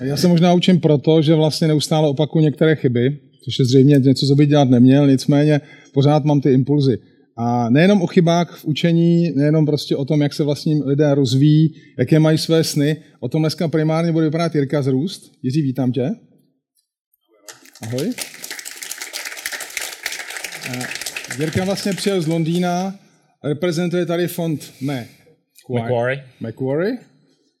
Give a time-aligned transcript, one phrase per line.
[0.00, 4.26] Já se možná učím proto, že vlastně neustále opakuju některé chyby, což je zřejmě něco,
[4.26, 5.60] co by dělat neměl, nicméně
[5.92, 6.98] pořád mám ty impulzy.
[7.38, 11.74] A nejenom o chybách v učení, nejenom prostě o tom, jak se vlastně lidé rozvíjí,
[11.98, 15.32] jaké mají své sny, o tom dneska primárně bude vypadat Jirka z Růst.
[15.42, 16.10] Jiří, vítám tě.
[17.82, 18.12] Ahoj.
[21.38, 22.94] Jirka vlastně přijel z Londýna,
[23.44, 26.24] reprezentuje tady fond Macquarie.
[26.40, 26.98] Macquarie.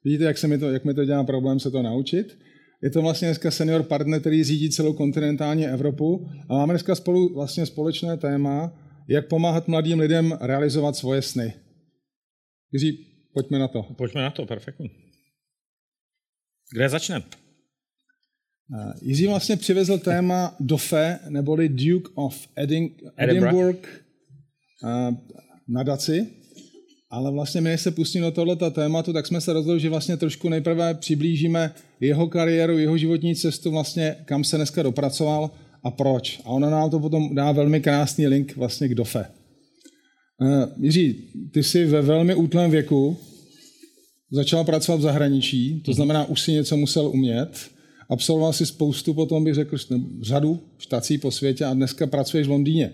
[0.04, 2.38] Vidíte, jak, se mi to, jak mi to dělá problém se to naučit.
[2.82, 7.34] Je to vlastně dneska senior partner, který řídí celou kontinentální Evropu a máme dneska spolu
[7.34, 11.54] vlastně společné téma, jak pomáhat mladým lidem realizovat svoje sny.
[12.72, 13.82] Jiří, pojďme na to.
[13.82, 14.90] Pojďme na to, perfektní.
[16.74, 17.24] Kde začneme?
[19.02, 24.04] Jiří vlastně přivezl téma DOFE, neboli Duke of Edinburgh, Edinburgh
[25.68, 26.26] nadaci.
[27.14, 30.16] Ale vlastně my, než se pustíme do tohoto tématu, tak jsme se rozhodli, že vlastně
[30.16, 35.50] trošku nejprve přiblížíme jeho kariéru, jeho životní cestu, vlastně kam se dneska dopracoval
[35.84, 36.40] a proč.
[36.44, 39.26] A ona nám to potom dá velmi krásný link vlastně k DOFE.
[40.40, 41.16] Uh, Jiří,
[41.52, 43.16] ty jsi ve velmi útlém věku
[44.30, 45.96] začal pracovat v zahraničí, to mhm.
[45.96, 47.70] znamená, už si něco musel umět.
[48.08, 49.76] Absolvoval si spoustu, potom bych řekl,
[50.22, 52.92] řadu štací po světě a dneska pracuješ v Londýně.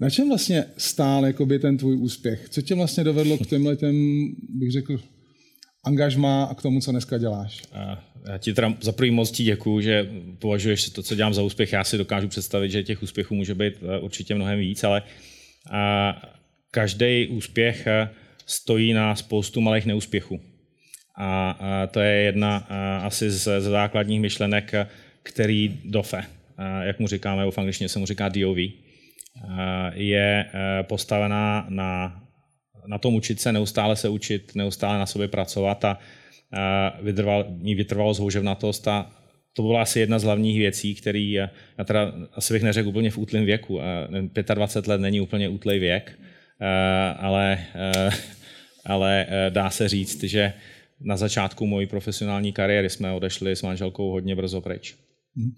[0.00, 2.48] Na čem vlastně stál jakoby, ten tvůj úspěch?
[2.48, 5.00] Co tě vlastně dovedlo k těmhle, těm, bych řekl,
[5.84, 7.62] angažma a k tomu, co dneska děláš?
[8.28, 11.72] Já ti teda za první moc děkuju, že považuješ to, co dělám za úspěch.
[11.72, 15.02] Já si dokážu představit, že těch úspěchů může být eh, určitě mnohem víc, ale
[16.70, 18.08] každý úspěch eh,
[18.46, 20.40] stojí na spoustu malých neúspěchů.
[21.18, 21.58] A
[21.90, 22.56] to je jedna
[23.02, 24.72] asi z základních myšlenek,
[25.22, 26.24] který DOFE,
[26.82, 28.58] jak mu říkáme, v angličtině se mu říká DOV,
[29.94, 32.22] je eh, postavená na,
[32.86, 35.98] na tom učit se, neustále se učit, neustále na sobě pracovat a
[37.02, 39.10] vytrval, ní vytrvalost, houževnatost a
[39.52, 43.10] to byla asi jedna z hlavních věcí, který eh, já teda asi bych neřekl úplně
[43.10, 43.80] v útlém věku.
[44.54, 46.18] 25 let není úplně útlej věk,
[46.60, 47.58] eh, ale,
[48.84, 50.52] ale dá se říct, že
[51.00, 54.94] na začátku mojí profesionální kariéry jsme odešli s manželkou hodně brzo pryč.
[55.36, 55.54] Hmm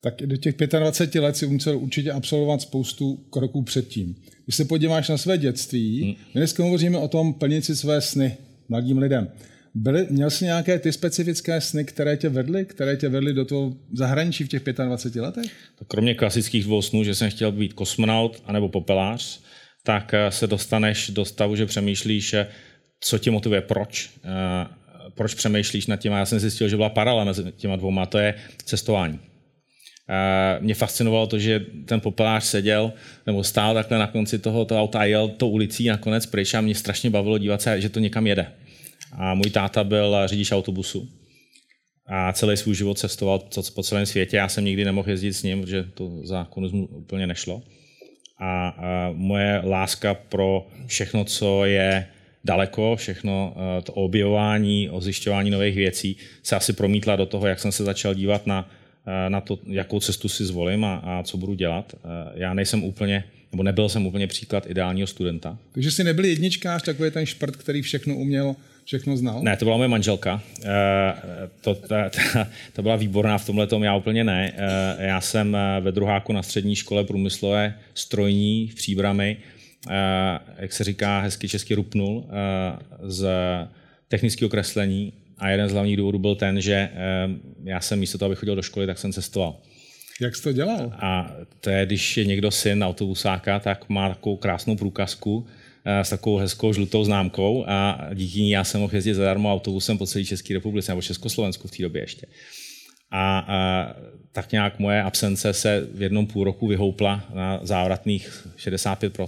[0.00, 4.14] tak do těch 25 let si musel určitě absolvovat spoustu kroků předtím.
[4.44, 6.14] Když se podíváš na své dětství, hmm.
[6.34, 8.36] my dneska hovoříme o tom plnit si své sny
[8.68, 9.28] mladým lidem.
[9.74, 13.76] Byly, měl jsi nějaké ty specifické sny, které tě vedly, které tě vedly do toho
[13.92, 15.52] zahraničí v těch 25 letech?
[15.78, 19.40] Tak kromě klasických dvou snů, že jsem chtěl být kosmonaut anebo popelář,
[19.82, 22.46] tak eh, se dostaneš do stavu, že přemýšlíš, eh,
[23.00, 24.10] co tě motivuje, proč.
[24.24, 24.66] Eh,
[25.14, 26.12] proč přemýšlíš nad tím?
[26.12, 28.34] Já jsem zjistil, že byla paralela mezi těma dvouma, to je
[28.64, 29.18] cestování
[30.60, 32.92] mě fascinovalo to, že ten popelář seděl
[33.26, 36.60] nebo stál takhle na konci toho, toho auta a jel to ulicí nakonec pryč a
[36.60, 38.46] mě strašně bavilo dívat se, že to někam jede.
[39.12, 41.08] A můj táta byl řidič autobusu
[42.06, 43.42] a celý svůj život cestoval
[43.74, 44.36] po celém světě.
[44.36, 47.62] Já jsem nikdy nemohl jezdit s ním, protože to za komunismu úplně nešlo.
[48.38, 52.06] A, a moje láska pro všechno, co je
[52.44, 53.54] daleko, všechno
[53.84, 58.46] to objevování, ozjišťování nových věcí se asi promítla do toho, jak jsem se začal dívat
[58.46, 58.70] na
[59.28, 61.94] na to, jakou cestu si zvolím a, a co budu dělat.
[61.94, 65.58] Eh, já nejsem úplně, nebo nebyl jsem úplně příklad ideálního studenta.
[65.72, 69.42] Takže jsi nebyl jedničkář, takový ten šprt, který všechno uměl, všechno znal?
[69.42, 70.42] Ne, to byla moje manželka.
[70.64, 70.68] Eh,
[71.60, 74.52] to, ta, ta, ta byla výborná v tomhle tom, já úplně ne.
[74.98, 79.36] Já jsem ve druháku na střední škole průmyslové strojní v Příbrami,
[80.58, 82.26] jak se říká, hezky česky rupnul
[83.02, 83.28] z
[84.08, 86.90] technického kreslení a jeden z hlavních důvodů byl ten, že
[87.64, 89.56] já jsem místo toho, abych chodil do školy, tak jsem cestoval.
[90.20, 90.92] Jak jsi to dělal?
[90.96, 95.46] A to je, když je někdo syn autobusáka, tak má takovou krásnou průkazku
[95.84, 99.98] eh, s takovou hezkou žlutou známkou a díky ní já jsem mohl jezdit zadarmo autobusem
[99.98, 102.26] po celé České republice nebo Československu v té době ještě.
[103.10, 103.94] A, a
[104.32, 109.18] tak nějak moje absence se v jednom půl roku vyhoupla na závratných 65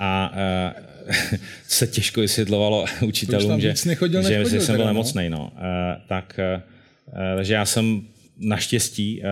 [0.00, 0.97] a uh,
[1.68, 4.90] se těžko vysvětlovalo učitelům, že, nechodil, že, že jsem byl no?
[4.90, 5.28] nemocný.
[5.28, 5.52] No.
[5.54, 5.60] Uh,
[6.08, 8.02] tak, uh, takže já jsem
[8.38, 9.22] naštěstí,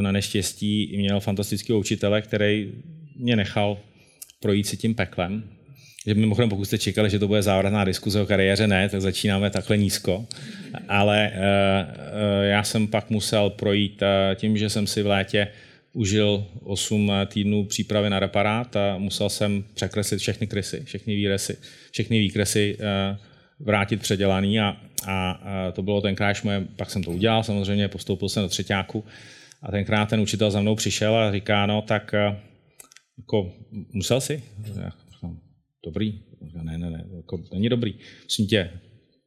[0.00, 2.72] na neštěstí měl fantastického učitele, který
[3.16, 3.78] mě nechal
[4.40, 5.44] projít si tím peklem.
[6.06, 9.50] Že mimochodem, pokud jste čekali, že to bude závratná diskuze o kariéře, ne, tak začínáme
[9.50, 10.26] takhle nízko.
[10.88, 11.32] Ale
[12.42, 14.02] já jsem pak musel projít
[14.34, 15.48] tím, že jsem si v létě
[15.94, 21.56] užil 8 týdnů přípravy na reparát a musel jsem překreslit všechny krysy, všechny výresy,
[21.90, 23.18] všechny výkresy eh,
[23.60, 24.76] vrátit předělaný a,
[25.06, 29.04] a, a to bylo tenkrát, moje, pak jsem to udělal, samozřejmě postoupil jsem do třetíku
[29.62, 32.40] a tenkrát ten učitel za mnou přišel a říká, no tak eh,
[33.18, 33.52] jako,
[33.92, 34.42] musel si?
[35.84, 36.20] Dobrý.
[36.62, 37.94] Ne, ne, ne, jako, není dobrý.
[38.24, 38.70] Myslím tě,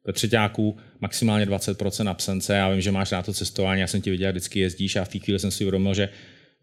[0.07, 2.55] ve třetíku maximálně 20% absence.
[2.55, 5.09] Já vím, že máš rád to cestování, já jsem ti viděl, vždycky jezdíš a v
[5.09, 6.09] té chvíli jsem si uvědomil, že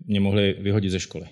[0.04, 1.26] mě mohli vyhodit ze školy.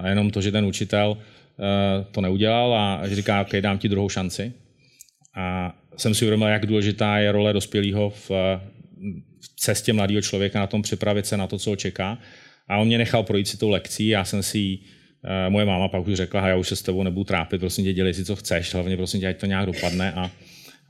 [0.00, 3.88] A jenom to, že ten učitel eh, to neudělal a že říká, OK, dám ti
[3.88, 4.52] druhou šanci.
[5.34, 8.30] A jsem si uvědomil, jak důležitá je role dospělého v,
[9.40, 12.18] v cestě mladého člověka na tom připravit se na to, co ho čeká.
[12.68, 14.78] A on mě nechal projít si tou lekcí, já jsem si
[15.24, 17.92] eh, moje máma pak už řekla, já už se s tebou nebudu trápit, prosím tě,
[17.92, 20.12] dělej si, co chceš, hlavně prosím tě, ať to nějak dopadne.
[20.12, 20.30] A,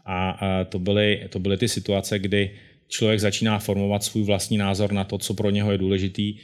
[0.05, 2.51] a, a to, byly, to byly ty situace, kdy
[2.89, 6.39] člověk začíná formovat svůj vlastní názor na to, co pro něho je důležitý,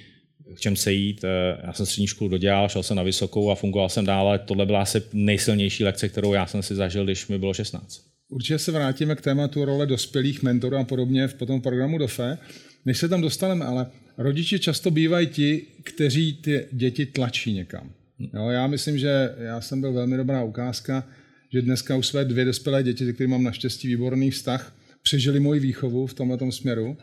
[0.54, 1.24] v čem se jít.
[1.24, 4.38] Eh, já jsem střední školu dodělal, šel jsem na vysokou a fungoval jsem dále.
[4.38, 8.02] Tohle byla asi nejsilnější lekce, kterou já jsem si zažil, když mi bylo 16.
[8.28, 12.38] Určitě se vrátíme k tématu role dospělých mentorů a podobně v potom programu DOFE.
[12.84, 13.86] Než se tam dostaneme, ale
[14.18, 17.92] rodiče často bývají ti, kteří ty děti tlačí někam.
[18.34, 21.08] Jo, já myslím, že já jsem byl velmi dobrá ukázka,
[21.52, 25.60] že dneska už své dvě dospělé děti, se kterými mám naštěstí výborný vztah, přežili moji
[25.60, 26.96] výchovu v tomto směru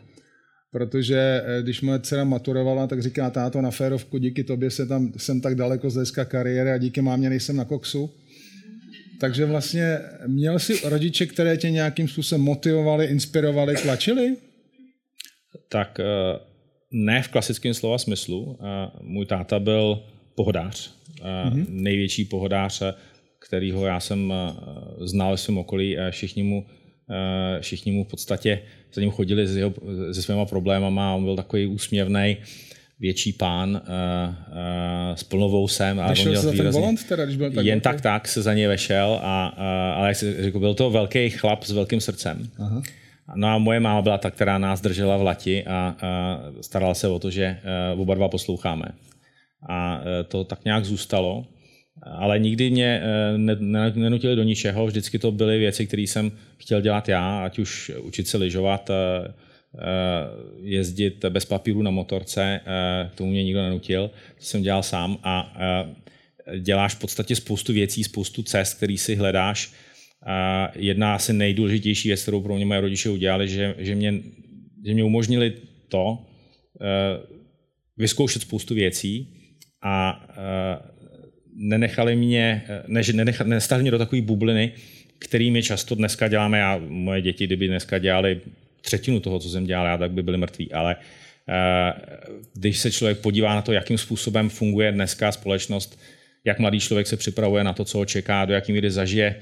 [0.70, 5.12] protože eh, když moje dcera maturovala, tak říká táto na férovku, díky tobě se tam,
[5.16, 8.10] jsem tak daleko z hlediska kariéry a díky mámě nejsem na koksu.
[9.20, 14.36] Takže vlastně měl jsi rodiče, které tě nějakým způsobem motivovali, inspirovali, tlačili?
[15.68, 16.04] Tak eh,
[16.92, 18.58] ne v klasickém slova smyslu.
[18.60, 20.02] Eh, můj táta byl
[20.34, 21.66] pohodář, mm-hmm.
[21.68, 22.82] největší pohodář,
[23.48, 24.32] kterýho já jsem
[25.00, 25.96] znal v svém okolí.
[26.10, 26.66] Všichni mu
[27.60, 28.62] všichni mu v podstatě
[28.92, 29.74] za ním chodili s jeho,
[30.12, 32.36] se svýma problémama, on byl takový úsměvný,
[33.00, 36.00] větší pán uh, uh, s plnovou sem.
[36.00, 38.54] A on měl za ten volant teda, když byl tak Jen tak tak se za
[38.54, 42.48] něj vešel, a, uh, ale jak řekl, byl to velký chlap s velkým srdcem.
[42.58, 42.82] Aha.
[43.34, 47.08] No a moje máma byla ta, která nás držela v lati a, a starala se
[47.08, 47.58] o to, že
[47.94, 48.84] uh, oba dva posloucháme.
[49.68, 51.44] A uh, to tak nějak zůstalo
[52.02, 53.56] ale nikdy mě eh,
[53.94, 58.28] nenutili do ničeho, vždycky to byly věci, které jsem chtěl dělat já, ať už učit
[58.28, 58.94] se lyžovat, eh,
[59.78, 59.82] eh,
[60.62, 62.60] jezdit bez papíru na motorce,
[63.14, 65.54] tomu mě nikdo nenutil, to jsem dělal sám a
[66.58, 69.72] děláš v podstatě spoustu věcí, spoustu cest, který si hledáš.
[70.74, 74.14] Jedna asi nejdůležitější věc, kterou pro mě moje rodiče udělali, že, že, mě,
[74.86, 75.52] že mě umožnili
[75.88, 76.18] to,
[77.96, 79.28] vyzkoušet spoustu věcí
[79.82, 80.26] a
[81.60, 84.72] nenechali mě, ne, nenechali, nestali mě do takové bubliny,
[85.18, 86.58] kterými často dneska děláme.
[86.58, 88.40] Já, moje děti, kdyby dneska dělali
[88.80, 90.72] třetinu toho, co jsem dělal já, tak by byli mrtví.
[90.72, 91.92] Ale eh,
[92.54, 96.00] když se člověk podívá na to, jakým způsobem funguje dneska společnost,
[96.44, 99.36] jak mladý člověk se připravuje na to, co ho čeká, do jaký míry zažije,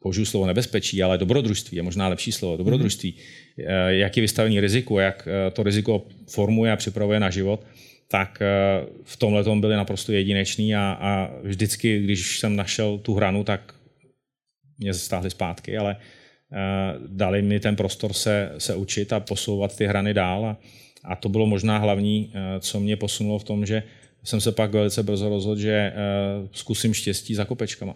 [0.00, 3.88] použiju slovo nebezpečí, ale dobrodružství je možná lepší slovo, dobrodružství, mm-hmm.
[3.88, 7.66] jak je vystavený riziku, jak eh, to riziko formuje a připravuje na život,
[8.10, 13.14] tak eh, v tomhle tom byli naprosto jedineční a, a vždycky, když jsem našel tu
[13.14, 13.74] hranu, tak
[14.78, 19.86] mě stáhli zpátky, ale uh, dali mi ten prostor se, se učit a posouvat ty
[19.86, 20.58] hrany dál a,
[21.04, 23.82] a to bylo možná hlavní, uh, co mě posunulo v tom, že
[24.24, 25.92] jsem se pak velice brzo rozhodl, že
[26.52, 27.94] zkusím štěstí za kopečkama.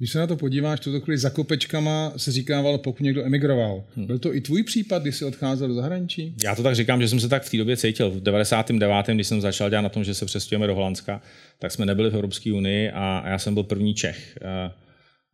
[0.00, 3.84] Když se na to podíváš, tuto chvíli za kopečkama se říkával, pokud někdo emigroval.
[3.96, 4.06] Hmm.
[4.06, 6.34] Byl to i tvůj případ, když jsi odcházel do zahraničí?
[6.44, 8.10] Já to tak říkám, že jsem se tak v té době cítil.
[8.10, 9.06] V 99.
[9.14, 11.22] když jsem začal dělat na tom, že se přestěhujeme do Holandska,
[11.58, 14.70] tak jsme nebyli v Evropské unii a já jsem byl první Čech, eh,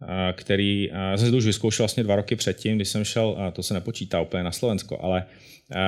[0.02, 3.04] eh, který, eh, já jsem si to už vyzkoušel vlastně dva roky předtím, když jsem
[3.04, 5.24] šel, to se nepočítá úplně na Slovensko, ale,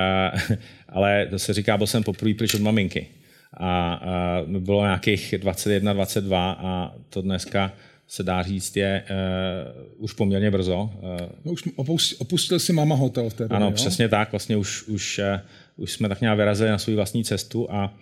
[0.89, 3.07] ale to se říká, byl jsem poprvé pryč od maminky.
[3.53, 7.73] A, a bylo nějakých 21, 22 a to dneska
[8.09, 10.77] se dá říct, je uh, už poměrně brzo.
[11.01, 11.09] Uh,
[11.45, 13.71] no, už opustil, opustil si mama hotel v té době, Ano, jo?
[13.71, 14.31] přesně tak.
[14.31, 17.93] Vlastně už, už, uh, už jsme tak nějak vyrazili na svou vlastní cestu a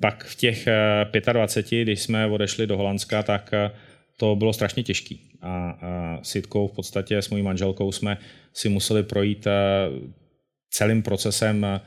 [0.00, 0.68] pak v těch
[1.24, 3.76] uh, 25, když jsme odešli do Holandska, tak uh,
[4.16, 5.14] to bylo strašně těžké.
[5.42, 8.18] A uh, s Jitkou v podstatě s mojí manželkou jsme
[8.52, 9.98] si museli projít uh,
[10.70, 11.80] celým procesem uh,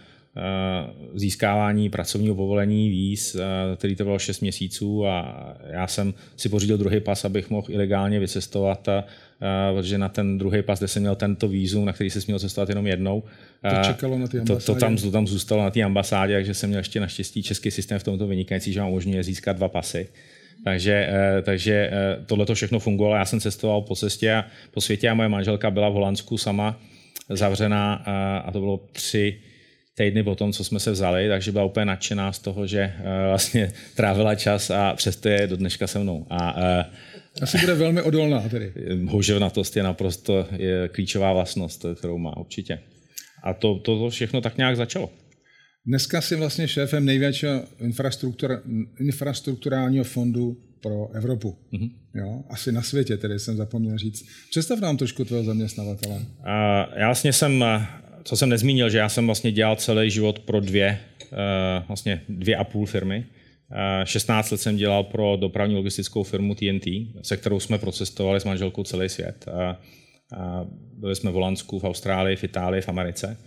[1.13, 6.77] získávání pracovního povolení víz, eh, který to bylo 6 měsíců a já jsem si pořídil
[6.77, 9.03] druhý pas, abych mohl ilegálně vycestovat, a,
[9.41, 12.39] eh, protože na ten druhý pas, kde jsem měl tento vízum, na který se směl
[12.39, 13.23] cestovat jenom jednou,
[13.69, 14.65] to čekalo na ty ambasádě.
[14.65, 17.71] To, to, tam, to tam zůstalo na té ambasádě, takže jsem měl ještě naštěstí český
[17.71, 20.07] systém v tomto vynikající, že vám umožňuje získat dva pasy.
[20.63, 21.09] Takže,
[21.43, 21.91] takže
[22.25, 23.15] tohle to všechno fungovalo.
[23.15, 26.79] Já jsem cestoval po cestě a po světě a moje manželka byla v Holandsku sama
[27.29, 27.93] zavřená
[28.45, 29.39] a to bylo tři
[29.97, 33.05] týdny po tom, co jsme se vzali, takže byla úplně nadšená z toho, že uh,
[33.27, 36.25] vlastně trávila čas a přesto je do dneška se mnou.
[36.29, 36.85] A, uh,
[37.41, 38.73] Asi bude velmi odolná tedy.
[39.07, 42.79] Houževnatost je naprosto je klíčová vlastnost, kterou má určitě.
[43.43, 45.09] A to, to, to všechno tak nějak začalo.
[45.85, 48.63] Dneska jsi vlastně šéfem největšího infrastruktur,
[48.99, 51.57] infrastrukturálního fondu pro Evropu.
[51.73, 51.91] Mm-hmm.
[52.15, 52.43] Jo?
[52.49, 54.25] Asi na světě, tedy jsem zapomněl říct.
[54.49, 56.15] Představ nám trošku tvého zaměstnavatele.
[56.15, 56.23] Uh,
[56.95, 57.63] já vlastně jsem,
[58.27, 60.99] co jsem nezmínil, že já jsem vlastně dělal celý život pro dvě,
[61.31, 63.25] uh, vlastně dvě a půl firmy.
[64.03, 66.85] 16 let jsem dělal pro dopravní logistickou firmu TNT,
[67.21, 69.45] se kterou jsme procestovali s manželkou celý svět.
[70.93, 73.37] Byli jsme v Holandsku, v Austrálii, v Itálii, v Americe.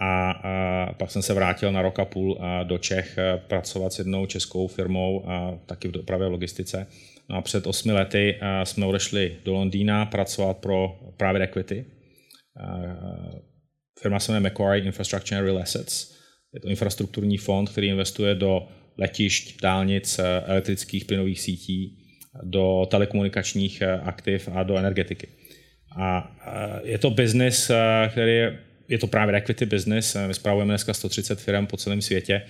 [0.00, 4.66] A, pak jsem se vrátil na rok a půl do Čech pracovat s jednou českou
[4.66, 6.86] firmou, a taky v dopravě a logistice.
[7.28, 11.84] No a před osmi lety jsme odešli do Londýna pracovat pro private equity.
[14.02, 16.14] Firma se jmenuje Macquarie Infrastructure and Real Assets.
[16.54, 21.98] Je to infrastrukturní fond, který investuje do letišť, dálnic, elektrických plynových sítí,
[22.42, 25.28] do telekomunikačních aktiv a do energetiky.
[25.96, 26.36] A
[26.84, 27.70] je to biznis,
[28.10, 30.16] který je je to právě equity business.
[30.26, 32.42] My spravujeme dneska 130 firm po celém světě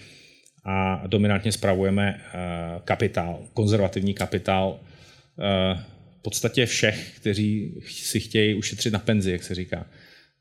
[0.65, 2.39] a dominantně spravujeme eh,
[2.85, 5.85] kapitál, konzervativní kapitál eh,
[6.19, 9.87] v podstatě všech, kteří si chtějí ušetřit na penzi, jak se říká.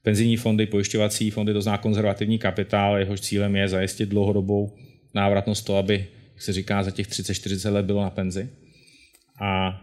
[0.04, 4.72] Penzijní fondy, pojišťovací fondy, to zná konzervativní kapitál, jehož cílem je zajistit dlouhodobou
[5.13, 8.50] návratnost to, aby, jak se říká, za těch 30-40 let bylo na penzi
[9.39, 9.82] a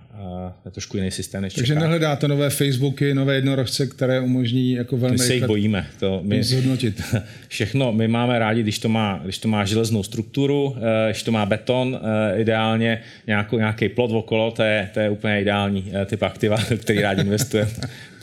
[0.65, 5.15] je trošku jiný systém než Takže nehledáte nové Facebooky, nové jednorožce, které umožní jako velmi
[5.15, 5.87] My se jich bojíme.
[6.01, 7.03] To my, zhodnotit.
[7.49, 11.33] Všechno my máme rádi, když to má, když to má železnou strukturu, eh, když to
[11.33, 16.05] má beton, eh, ideálně nějakou, nějaký plot okolo, to je, to je úplně ideální eh,
[16.05, 17.71] typ aktiva, který rádi investujeme.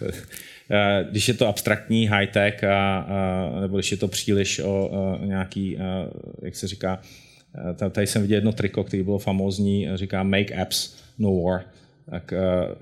[1.09, 5.77] když je to abstraktní high-tech, a, a, nebo když je to příliš o, o nějaký,
[5.77, 6.07] a,
[6.43, 7.01] jak se říká,
[7.91, 11.61] tady jsem viděl jedno triko, který bylo famózní, říká Make Apps No War.
[12.09, 12.75] Tak uh,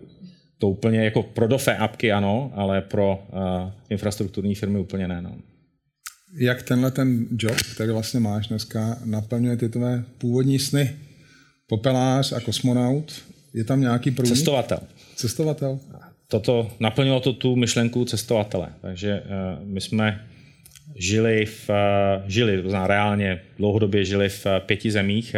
[0.57, 5.21] to úplně jako pro DOFE apky ano, ale pro uh, infrastrukturní firmy úplně ne.
[5.21, 5.37] No.
[6.33, 10.95] Jak tenhle ten job, který vlastně máš dneska, naplňuje ty tvé původní sny?
[11.67, 13.21] Popelář a kosmonaut?
[13.53, 14.35] Je tam nějaký průnik?
[14.35, 14.79] Cestovatel.
[15.15, 15.79] Cestovatel?
[16.31, 18.67] Toto, naplnilo to tu myšlenku cestovatele.
[18.81, 20.25] Takže uh, my jsme
[20.95, 25.35] žili v, uh, žili, to znamená reálně dlouhodobě žili v pěti zemích.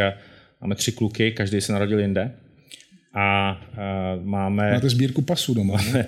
[0.60, 2.32] Máme tři kluky, každý se narodil jinde.
[3.14, 3.60] A
[4.22, 4.72] máme...
[4.72, 6.06] Máte sbírku pasů doma, máme,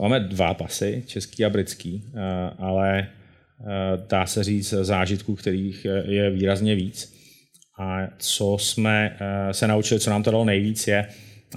[0.00, 2.04] máme dva pasy, český a britský,
[2.58, 3.06] ale
[4.08, 7.14] dá se říct zážitků, kterých je výrazně víc.
[7.78, 9.16] A co jsme
[9.52, 11.06] se naučili, co nám to dalo nejvíc, je,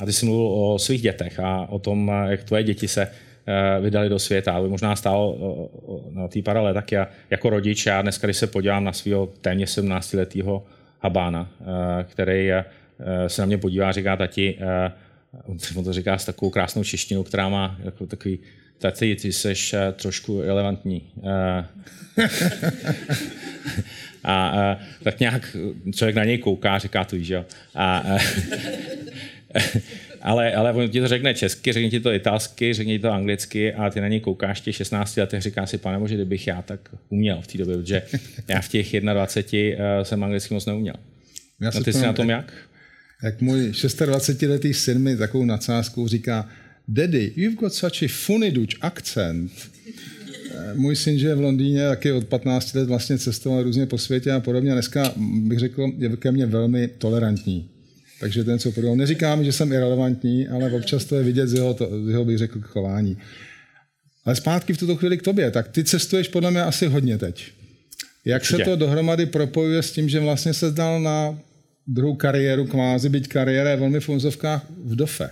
[0.01, 3.08] a ty jsi mluvil o svých dětech a o tom, jak tvoje děti se
[3.82, 4.54] vydali do světa.
[4.54, 5.36] aby možná stál
[6.10, 9.77] na té paralele, tak já jako rodič, já dneska, když se podívám na svého téměř
[9.77, 10.63] 17-letého
[11.00, 11.50] Habána,
[12.04, 12.51] který
[13.00, 14.92] Eh, se na mě podívá a říká tati, eh,
[15.75, 18.39] on to říká s takovou krásnou češtinou, která má jako takový,
[18.77, 21.12] tati, ty jsi eh, trošku relevantní.
[24.24, 25.58] a, tak nějak
[25.96, 27.46] člověk na něj kouká, říká to, že jo.
[27.75, 28.04] A,
[30.22, 33.74] ale, ale on ti to řekne česky, řekne ti to italsky, řekne ti to anglicky
[33.74, 36.80] a ty na něj koukáš těch 16 letech, říká si, pane bože, kdybych já tak
[37.10, 38.01] uměl v té době, protože
[38.48, 40.96] já v těch 21 jsem anglicky moc neuměl.
[41.62, 42.54] Já a ty jsi na tom jak?
[43.24, 46.50] jak můj 26-letý syn mi takovou nadsázkou říká,
[46.88, 49.51] Daddy, you've got such a funny Dutch accent.
[50.51, 53.98] Eh, můj syn, že je v Londýně, taky od 15 let vlastně cestoval různě po
[53.98, 54.72] světě a podobně.
[54.72, 57.70] Dneska bych řekl, je ke mně velmi tolerantní.
[58.20, 58.96] Takže ten, co podobal.
[58.96, 62.38] Neříkám, že jsem irrelevantní, ale občas to je vidět z jeho, to, z jeho bych
[62.38, 63.18] řekl, chování.
[64.26, 65.52] Ale zpátky v tuto chvíli k tobě.
[65.52, 67.52] Tak ty cestuješ podle mě asi hodně teď.
[68.26, 68.58] Jak Určitě.
[68.58, 71.40] se to dohromady propojuje s tím, že vlastně se zdal na
[71.88, 74.10] druhou kariéru kvázi, byť kariéra je velmi v
[74.84, 75.30] v DOFE.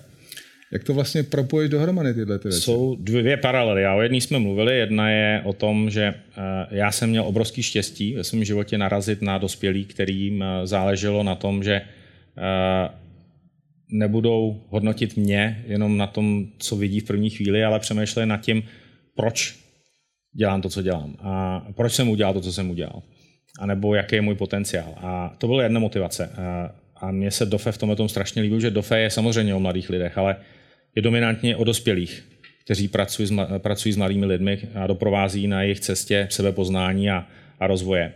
[0.71, 2.61] Jak to vlastně propojit dohromady tyhle ty věci?
[2.61, 3.85] Jsou dvě paralely.
[3.85, 4.77] A o jedné jsme mluvili.
[4.77, 9.21] Jedna je o tom, že eh, já jsem měl obrovský štěstí ve svém životě narazit
[9.21, 11.81] na dospělí, kterým eh, záleželo na tom, že
[13.91, 18.63] nebudou hodnotit mě jenom na tom, co vidí v první chvíli, ale přemýšleli nad tím,
[19.15, 19.55] proč
[20.37, 23.01] dělám to, co dělám a proč jsem udělal to, co jsem udělal
[23.59, 24.93] anebo jaký je můj potenciál.
[24.97, 26.29] A to byla jedna motivace.
[26.95, 29.89] A mně se DOFE v tomhle tom strašně líbí, že DOFE je samozřejmě o mladých
[29.89, 30.35] lidech, ale
[30.95, 32.23] je dominantně o dospělých,
[32.65, 37.27] kteří pracují s, pracují s mladými lidmi a doprovází na jejich cestě sebepoznání a,
[37.59, 38.13] a rozvoje.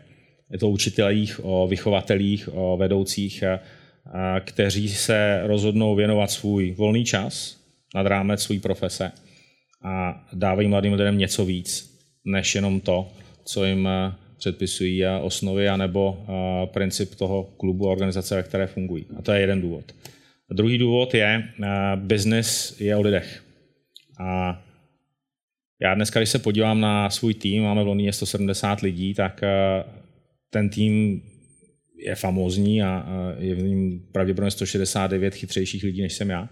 [0.51, 3.59] Je to o učitelích, o vychovatelích, o vedoucích, a, a,
[4.39, 7.59] kteří se rozhodnou věnovat svůj volný čas
[7.95, 9.11] nad rámec své profese
[9.83, 13.11] a dávají mladým lidem něco víc, než jenom to,
[13.45, 13.89] co jim
[14.37, 16.25] předpisují osnovy anebo
[16.65, 19.05] princip toho klubu a organizace, ve které fungují.
[19.17, 19.91] A to je jeden důvod.
[20.51, 21.49] A druhý důvod je,
[21.95, 23.43] business je o lidech.
[24.19, 24.61] A
[25.81, 29.41] já dneska, když se podívám na svůj tým, máme v Londýně 170 lidí, tak
[30.49, 31.21] ten tým
[32.05, 33.05] je famózní a
[33.39, 36.49] je v něm pravděpodobně 169 chytřejších lidí, než jsem já.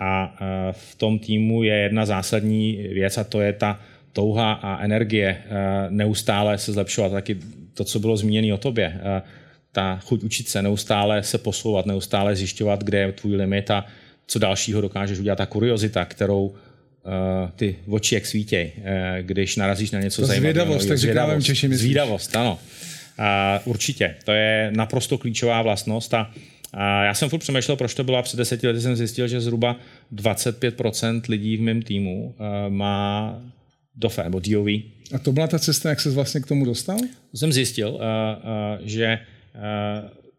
[0.00, 0.36] A
[0.72, 3.80] v tom týmu je jedna zásadní věc a to je ta
[4.12, 5.42] touha a energie
[5.88, 7.12] neustále se zlepšovat.
[7.12, 7.36] Taky
[7.74, 9.00] to, co bylo zmíněno o tobě.
[9.72, 13.86] Ta chuť učit se, neustále se posouvat, neustále zjišťovat, kde je tvůj limit a
[14.26, 15.36] co dalšího dokážeš udělat.
[15.36, 16.54] Ta kuriozita, kterou
[17.56, 18.72] ty oči jak svítěj,
[19.20, 20.52] když narazíš na něco zajímavého.
[20.52, 22.58] Zvědavost, tak říkáme Češi Zvědavost, ano.
[23.18, 26.30] A určitě, to je naprosto klíčová vlastnost a
[26.72, 29.40] a já jsem furt přemýšlel, proč to bylo a před deseti lety jsem zjistil, že
[29.40, 29.76] zhruba
[30.14, 32.34] 25% lidí v mém týmu
[32.68, 33.38] má
[33.96, 34.66] DOFE nebo DOV.
[35.14, 36.98] A to byla ta cesta, jak se vlastně k tomu dostal?
[37.34, 38.00] Jsem zjistil,
[38.82, 39.18] že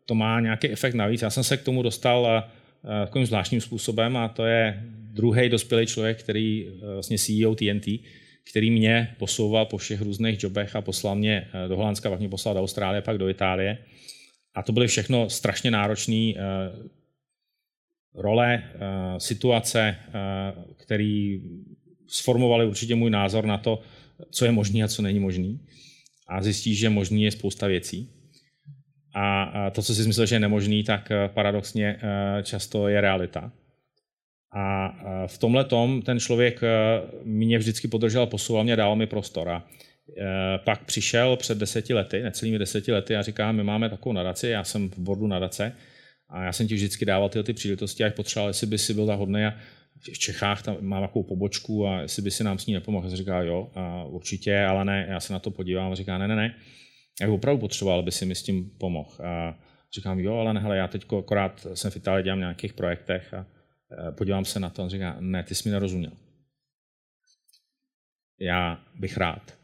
[0.05, 1.21] to má nějaký efekt navíc.
[1.21, 2.43] Já jsem se k tomu dostal
[3.05, 7.87] takovým zvláštním způsobem a to je druhý dospělý člověk, který vlastně CEO TNT,
[8.49, 12.29] který mě posouval po všech různých jobech a poslal mě eh, do Holandska, pak mě
[12.29, 13.77] poslal do Austrálie, pak do Itálie.
[14.55, 16.41] A to byly všechno strašně náročné eh,
[18.15, 19.95] role, eh, situace,
[20.77, 21.37] které
[22.07, 23.81] sformovaly určitě můj názor na to,
[24.31, 25.57] co je možné a co není možné.
[26.27, 28.09] A zjistíš, že možný je spousta věcí.
[29.15, 31.99] A to, co si myslel, že je nemožný, tak paradoxně
[32.43, 33.51] často je realita.
[34.53, 34.93] A
[35.27, 36.67] v tomhle tom ten člověk e,
[37.23, 39.49] mě vždycky podržel, posouval mě, dal mi prostor.
[39.49, 39.63] A
[40.17, 44.47] e, pak přišel před deseti lety, necelými deseti lety a říká, my máme takovou nadaci,
[44.47, 45.75] já jsem v bordu nadace
[46.29, 49.07] a já jsem ti vždycky dával tyhle ty příležitosti, jak potřeboval, jestli by si byl
[49.07, 49.53] tak hodný a
[50.13, 53.09] v Čechách tam má takovou pobočku a jestli by si nám s ní nepomohl.
[53.09, 55.91] Já říká, jo, a určitě, ale ne, já se na to podívám.
[55.91, 56.55] A říká, ne, ne, ne,
[57.21, 59.11] jak opravdu potřeboval, aby si mi s tím pomohl.
[59.23, 59.59] A
[59.95, 63.45] říkám, jo, ale ne, hele, já teď akorát jsem v Itálii, dělám nějakých projektech a
[64.11, 66.11] podívám se na to a on říká, ne, ty jsi mi nerozuměl.
[68.39, 69.57] Já bych rád,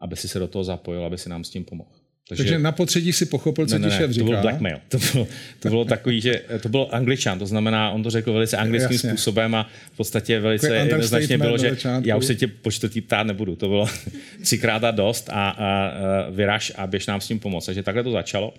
[0.00, 1.90] aby si se do toho zapojil, aby si nám s tím pomohl.
[2.28, 4.24] Takže, Takže na potředí si pochopil, co ne, ti šéf říká.
[4.24, 4.80] To byl blackmail.
[4.88, 5.26] To bylo,
[5.60, 9.10] to bylo takový, že to byl angličan, to znamená, on to řekl velice anglickým Jasně.
[9.10, 13.22] způsobem a v podstatě velice jednoznačně bylo, že já už se tě po čtvrtý ptát
[13.26, 13.56] nebudu.
[13.56, 13.86] To bylo
[14.42, 17.66] třikrát a dost a, a, a vyraž a běž nám s tím pomoct.
[17.66, 18.54] Takže takhle to začalo.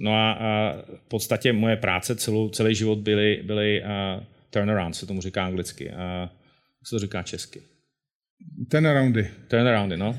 [0.00, 5.06] No a, a v podstatě moje práce celou, celý život byly, byly uh, turnaround, se
[5.06, 5.88] tomu říká anglicky.
[5.88, 5.94] Uh,
[6.80, 7.62] jak se to říká česky?
[8.70, 9.30] Turnaroundy.
[9.48, 10.18] Turnaroundy, no.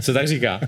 [0.00, 0.60] Co tak říká?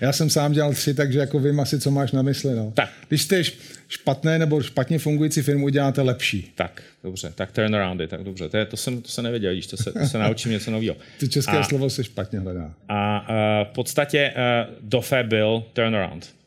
[0.00, 2.54] Já jsem sám dělal tři, takže jako vím asi, co máš na mysli.
[2.54, 2.72] No.
[2.76, 2.90] Tak.
[3.08, 3.42] Když jste
[3.88, 6.52] špatné nebo špatně fungující firmu uděláte lepší.
[6.54, 8.48] Tak, dobře, tak turnaroundy, tak dobře.
[8.48, 10.96] To, je, to, jsem, to jsem nevěděl, když to se, to se naučím něco nového.
[11.20, 12.74] Ty české a, slovo se špatně hledá.
[12.88, 16.37] A uh, v podstatě uh, DOFE byl turnaround.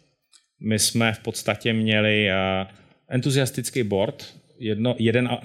[0.61, 2.33] My jsme v podstatě měli eh,
[3.09, 5.37] entuziastický board, jedno, jeden, eh,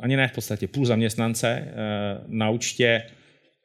[0.00, 1.74] ani ne v podstatě, půl zaměstnance eh,
[2.26, 3.02] na účtě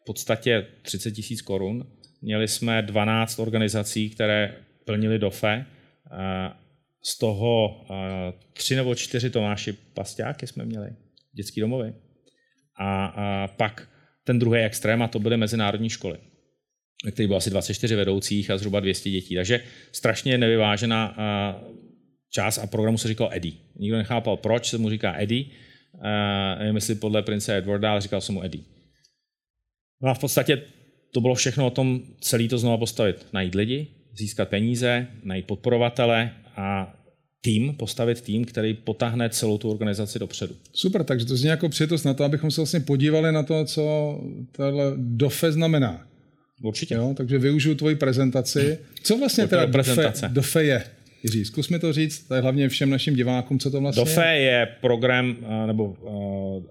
[0.01, 1.87] v podstatě 30 tisíc korun.
[2.21, 5.65] Měli jsme 12 organizací, které plnili DOFE,
[7.03, 7.85] z toho
[8.53, 10.89] tři nebo čtyři Tomáši Pastáky jsme měli,
[11.33, 11.93] dětský domovy.
[12.79, 13.89] A pak
[14.23, 16.17] ten druhý extrém, a to byly mezinárodní školy
[17.11, 19.35] který byl asi 24 vedoucích a zhruba 200 dětí.
[19.35, 19.59] Takže
[19.91, 21.17] strašně nevyvážená
[22.29, 23.55] část a programu se říkal Eddie.
[23.79, 25.45] Nikdo nechápal, proč se mu říká Eddie.
[26.59, 28.63] Nevím, jestli podle prince Edwarda, ale říkal se mu Eddie.
[30.01, 30.61] No a v podstatě
[31.13, 33.25] to bylo všechno o tom celý to znovu postavit.
[33.33, 33.87] Najít lidi,
[34.17, 36.95] získat peníze, najít podporovatele a
[37.41, 40.55] tým, postavit tým, který potáhne celou tu organizaci dopředu.
[40.73, 44.19] Super, takže to zní jako přijetost na to, abychom se vlastně podívali na to, co
[44.51, 46.07] tohle DOFE znamená.
[46.61, 46.95] Určitě.
[46.95, 48.77] Jo, takže využiju tvoji prezentaci.
[49.03, 50.21] Co vlastně teda prezentace.
[50.21, 50.83] DOFE, DOFE je?
[51.23, 54.41] Jiří, zkus mi to říct, je hlavně všem našim divákům, co to vlastně DOFE je.
[54.41, 56.63] je program, eh, nebo uh,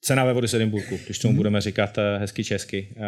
[0.00, 1.36] cena ve vody z Edinburgu, když tomu mm-hmm.
[1.36, 2.88] budeme říkat uh, hezky česky.
[2.96, 3.02] Uh,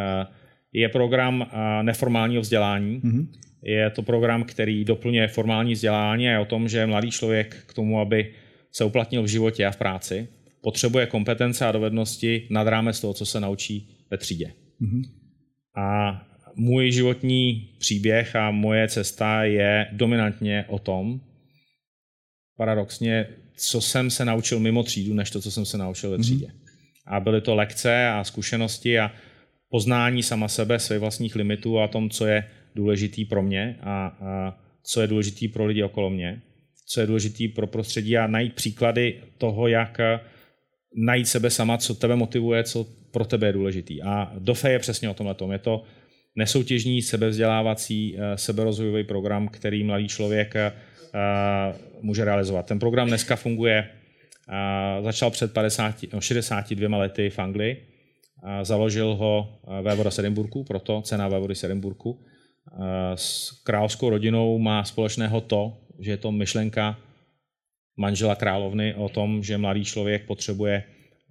[0.72, 1.46] je program uh,
[1.82, 3.00] neformálního vzdělání.
[3.00, 3.26] Mm-hmm.
[3.62, 7.74] Je to program, který doplňuje formální vzdělání a je o tom, že mladý člověk k
[7.74, 8.32] tomu, aby
[8.72, 10.28] se uplatnil v životě a v práci,
[10.62, 14.52] potřebuje kompetence a dovednosti nad rámec toho, co se naučí ve třídě.
[14.80, 15.21] Mm-hmm.
[15.74, 16.20] A
[16.54, 21.20] můj životní příběh a moje cesta je dominantně o tom,
[22.56, 26.46] paradoxně, co jsem se naučil mimo třídu, než to, co jsem se naučil ve třídě.
[26.46, 26.62] Mm-hmm.
[27.06, 29.12] A byly to lekce a zkušenosti a
[29.68, 34.58] poznání sama sebe, svých vlastních limitů a tom, co je důležitý pro mě a, a
[34.82, 36.42] co je důležitý pro lidi okolo mě,
[36.86, 40.00] co je důležitý pro prostředí a najít příklady toho, jak
[40.94, 44.02] najít sebe sama, co tebe motivuje, co pro tebe je důležitý.
[44.02, 45.52] A DOFE je přesně o tomhle tom.
[45.52, 45.82] Je to
[46.36, 50.72] nesoutěžní sebevzdělávací eh, seberozvojový program, který mladý člověk eh,
[52.00, 52.66] může realizovat.
[52.66, 57.88] Ten program dneska funguje, eh, začal před 50, no 62 lety v Anglii,
[58.62, 62.18] založil ho vévoda Sedemburku, proto cena vévody Sedemburku.
[63.14, 66.98] s královskou rodinou má společného to, že je to myšlenka
[67.96, 70.82] manžela královny o tom, že mladý člověk potřebuje,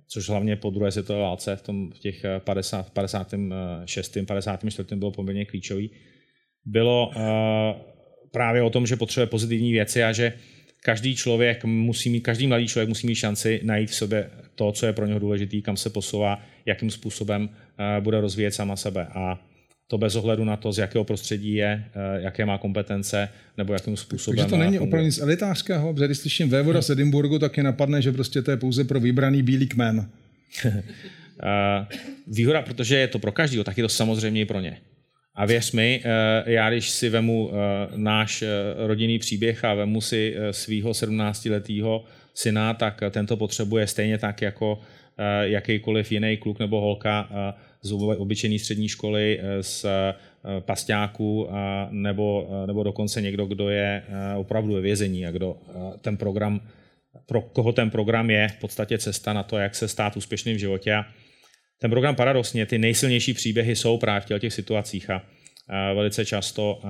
[0.08, 4.18] což hlavně po druhé světové válce v, tom, v těch 50, 56.
[4.26, 4.96] 54.
[4.96, 5.92] bylo poměrně klíčový,
[6.66, 7.82] bylo uh,
[8.32, 10.34] právě o tom, že potřebuje pozitivní věci a že
[10.84, 14.86] každý člověk musí mít, každý mladý člověk musí mít šanci najít v sobě to, co
[14.86, 19.08] je pro něho důležité, kam se posouvá, jakým způsobem uh, bude rozvíjet sama sebe.
[19.14, 19.51] A
[19.92, 23.98] to bez ohledu na to, z jakého prostředí je, eh, jaké má kompetence nebo jakým
[23.98, 24.38] způsobem.
[24.38, 28.02] Takže to není opravdu nic elitářského, protože když slyším vévoda z Edinburgu, tak je napadne,
[28.02, 30.10] že prostě to je pouze pro vybraný bílý kmen.
[31.44, 31.86] Eh,
[32.28, 34.78] výhoda, protože je to pro každého, tak je to samozřejmě i pro ně.
[35.36, 37.52] A věř mi, eh, já když si vemu
[37.96, 38.44] náš
[38.88, 44.80] rodinný příběh a vemu si svého 17-letého syna, tak tento potřebuje stejně tak jako
[45.42, 47.30] jakýkoliv jiný kluk nebo holka
[47.84, 50.14] z obyčejné střední školy, eh, z eh,
[50.60, 51.50] pasťáků
[51.90, 54.04] nebo, eh, nebo dokonce někdo, kdo je
[54.38, 55.58] opravdu ve vězení a kdo
[56.02, 56.62] ten program,
[57.26, 60.60] pro koho ten program je v podstatě cesta na to, jak se stát úspěšným v
[60.60, 60.94] životě.
[60.94, 61.06] A
[61.80, 65.24] ten program paradoxně, ty nejsilnější příběhy jsou právě v těch situacích a
[65.94, 66.82] velice často,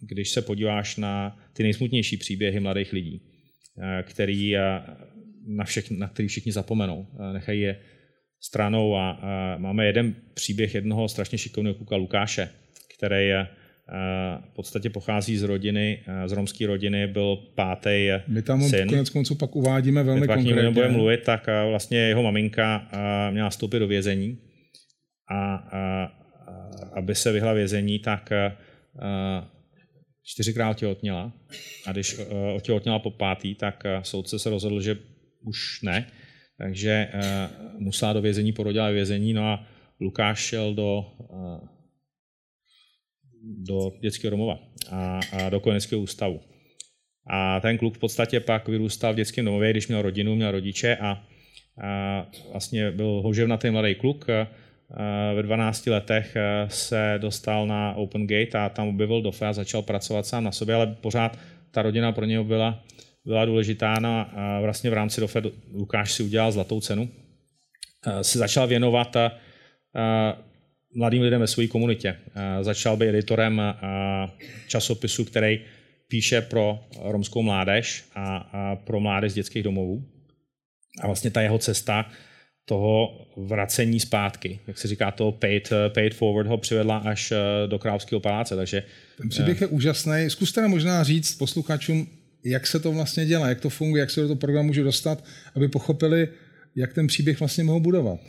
[0.00, 3.22] když se podíváš na ty nejsmutnější příběhy mladých lidí,
[4.02, 4.54] který
[5.46, 7.76] na, všech, na který všichni zapomenou, nechají je
[8.46, 12.48] stranou a, a máme jeden příběh jednoho strašně šikovného kluka Lukáše,
[12.96, 13.48] který je
[14.50, 18.88] v podstatě pochází z rodiny, z romské rodiny, byl pátý My tam syn.
[18.88, 20.62] konec konců pak uvádíme velmi My pak konkrétně.
[20.62, 22.88] nebudeme mluvit, tak vlastně jeho maminka
[23.30, 24.38] měla vstoupit do vězení
[25.30, 26.12] a, a
[26.96, 28.30] aby se vyhla vězení, tak
[30.24, 31.32] čtyřikrát těhotněla
[31.86, 32.20] a když
[32.54, 34.96] otěhotněla po pátý, tak soudce se rozhodl, že
[35.44, 36.06] už ne,
[36.58, 39.66] takže uh, musela do vězení, porodila vězení, no a
[40.00, 41.68] Lukáš šel do, uh,
[43.42, 44.58] do dětského domova
[44.90, 46.40] a, a do kojeneckého ústavu.
[47.26, 50.96] A ten kluk v podstatě pak vyrůstal v dětském domově, když měl rodinu, měl rodiče
[50.96, 51.26] a,
[51.82, 54.26] a vlastně byl hoževnatý mladý kluk.
[54.30, 56.36] A ve 12 letech
[56.68, 60.74] se dostal na Open Gate a tam objevil DOFE a začal pracovat sám na sobě,
[60.74, 61.38] ale pořád
[61.70, 62.84] ta rodina pro něho byla
[63.26, 67.08] byla důležitá na, a vlastně v rámci DOFE Lukáš si udělal zlatou cenu.
[68.22, 69.16] Se začal věnovat
[70.96, 72.16] mladým lidem ve své komunitě.
[72.60, 73.62] Začal být editorem
[74.68, 75.60] časopisu, který
[76.08, 80.04] píše pro romskou mládež a, pro mládež z dětských domovů.
[81.02, 82.10] A vlastně ta jeho cesta
[82.64, 87.32] toho vracení zpátky, jak se říká to paid, paid forward, ho přivedla až
[87.66, 88.56] do Královského paláce.
[88.56, 88.82] Takže,
[89.18, 90.24] Ten příběh je úžasný.
[90.28, 92.08] Zkuste nám možná říct posluchačům,
[92.44, 95.24] jak se to vlastně dělá, jak to funguje, jak se do toho programu můžu dostat,
[95.56, 96.28] aby pochopili,
[96.76, 98.20] jak ten příběh vlastně mohou budovat.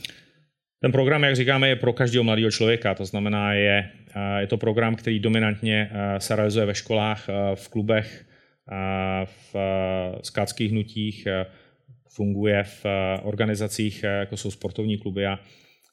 [0.82, 2.96] Ten program, jak říkáme, je pro každého mladého člověka.
[2.96, 7.56] To znamená, je, eh, je to program, který dominantně eh, se realizuje ve školách, eh,
[7.56, 8.26] v klubech,
[9.26, 9.56] v
[10.24, 11.28] skáckých hnutích,
[12.16, 12.86] funguje v
[13.24, 15.40] organizacích, jako jsou sportovní kluby a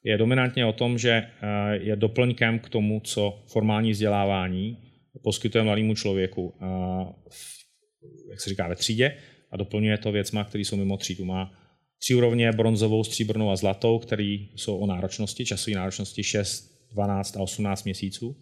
[0.05, 1.27] je dominantně o tom, že
[1.73, 4.79] je doplňkem k tomu, co formální vzdělávání
[5.23, 6.55] poskytuje mladému člověku
[7.31, 7.62] v
[8.31, 9.17] jak se říká, ve třídě
[9.51, 11.25] a doplňuje to věcma, které jsou mimo třídu.
[11.25, 11.53] Má
[11.99, 17.41] tři úrovně, bronzovou, stříbrnou a zlatou, které jsou o náročnosti, časové náročnosti 6, 12 a
[17.41, 18.37] 18 měsíců.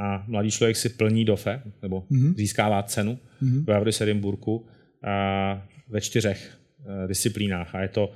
[0.00, 2.34] A mladý člověk si plní DOFE, nebo mm-hmm.
[2.34, 3.90] získává cenu mm-hmm.
[3.92, 4.66] v Edinburgu
[5.04, 7.74] a ve čtyřech eh, disciplínách.
[7.74, 8.12] A je to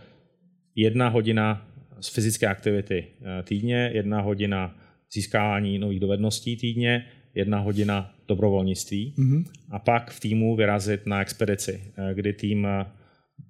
[0.74, 1.68] jedna hodina
[2.00, 4.76] z fyzické aktivity eh, týdně, jedna hodina
[5.12, 9.44] získávání nových dovedností týdně, jedna hodina dobrovolnictví mm-hmm.
[9.70, 12.86] a pak v týmu vyrazit na expedici, eh, kdy tým eh,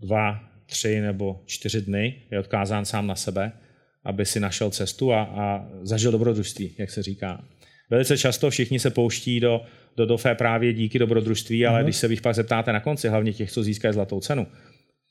[0.00, 3.52] dva, tři nebo čtyři dny je odkázán sám na sebe,
[4.04, 7.44] aby si našel cestu a, a zažil dobrodružství, jak se říká.
[7.90, 9.60] Velice často všichni se pouští do,
[9.96, 11.84] do DOFE právě díky dobrodružství, ale mm-hmm.
[11.84, 14.46] když se vy pak zeptáte na konci, hlavně těch, co získají zlatou cenu,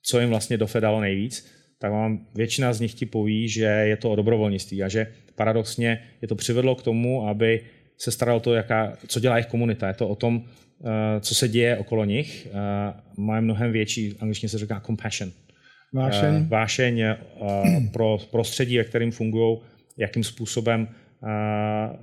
[0.04, 3.98] co jim vlastně DOFE dalo nejvíc, tak vám většina z nich ti poví, že je
[3.98, 7.62] to o dobrovolnictví a že paradoxně je to přivedlo k tomu, aby
[8.02, 9.88] se staral o to, jaká, co dělá jejich komunita.
[9.88, 10.44] Je to o tom,
[10.86, 12.48] eh, co se děje okolo nich.
[12.48, 15.32] Eh, Mají mnohem větší, angličtině se říká compassion.
[15.94, 16.36] Vášeň.
[16.36, 17.04] Eh, vášeň
[17.94, 19.58] pro prostředí, ve kterém fungují,
[19.98, 20.88] jakým způsobem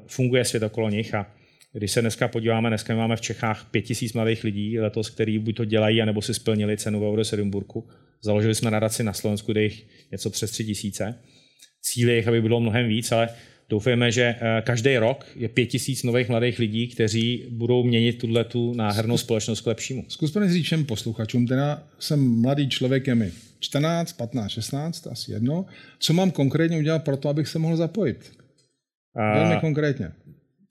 [0.07, 1.15] funguje svět okolo nich.
[1.15, 1.27] A
[1.73, 5.57] když se dneska podíváme, dneska máme v Čechách pět tisíc mladých lidí letos, kteří buď
[5.57, 7.89] to dělají, anebo si splnili cenu v Eurosedimburku.
[8.23, 11.15] Založili jsme nadaci na Slovensku, kde jich něco přes tři tisíce.
[11.83, 13.29] Cíl je, aby bylo mnohem víc, ale
[13.71, 18.45] Doufejme, že eh, každý rok je pět tisíc nových mladých lidí, kteří budou měnit tuhle
[18.45, 20.05] tu náhernou Zkus, společnost k lepšímu.
[20.09, 25.67] Zkusme říct všem posluchačům, teda jsem mladý člověk, je mi 14, 15, 16, asi jedno.
[25.99, 28.33] Co mám konkrétně udělat pro to, abych se mohl zapojit?
[29.15, 30.11] Velmi konkrétně.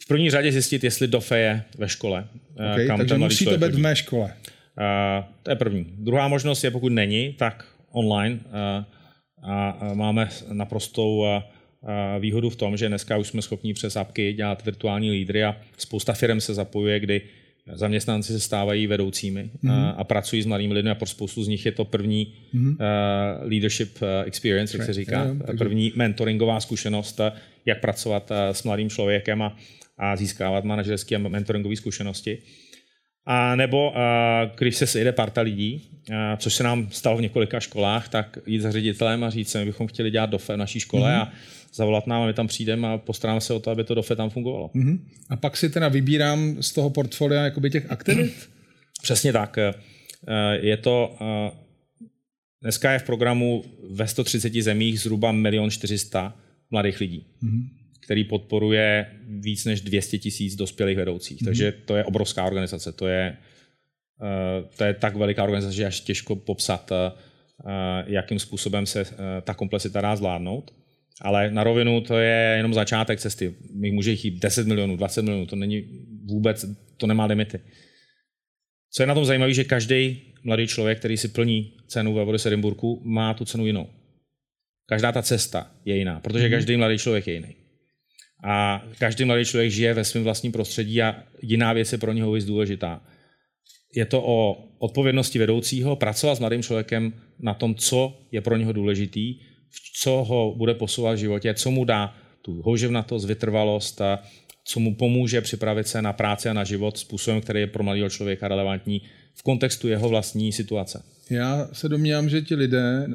[0.04, 2.28] v první řadě zjistit, jestli DOFE je ve škole.
[2.54, 4.24] Okay, kam takže musí to být v mé škole.
[4.24, 5.86] Uh, to je první.
[5.98, 8.40] Druhá možnost je, pokud není, tak online.
[8.46, 8.84] Uh,
[9.50, 11.26] a máme naprostou
[12.20, 16.14] výhodu v tom, že dneska už jsme schopni přes apky dělat virtuální lídry a spousta
[16.14, 17.22] firm se zapojuje, kdy
[17.74, 19.72] zaměstnanci se stávají vedoucími mm-hmm.
[19.72, 22.70] a, a pracují s mladými lidmi a pro spoustu z nich je to první mm-hmm.
[22.70, 27.22] uh, leadership experience, jak se říká, yeah, první mentoringová zkušenost,
[27.66, 29.58] jak pracovat s mladým člověkem a,
[29.98, 32.38] a získávat manažerské a mentoringové zkušenosti.
[33.26, 33.94] A nebo
[34.58, 35.82] když se sejde parta lidí,
[36.38, 39.88] což se nám stalo v několika školách, tak jít za ředitelem a říct, my bychom
[39.88, 41.22] chtěli dělat DOFE v naší škole mm-hmm.
[41.22, 41.32] a
[41.78, 44.30] zavolat nám a my tam přijdeme a postaráme se o to, aby to DOFE tam
[44.30, 44.68] fungovalo.
[44.76, 45.00] Mm-hmm.
[45.30, 48.50] A pak si teda vybírám z toho portfolia jakoby těch aktivit?
[49.02, 49.58] Přesně tak.
[49.58, 49.74] E,
[50.62, 51.52] je to, e,
[52.62, 56.36] dneska je v programu ve 130 zemích zhruba 1 400
[56.72, 57.26] mladých lidí.
[57.44, 57.70] Mm-hmm
[58.08, 61.42] který podporuje víc než 200 tisíc dospělých vedoucích.
[61.42, 61.46] Mm-hmm.
[61.46, 62.92] Takže to je obrovská organizace.
[62.92, 63.38] To je,
[64.22, 66.92] uh, to je tak veliká organizace, že až těžko popsat,
[68.06, 69.06] jakým způsobem se
[69.44, 70.72] ta komplexita dá zvládnout.
[71.22, 73.56] Ale na rovinu to je jenom začátek cesty.
[73.74, 75.84] My může jich jít 10 milionů, 20 milionů, to není
[76.26, 76.66] vůbec,
[76.98, 77.60] to nemá limity.
[78.92, 82.46] Co je na tom zajímavé, že každý mladý člověk, který si plní cenu ve Voris
[82.46, 83.90] Edinburgu, má tu cenu jinou.
[84.90, 86.52] Každá ta cesta je jiná, protože mm-hmm.
[86.52, 87.56] každý mladý člověk je jiný.
[88.44, 92.32] A každý mladý člověk žije ve svém vlastním prostředí a jiná věc je pro něho
[92.32, 93.02] víc důležitá.
[93.96, 98.74] Je to o odpovědnosti vedoucího, pracovat s mladým člověkem na tom, co je pro něho
[98.74, 99.40] důležitý,
[100.02, 104.20] co ho bude posouvat v životě, co mu dá tu houževnatost, vytrvalost, a
[104.64, 108.10] co mu pomůže připravit se na práci a na život způsobem, který je pro mladého
[108.10, 109.02] člověka relevantní
[109.36, 111.04] v kontextu jeho vlastní situace.
[111.30, 113.08] Já se domnívám, že ti lidé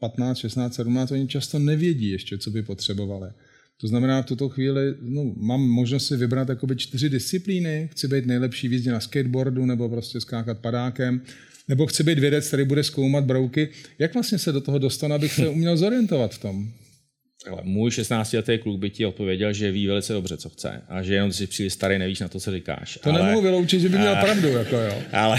[0.00, 3.30] 15, 16, 17, oni často nevědí ještě, co by potřebovali.
[3.80, 7.88] To znamená, v tuto chvíli no, mám možnost si vybrat čtyři disciplíny.
[7.92, 11.22] Chci být nejlepší v jízdě na skateboardu nebo prostě skákat padákem.
[11.68, 13.68] Nebo chci být vědec, který bude zkoumat brouky.
[13.98, 16.68] Jak vlastně se do toho dostanu, abych se uměl zorientovat v tom?
[17.44, 21.14] Takhle, můj 16-letý kluk by ti odpověděl, že ví velice dobře, co chce a že
[21.14, 22.98] jenom si příliš starý nevíš na to, co říkáš.
[23.02, 24.48] To ale, nemohu vyloučit, že by měl a, pravdu.
[24.48, 25.02] Jako jo.
[25.12, 25.36] Ale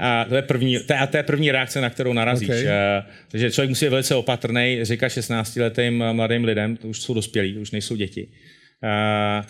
[0.00, 2.48] a to, je první, to, je, to je první reakce, na kterou narazíš.
[2.48, 2.68] Okay.
[2.68, 7.58] A, takže člověk musí být velice opatrný, říká 16-letým mladým lidem, to už jsou dospělí,
[7.58, 8.28] už nejsou děti,
[8.82, 9.46] a,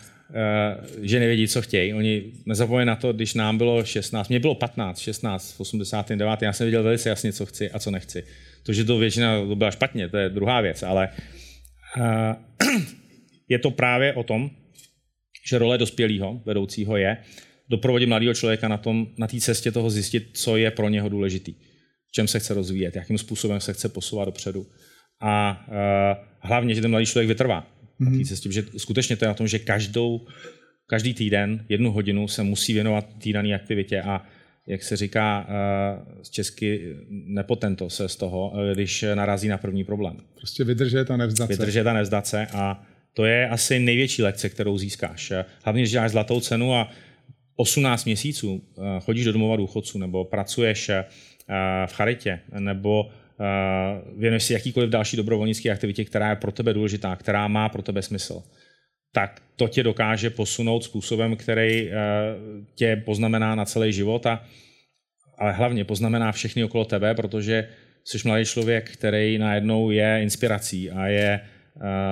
[1.03, 1.94] že nevědí, co chtějí.
[1.94, 6.42] Oni nezapomejí na to, když nám bylo 16, mě bylo 15, 16 v 89.
[6.42, 8.25] Já jsem věděl velice jasně, co chci a co nechci.
[8.62, 11.09] To, že to většina to byla špatně, to je druhá věc, ale
[13.49, 14.51] je to právě o tom,
[15.49, 17.16] že role dospělého vedoucího je
[17.68, 21.55] doprovodit mladého člověka na tom, na té cestě toho zjistit, co je pro něho důležitý,
[22.09, 24.66] v čem se chce rozvíjet, jakým způsobem se chce posouvat dopředu.
[25.20, 25.75] A uh,
[26.40, 28.05] hlavně, že ten mladý člověk vytrvá mm-hmm.
[28.05, 28.25] na té mhm.
[28.25, 30.27] cestě, že skutečně to je na tom, že každou,
[30.87, 34.27] každý týden, jednu hodinu se musí věnovat té dané aktivitě a
[34.67, 35.49] jak se říká
[36.23, 40.17] z česky, nepotento se z toho, když narazí na první problém.
[40.35, 41.57] Prostě vydržet a nevzdat se.
[41.57, 42.83] Vydržet a nevzdat se a
[43.15, 45.33] to je asi největší lekce, kterou získáš.
[45.63, 46.91] Hlavně, když děláš zlatou cenu a
[47.57, 48.63] 18 měsíců
[49.01, 50.91] chodíš do domova důchodců nebo pracuješ
[51.87, 53.11] v charitě nebo
[54.16, 58.03] věnuješ si jakýkoliv další dobrovolnické aktivitě, která je pro tebe důležitá, která má pro tebe
[58.03, 58.42] smysl
[59.14, 61.94] tak to tě dokáže posunout způsobem, který eh,
[62.75, 64.44] tě poznamená na celý život, a,
[65.38, 67.68] ale hlavně poznamená všechny okolo tebe, protože
[68.05, 71.40] jsi mladý člověk, který najednou je inspirací a je eh,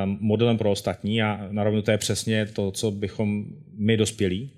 [0.07, 3.45] modelem pro ostatní a narovnu to je přesně to, co bychom
[3.79, 4.51] my dospělí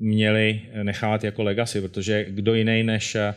[0.00, 3.34] měli nechávat jako legacy, protože kdo jiný než eh,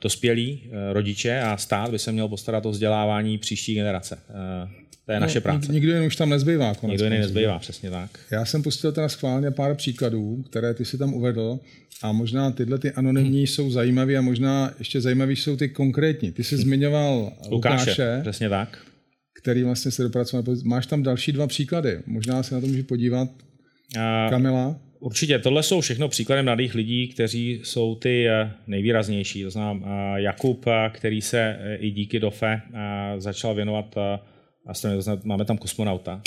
[0.00, 4.18] dospělí rodiče a stát by se měl postarat o vzdělávání příští generace.
[5.06, 5.72] To je no, naše práce.
[5.72, 6.74] Nikdo jiný už tam nezbývá.
[6.74, 8.10] Konec nikdo jiný nezbývá, přesně tak.
[8.30, 11.58] Já jsem pustil teda schválně pár příkladů, které ty si tam uvedl
[12.02, 13.46] a možná tyhle ty anonymní hmm.
[13.46, 16.32] jsou zajímavé a možná ještě zajímavé jsou ty konkrétní.
[16.32, 18.78] Ty jsi zmiňoval Lukáše, Lukáše přesně tak.
[19.42, 20.44] který vlastně se dopracoval.
[20.64, 22.00] Máš tam další dva příklady.
[22.06, 23.28] Možná se na to může podívat.
[23.98, 24.30] A...
[24.30, 24.76] Kamila?
[24.98, 29.42] Určitě, tohle jsou všechno příklady mladých lidí, kteří jsou ty eh, nejvýraznější.
[29.42, 32.60] To znamená Jakub, eh, který se eh, i díky DOFE
[33.18, 33.94] začal věnovat
[35.24, 36.22] máme tam kosmonauta,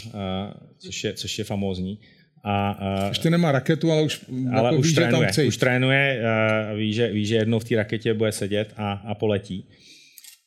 [0.77, 1.99] což je, což je famózní.
[2.43, 5.57] A, a, Ještě nemá raketu, ale už, ale jako už ví, trénuje, že tam už
[5.57, 6.23] trénuje,
[6.75, 9.69] ví, že, ví, že jednou v té raketě bude sedět a, a poletí.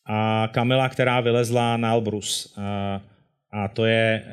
[0.06, 3.02] A Kamila, která vylezla na Elbrus, a,
[3.52, 4.24] a to je,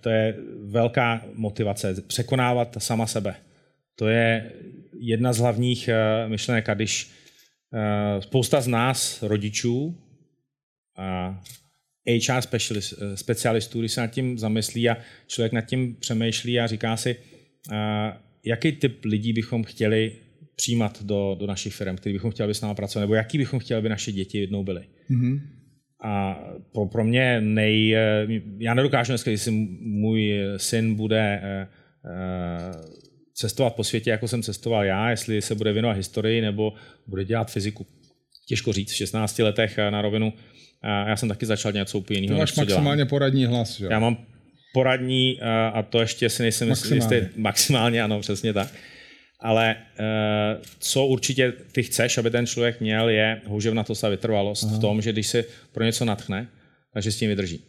[0.00, 3.34] to je velká motivace, překonávat sama sebe.
[3.96, 4.52] To je
[5.00, 5.90] jedna z hlavních
[6.26, 7.10] myšlenek, a když
[8.20, 9.98] spousta z nás, rodičů,
[10.96, 11.40] a
[12.08, 16.96] HR specialist, specialistů, když se nad tím zamyslí a člověk nad tím přemýšlí a říká
[16.96, 17.16] si,
[18.44, 20.12] jaký typ lidí bychom chtěli
[20.56, 23.58] přijímat do, do našich firm, který bychom chtěli, aby s námi pracovali, nebo jaký bychom
[23.58, 24.84] chtěli, aby naše děti jednou byly.
[25.10, 25.40] Mm-hmm.
[26.02, 26.40] A
[26.72, 27.96] pro, pro mě nej...
[28.58, 31.68] Já nedokážu dneska, jestli můj syn bude eh,
[32.04, 32.72] eh,
[33.34, 36.72] cestovat po světě, jako jsem cestoval já, jestli se bude věnovat historii nebo
[37.06, 37.86] bude dělat fyziku.
[38.46, 40.32] Těžko říct, v 16 letech eh, na rovinu.
[41.06, 42.38] Já jsem taky začal něco úplně jiného.
[42.38, 43.08] Máš maximálně dělám.
[43.08, 43.86] poradní hlas, že?
[43.90, 44.16] Já mám
[44.74, 45.40] poradní
[45.72, 47.16] a to ještě si nejsem maximálně.
[47.16, 47.40] jistý.
[47.40, 48.68] Maximálně, ano, přesně tak.
[49.42, 54.76] Ale uh, co určitě ty chceš, aby ten člověk měl, je houževnatost a vytrvalost Aha.
[54.76, 56.48] v tom, že když se pro něco natchne,
[56.92, 57.60] takže s tím vydrží.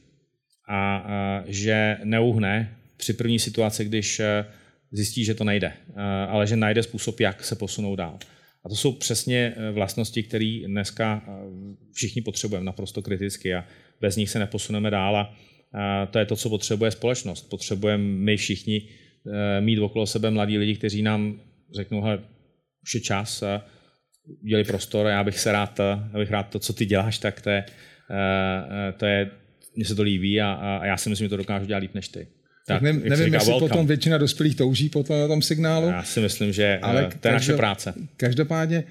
[0.70, 4.26] A uh, že neuhne při první situaci, když uh,
[4.92, 5.96] zjistí, že to nejde, uh,
[6.30, 8.20] ale že najde způsob, jak se posunout dál.
[8.66, 11.24] A to jsou přesně vlastnosti, které dneska
[11.94, 13.66] všichni potřebujeme naprosto kriticky a
[14.02, 15.18] bez nich se neposuneme dál.
[15.18, 15.36] A
[16.06, 17.50] to je to, co potřebuje společnost.
[17.50, 18.88] Potřebujeme my všichni
[19.60, 21.40] mít okolo sebe mladí lidi, kteří nám
[21.76, 22.20] řeknou, hele,
[22.84, 23.66] už je čas, a
[24.44, 25.80] udělali prostor, já bych se rád,
[26.14, 27.66] já bych rád to, co ty děláš, tak to je,
[28.12, 29.32] eh, to je
[29.76, 32.08] mně se to líbí a, a já si myslím, že to dokážu dělat líp než
[32.08, 32.28] ty.
[32.68, 33.70] Tak, tak ne, nevím, říká, jestli welcome.
[33.70, 35.88] potom většina dospělých touží po tom signálu.
[35.88, 37.94] Já si myslím, že ale to je naše práce.
[38.18, 38.84] Každopádně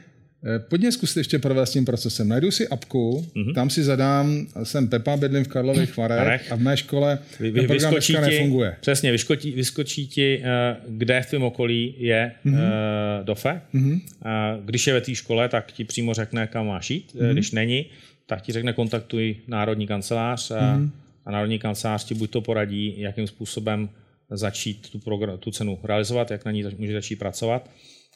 [0.45, 2.29] Eh, pojďme zkusit ještě provést tím procesem.
[2.29, 3.55] Najdu si apku, mm-hmm.
[3.55, 7.67] tam si zadám, jsem Pepa, bydlím v Karlových Varech a v mé škole vy, ten
[7.67, 8.77] program dneska nefunguje.
[8.81, 12.55] Přesně, vyskočí, vyskočí ti, eh, kde v tvém okolí je mm-hmm.
[12.55, 13.61] uh, DOFE.
[13.75, 13.93] Mm-hmm.
[13.93, 17.15] Uh, když je ve té škole, tak ti přímo řekne, kam máš jít.
[17.15, 17.33] Mm-hmm.
[17.33, 17.87] Když není,
[18.27, 20.91] tak ti řekne, kontaktuj Národní kancelář mm-hmm.
[21.27, 23.89] a Národní kancelář ti buď to poradí, jakým způsobem
[24.31, 27.71] začít tu, progr- tu cenu realizovat, jak na ní může začít pracovat,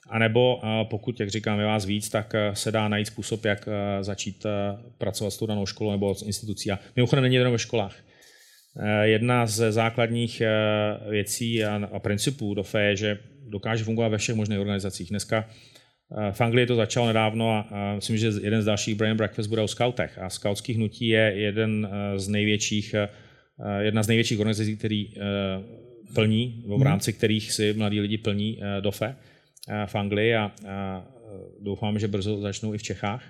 [0.09, 3.69] a nebo pokud, jak říkám, je vás víc, tak eh, se dá najít způsob, jak
[3.69, 6.71] eh, začít eh, pracovat s tou danou školou nebo s institucí.
[6.71, 7.97] A mimochodem není jenom ve školách.
[9.03, 10.43] Jedna z základních
[11.11, 15.11] věcí a principů do FE je, že dokáže fungovat ve všech možných organizacích.
[15.11, 15.49] Dneska
[16.33, 19.69] v Anglii to začalo nedávno a myslím, že jeden z dalších Brain Breakfast bude o
[19.69, 20.19] scoutech.
[20.19, 22.95] A skautský hnutí je jeden z největších,
[23.81, 25.15] jedna z největších organizací, který
[26.15, 29.17] plní, v rámci kterých si mladí lidi plní DOFE
[29.87, 30.53] v Anglii a,
[31.61, 33.25] doufám, že brzo začnou i v Čechách.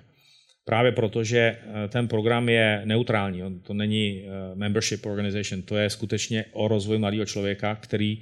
[0.65, 4.23] Právě proto, že e, ten program je neutrální, to není
[4.53, 8.21] membership organization, to je skutečně o rozvoji mladého člověka, který,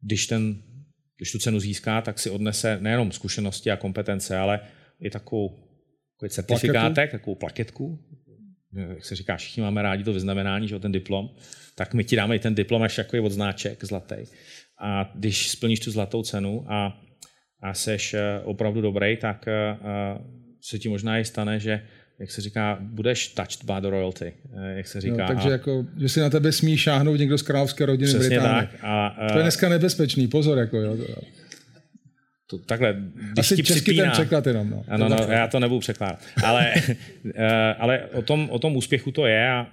[0.00, 0.62] když, ten,
[1.16, 4.60] když tu cenu získá, tak si odnese nejenom zkušenosti a kompetence, ale
[5.00, 5.48] i takovou,
[6.16, 7.98] takový certifikátek, takovou plaketku,
[8.88, 11.30] jak se říká, všichni máme rádi to vyznamenání, že ten diplom,
[11.74, 14.16] tak my ti dáme i ten diplom až jako odznáček zlatý.
[14.80, 17.00] A když splníš tu zlatou cenu a
[17.64, 20.18] a seš eh, opravdu dobrý, tak eh, eh,
[20.60, 21.80] se ti možná i stane, že
[22.18, 24.32] jak se říká, budeš touched by the royalty,
[24.76, 25.16] jak se říká.
[25.16, 25.52] No, takže a...
[25.52, 28.68] jako, že si na tebe smí šáhnout někdo z královské rodiny Přesně Británie.
[28.72, 28.80] tak.
[28.82, 29.32] A, a...
[29.32, 30.58] To je dneska nebezpečný, pozor.
[30.58, 30.96] Jako, jo.
[32.50, 34.70] To, takhle, když Asi ti český připíná, ten překlad jenom.
[34.70, 34.84] No.
[34.88, 36.18] Ano, no, já to nebudu překládat.
[36.44, 36.74] Ale,
[37.78, 39.66] ale o, tom, o tom úspěchu to je a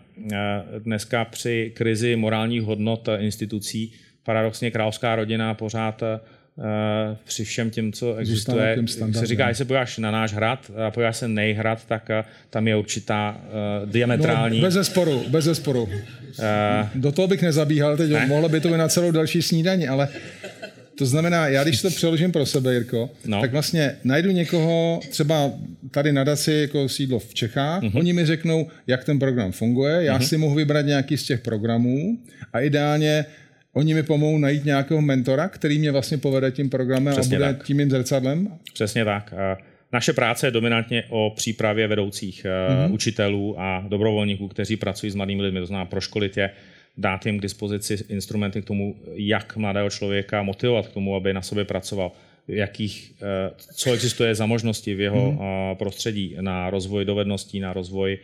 [0.80, 6.04] dneska při krizi morálních hodnot institucí paradoxně královská rodina pořád
[6.64, 8.78] Eh, při všem tím, co existuje.
[9.12, 12.68] Se říká, když se podíváš na náš hrad a podíváš se nejhrad, tak eh, tam
[12.68, 13.42] je určitá
[13.84, 14.60] uh, diametrální...
[14.60, 15.84] No, bez zesporu, bez zesporu.
[15.84, 15.90] Uh,
[16.96, 18.26] Do toho bych nezabíhal, teď ne?
[18.28, 20.08] mohlo by to být na celou další snídaní, ale
[20.96, 23.42] to znamená, já když to přeložím pro sebe, Jirko, no.
[23.42, 25.52] tak vlastně najdu někoho, třeba
[25.92, 28.00] tady na Daci jako sídlo v Čechách, uh-huh.
[28.00, 30.28] oni mi řeknou, jak ten program funguje, já uh-huh.
[30.28, 32.18] si mohu vybrat nějaký z těch programů
[32.54, 33.26] a ideálně
[33.74, 37.54] Oni mi pomohou najít nějakého mentora, který mě vlastně povede tím programem Přesně a bude
[37.54, 37.66] tak.
[37.66, 38.58] tím mým zrcadlem?
[38.74, 39.34] Přesně tak.
[39.94, 42.94] Naše práce je dominantně o přípravě vedoucích mm-hmm.
[42.94, 45.60] učitelů a dobrovolníků, kteří pracují s mladými lidmi.
[45.60, 46.50] To znamená proškolit je,
[46.98, 51.42] dát jim k dispozici instrumenty k tomu, jak mladého člověka motivovat k tomu, aby na
[51.42, 52.12] sobě pracoval,
[52.48, 55.76] jakých, eh, co existuje za možnosti v jeho mm-hmm.
[55.76, 58.18] prostředí na rozvoj dovedností, na rozvoj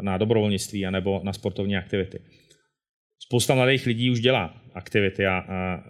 [0.00, 2.18] na dobrovolnictví anebo na sportovní aktivity
[3.32, 5.82] spousta mladých lidí už dělá aktivity a, a, a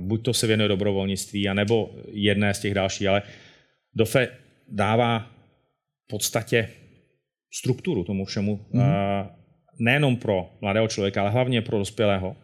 [0.00, 3.22] buď to se věnuje dobrovolnictví, anebo jedné z těch dalších, ale
[3.94, 4.28] DOFE
[4.68, 5.18] dává
[6.04, 6.68] v podstatě
[7.54, 8.82] strukturu tomu všemu, mm-hmm.
[8.82, 9.30] a,
[9.78, 12.36] nejenom pro mladého člověka, ale hlavně pro dospělého,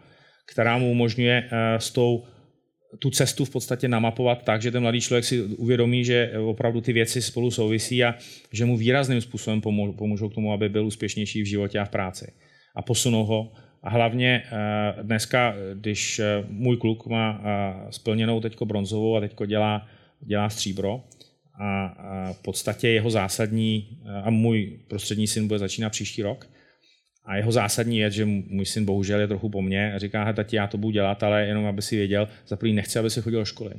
[0.52, 2.24] která mu umožňuje s tou
[2.98, 6.92] tu cestu v podstatě namapovat tak, že ten mladý člověk si uvědomí, že opravdu ty
[6.92, 8.14] věci spolu souvisí a
[8.52, 9.60] že mu výrazným způsobem
[9.96, 12.32] pomůžou k tomu, aby byl úspěšnější v životě a v práci.
[12.76, 13.52] A posunou ho
[13.86, 19.46] a hlavně eh, dneska, když eh, můj kluk má eh, splněnou teďko bronzovou a teďko
[19.46, 19.86] dělá,
[20.20, 21.04] dělá stříbro,
[21.60, 21.94] a
[22.32, 26.50] v podstatě jeho zásadní, a můj prostřední syn bude začínat příští rok,
[27.24, 30.56] A jeho zásadní je, že můj syn bohužel je trochu po mně a říká, tati,
[30.56, 33.40] já to budu dělat, ale jenom aby si věděl, za první nechci, aby si chodil
[33.40, 33.72] do školy.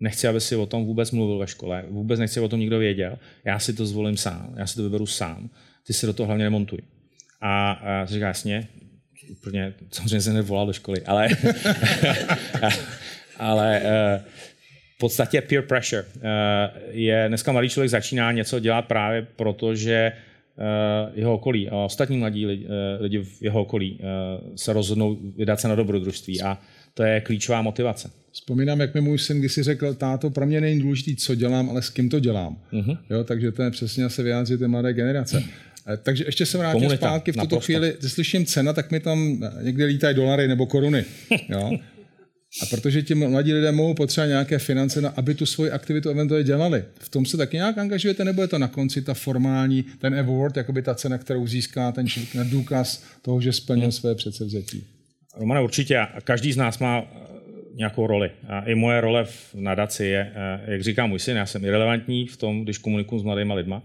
[0.00, 2.78] Nechci, aby si o tom vůbec mluvil ve škole, vůbec nechci, aby o tom nikdo
[2.78, 3.18] věděl.
[3.44, 5.50] Já si to zvolím sám, já si to vyberu sám.
[5.86, 6.78] Ty si do toho hlavně nemontuj.
[7.40, 8.68] A, a říká, jasně,
[9.30, 11.28] úplně, samozřejmě se nevolal do školy, ale,
[13.36, 14.24] ale uh,
[14.94, 16.22] v podstatě peer pressure uh,
[16.90, 22.18] je, dneska mladý člověk začíná něco dělat právě proto, že uh, jeho okolí a ostatní
[22.18, 22.66] mladí lidi,
[23.00, 24.00] lidi v jeho okolí
[24.56, 26.58] se rozhodnou vydat se na dobrodružství a
[26.94, 28.10] to je klíčová motivace.
[28.32, 31.82] Vzpomínám, jak mi můj syn kdysi řekl, táto, pro mě není důležitý, co dělám, ale
[31.82, 32.56] s kým to dělám.
[32.72, 32.98] Uh-huh.
[33.10, 35.42] Jo, takže to je přesně se vyjádří té mladé generace.
[35.88, 37.32] Eh, takže ještě se vrátím Komunita, zpátky.
[37.32, 37.64] V tuto naprosto.
[37.64, 41.04] chvíli, když slyším cena, tak mi tam eh, někde lítají dolary nebo koruny.
[41.48, 41.70] Jo?
[42.62, 46.44] A protože ti mladí lidé mohou potřebovat nějaké finance, na, aby tu svoji aktivitu eventuálně
[46.44, 46.84] dělali.
[46.98, 50.56] V tom se taky nějak angažujete, nebo je to na konci ta formální, ten award,
[50.56, 53.92] jakoby ta cena, kterou získá ten člověk na důkaz toho, že splnil hmm.
[53.92, 54.86] své předsevzetí?
[55.36, 56.06] Romane, určitě.
[56.24, 57.18] Každý z nás má eh,
[57.74, 58.30] nějakou roli.
[58.48, 60.32] A i moje role v nadaci je,
[60.66, 63.82] jak říká můj syn, já jsem irrelevantní v tom, když komunikuju s mladými lidma.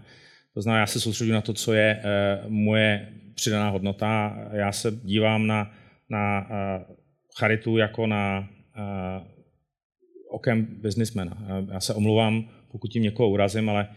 [0.56, 4.38] To znamená, já se soustředím na to, co je eh, moje přidaná hodnota.
[4.52, 5.72] Já se dívám na,
[6.10, 6.84] na eh,
[7.38, 9.20] charitu jako na eh,
[10.30, 11.36] okem businessmana.
[11.72, 13.88] Já se omluvám, pokud tím někoho urazím, ale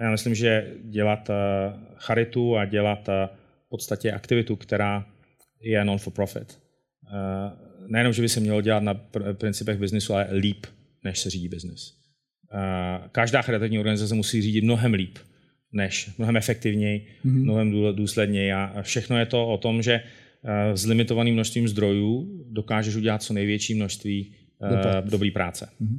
[0.00, 1.30] já myslím, že dělat
[1.96, 3.08] charitu a dělat
[3.66, 5.06] v podstatě aktivitu, která
[5.60, 6.58] je non for profit.
[7.86, 8.94] Nejenom, že by se mělo dělat na
[9.32, 10.66] principech biznisu, ale líp,
[11.04, 11.94] než se řídí biznis.
[13.12, 15.18] Každá charitativní organizace musí řídit mnohem líp,
[15.74, 17.42] než, mnohem efektivněji, mm-hmm.
[17.42, 18.52] mnohem důsledněji.
[18.52, 23.32] A všechno je to o tom, že eh, s limitovaným množstvím zdrojů dokážeš udělat co
[23.32, 25.68] největší množství uh, dobrý práce.
[25.82, 25.98] Mm-hmm.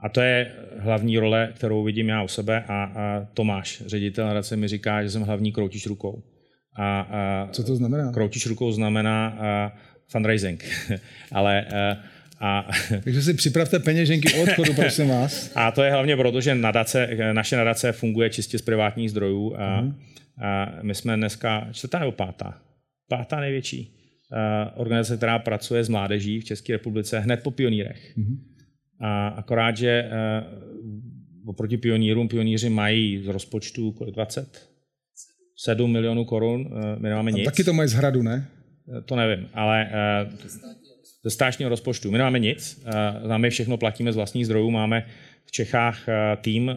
[0.00, 4.56] A to je hlavní role, kterou vidím já u sebe a, a Tomáš, ředitel nadace,
[4.56, 6.22] mi říká, že jsem hlavní kroutíš rukou.
[6.76, 8.12] A, a Co to znamená?
[8.12, 9.72] Kroutíš rukou znamená a,
[10.08, 10.64] fundraising.
[11.32, 11.96] Ale a,
[12.40, 12.70] a,
[13.04, 15.52] Takže si připravte peněženky o odchodu, prosím vás.
[15.54, 19.82] A to je hlavně proto, že nadace, naše nadace funguje čistě z privátních zdrojů a,
[19.82, 19.94] uh-huh.
[20.42, 22.58] a my jsme dneska čtvrtá nebo pátá?
[23.08, 23.94] Pátá největší
[24.32, 28.18] uh, organizace, která pracuje s mládeží v České republice hned po pionýrech.
[28.18, 28.38] Uh-huh.
[29.00, 34.68] A akorát, že uh, oproti pionýrům, pionýři mají z rozpočtu kolik 20?
[35.56, 37.46] 7 milionů korun, uh, my nemáme nic.
[37.46, 38.46] A taky to mají z hradu, ne?
[39.04, 39.90] To nevím, ale
[40.26, 40.32] uh,
[41.24, 42.10] ze státního rozpočtu.
[42.10, 42.84] My nemáme nic,
[43.34, 45.06] eh, my všechno platíme z vlastních zdrojů, máme
[45.46, 46.76] v Čechách eh, tým, eh,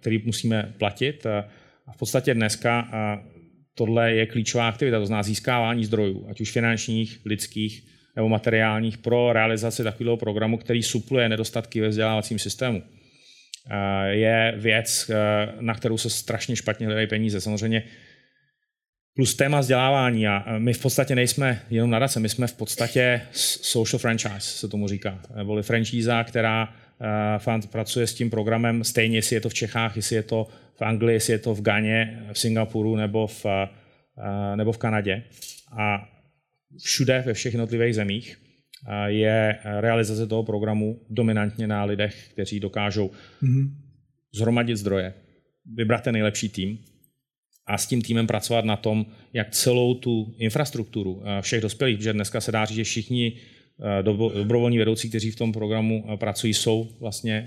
[0.00, 1.26] který musíme platit
[1.86, 2.88] a v podstatě dneska
[3.74, 7.82] tohle je klíčová aktivita, to znamená získávání zdrojů, ať už finančních, lidských
[8.16, 12.82] nebo materiálních pro realizaci takového programu, který supluje nedostatky ve vzdělávacím systému.
[14.08, 15.10] Je věc,
[15.60, 17.40] na kterou se strašně špatně hledají peníze.
[17.40, 17.82] Samozřejmě
[19.16, 20.26] plus téma vzdělávání.
[20.26, 24.88] A my v podstatě nejsme jenom nadace, my jsme v podstatě social franchise, se tomu
[24.88, 25.22] říká.
[25.36, 26.74] Neboli franchise, která
[27.48, 30.46] uh, pracuje s tím programem stejně, jestli je to v Čechách, jestli je to
[30.78, 35.22] v Anglii, jestli je to v Ganě, v Singapuru nebo v, uh, nebo v Kanadě.
[35.78, 36.08] A
[36.84, 38.38] všude ve všech jednotlivých zemích
[39.06, 43.10] je realizace toho programu dominantně na lidech, kteří dokážou
[43.42, 43.70] mm-hmm.
[44.34, 45.14] zhromadit zdroje,
[45.74, 46.78] vybrat ten nejlepší tým
[47.66, 52.12] a s tím týmem pracovat na tom, jak celou tu infrastrukturu eh, všech dospělých, protože
[52.12, 56.54] dneska se dá říct, že všichni eh, dobrovolní vedoucí, kteří v tom programu eh, pracují,
[56.54, 57.44] jsou vlastně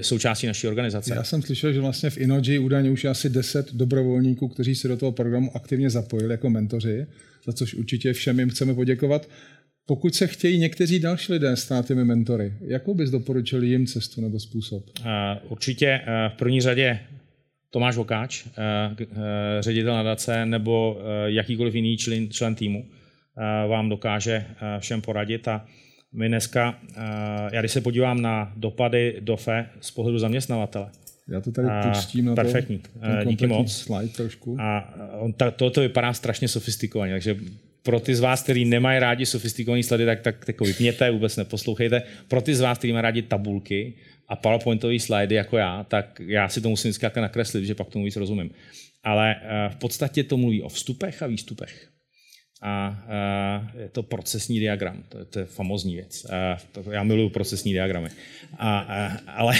[0.00, 1.14] součástí naší organizace.
[1.14, 4.88] Já jsem slyšel, že vlastně v Inoji údajně už je asi 10 dobrovolníků, kteří se
[4.88, 7.06] do toho programu aktivně zapojili jako mentoři,
[7.46, 9.28] za což určitě všem jim chceme poděkovat.
[9.86, 14.40] Pokud se chtějí někteří další lidé stát těmi mentory, jakou bys doporučil jim cestu nebo
[14.40, 14.84] způsob?
[15.48, 17.00] Určitě v první řadě
[17.70, 18.50] Tomáš Vokáč, eh,
[19.00, 19.06] eh,
[19.60, 22.86] ředitel nadace nebo eh, jakýkoliv jiný člen, člen týmu
[23.68, 24.46] vám dokáže
[24.78, 25.48] všem poradit.
[25.48, 25.66] A
[26.12, 26.78] my dneska,
[27.52, 30.90] já když se podívám na dopady DOFE z pohledu zaměstnavatele,
[31.28, 32.78] já to tady puštím na Perfektní,
[33.22, 33.72] to, díky moc.
[33.72, 34.56] Slide trošku.
[34.60, 37.36] A on, ta, to, to vypadá strašně sofistikovaně, takže
[37.82, 42.02] pro ty z vás, kteří nemají rádi sofistikované sledy, tak, tak, tak vypněte, vůbec neposlouchejte.
[42.28, 43.94] Pro ty z vás, kteří mají rádi tabulky,
[44.28, 48.04] a PowerPointové slajdy jako já, tak já si to musím vždycky nakreslit, že pak tomu
[48.04, 48.50] víc rozumím.
[49.04, 51.88] Ale uh, v podstatě to mluví o vstupech a výstupech.
[52.62, 53.04] A
[53.74, 56.26] uh, je to procesní diagram, to, to je famozní věc.
[56.90, 58.08] Já miluju procesní diagramy.
[58.58, 59.54] A, uh, ale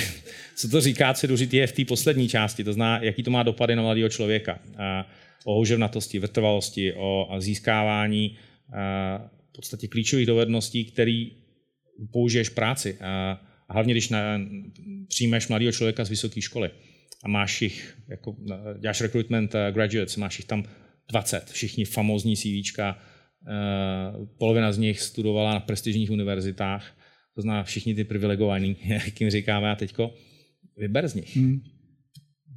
[0.57, 3.31] co to říká, co je důležité, je v té poslední části, to zná, jaký to
[3.31, 4.59] má dopady na mladého člověka.
[5.45, 8.39] O houževnatosti, vytrvalosti, o získávání
[9.49, 11.25] v podstatě klíčových dovedností, které
[12.13, 12.99] použiješ v práci.
[13.69, 14.41] A hlavně, když na,
[15.09, 16.71] přijmeš mladého člověka z vysoké školy
[17.25, 18.37] a máš jich, jako,
[18.81, 20.65] děláš recruitment uh, graduates, máš jich tam
[21.11, 22.99] 20, všichni famózní CVčka,
[24.39, 26.97] polovina z nich studovala na prestižních univerzitách,
[27.35, 30.15] to znamená všichni ty privilegovaní, jak jim říkáme a teďko,
[30.77, 31.37] vyber z nich.
[31.37, 31.61] Hmm.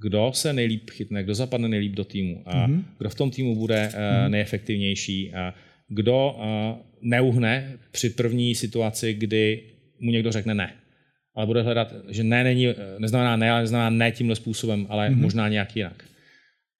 [0.01, 2.85] Kdo se nejlíp chytne, kdo zapadne nejlíp do týmu, a hmm.
[2.97, 4.31] kdo v tom týmu bude hmm.
[4.31, 5.53] nejefektivnější, a
[5.87, 6.35] kdo
[7.01, 9.63] neuhne při první situaci, kdy
[9.99, 10.73] mu někdo řekne ne.
[11.35, 12.67] Ale bude hledat, že ne není,
[12.97, 15.21] neznamená ne, ale neznamená ne tímhle způsobem, ale mm-hmm.
[15.21, 16.03] možná nějak jinak.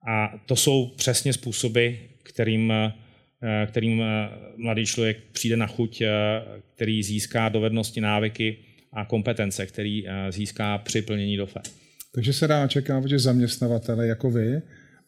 [0.08, 1.90] A to jsou přesně způsoby,
[2.24, 2.74] kterým,
[3.66, 4.04] kterým
[4.58, 6.02] mladý člověk přijde na chuť,
[6.76, 8.58] který získá dovednosti, návyky
[8.94, 11.60] a kompetence, který získá při plnění DOFE.
[12.16, 14.62] Takže se dá očekávat, že zaměstnavatele jako vy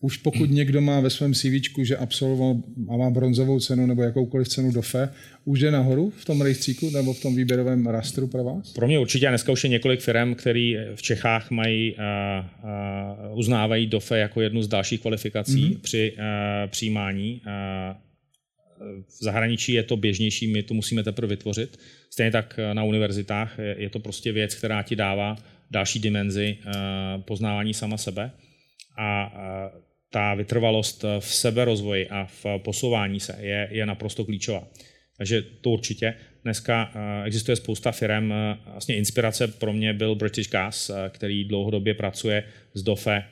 [0.03, 1.51] už pokud někdo má ve svém CV,
[1.81, 2.55] že absolvoval
[2.89, 5.09] a má bronzovou cenu nebo jakoukoliv cenu DOFE,
[5.45, 8.73] už je nahoru v tom rejstříku nebo v tom výběrovém rastru pro vás?
[8.73, 9.27] Pro mě určitě.
[9.27, 11.99] Dneska už je několik firm, který v Čechách mají, uh,
[13.31, 15.79] uh, uznávají DOFE jako jednu z dalších kvalifikací mm-hmm.
[15.79, 16.23] při uh,
[16.71, 17.41] přijímání.
[17.45, 17.97] Uh,
[19.07, 21.79] v zahraničí je to běžnější, my to musíme teprve vytvořit.
[22.09, 25.35] Stejně tak na univerzitách je to prostě věc, která ti dává
[25.71, 26.57] další dimenzi
[27.25, 28.31] poznávání sama sebe.
[28.99, 29.31] A
[30.13, 34.67] ta vytrvalost v seberozvoji a v posouvání se je, je naprosto klíčová.
[35.17, 36.13] Takže to určitě.
[36.43, 38.31] Dneska eh, existuje spousta firm.
[38.31, 42.43] Eh, vlastně inspirace pro mě byl British Gas, eh, který dlouhodobě pracuje
[42.73, 43.23] s DOFE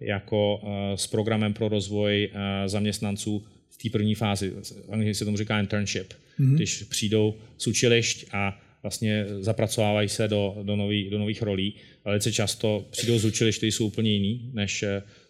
[0.00, 0.60] jako
[0.94, 2.30] s programem pro rozvoj
[2.66, 4.52] zaměstnanců v té první fázi.
[4.90, 6.12] Anglicky se tomu říká internship.
[6.40, 6.54] Mm-hmm.
[6.54, 11.74] Když přijdou z učilišť a vlastně zapracovávají se do, do, nový, do nových rolí.
[12.04, 14.84] Velice často přijdou z učilišť, které jsou úplně jiný, než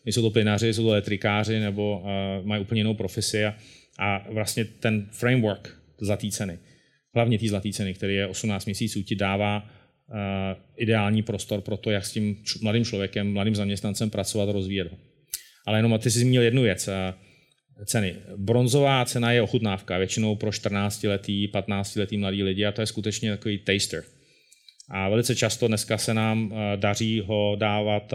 [0.04, 3.54] nejsou to plynáři, jsou to elektrikáři nebo uh, mají úplně jinou profesi a,
[3.98, 6.58] a vlastně ten framework zlatý ceny,
[7.14, 10.16] hlavně té zlaté ceny, který je 18 měsíců, ti dává uh,
[10.76, 14.88] ideální prostor pro to, jak s tím mladým člověkem, mladým zaměstnancem pracovat a rozvíjet
[15.66, 16.94] Ale jenom ty jsi zmínil jednu věc, uh,
[17.84, 18.16] ceny.
[18.36, 23.58] Bronzová cena je ochutnávka, většinou pro 14-letý, 15-letý mladý lidi a to je skutečně takový
[23.58, 24.04] taster.
[24.90, 28.14] A velice často dneska se nám daří ho dávat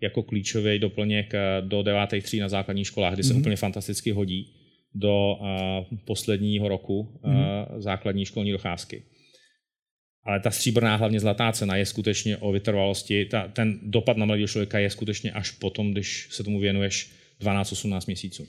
[0.00, 3.38] jako klíčový doplněk eh, do devátých tří na základních školách, kdy se mm-hmm.
[3.38, 4.52] úplně fantasticky hodí
[4.94, 5.36] do
[6.04, 7.80] posledního roku mm-hmm.
[7.80, 9.02] základní školní docházky.
[10.24, 13.24] Ale ta stříbrná, hlavně zlatá cena je skutečně o vytrvalosti.
[13.24, 18.00] Ta, ten dopad na mladého člověka je skutečně až potom, když se tomu věnuješ 12-18
[18.06, 18.46] měsíců.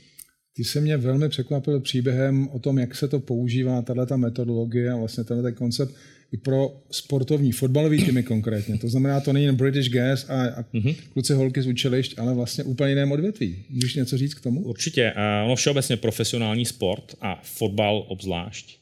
[0.55, 4.95] Ty se mě velmi překvapil příběhem o tom, jak se to používá, tato metodologie a
[4.95, 5.95] vlastně tenhle koncept
[6.33, 8.77] i pro sportovní, fotbalový týmy konkrétně.
[8.77, 10.95] To znamená, to není jen British Gas a, a mm-hmm.
[11.13, 13.65] kluci holky z učilišť, ale vlastně úplně jiném odvětví.
[13.69, 14.61] Můžeš něco říct k tomu?
[14.61, 15.13] Určitě.
[15.45, 18.77] Ono všeobecně profesionální sport a fotbal obzvlášť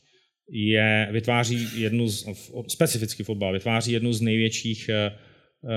[0.52, 2.26] je, vytváří jednu z,
[2.68, 5.68] specificky fotbal, vytváří jednu z největších uh,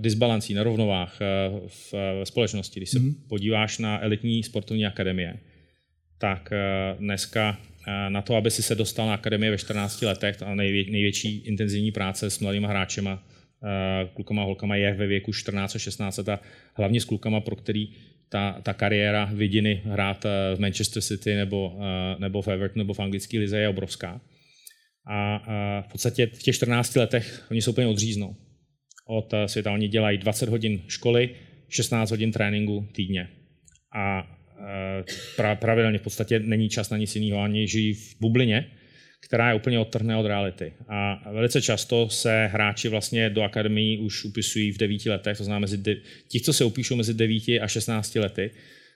[0.00, 2.80] disbalancí, nerovnovách uh, v, v společnosti.
[2.80, 3.14] Když se mm-hmm.
[3.28, 5.34] podíváš na elitní sportovní akademie,
[6.18, 7.58] tak uh, dneska
[8.08, 11.92] na to, aby si se dostal na akademii ve 14 letech, a nejvě, největší intenzivní
[11.92, 13.22] práce s mladými hráčema,
[14.14, 16.40] klukama a holkama je ve věku 14 a 16 a
[16.74, 17.88] hlavně s klukama, pro který
[18.28, 20.24] ta, ta kariéra vidiny hrát
[20.54, 21.78] v Manchester City nebo,
[22.18, 24.20] nebo v Everton nebo v anglické lize je obrovská.
[25.06, 25.38] A
[25.80, 28.36] v podstatě v těch 14 letech oni se úplně odříznou
[29.06, 29.72] od světa.
[29.72, 31.30] Oni dělají 20 hodin školy,
[31.68, 33.28] 16 hodin tréninku týdně.
[33.96, 34.39] A Eh,
[35.36, 38.70] pra, pravidelně v podstatě není čas na nic jiného, ani žijí v bublině,
[39.20, 40.72] která je úplně odtrhne od reality.
[40.88, 45.58] A velice často se hráči vlastně do akademii už upisují v devíti letech, to znamená
[45.58, 45.96] mezi de,
[46.28, 48.50] ti, co se upíšou mezi 9 a 16 lety,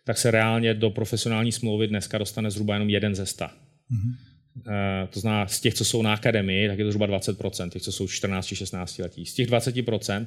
[0.05, 3.47] tak se reálně do profesionální smlouvy dneska dostane zhruba jenom jeden ze sta.
[3.47, 4.15] Mm-hmm.
[5.11, 7.93] To znamená, z těch, co jsou na akademii, tak je to zhruba 20%, těch, co
[7.93, 9.27] jsou 14-16 letí.
[9.27, 10.27] Z těch 20%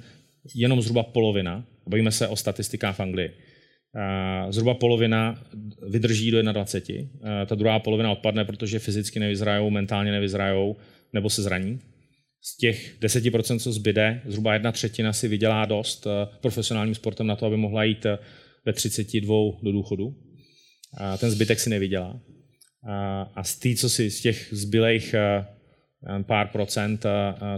[0.55, 3.31] jenom zhruba polovina, bavíme se o statistikách v Anglii,
[4.49, 5.43] Zhruba polovina
[5.89, 7.45] vydrží do 21.
[7.45, 10.75] Ta druhá polovina odpadne, protože fyzicky nevyzrajou, mentálně nevyzrajou
[11.13, 11.79] nebo se zraní.
[12.41, 16.07] Z těch 10%, co zbyde, zhruba jedna třetina si vydělá dost
[16.41, 18.05] profesionálním sportem na to, aby mohla jít
[18.65, 20.15] ve 32 do důchodu.
[21.17, 22.19] Ten zbytek si nevydělá.
[23.35, 25.15] A z, tý, co si, z těch zbylejch
[26.21, 27.05] pár procent,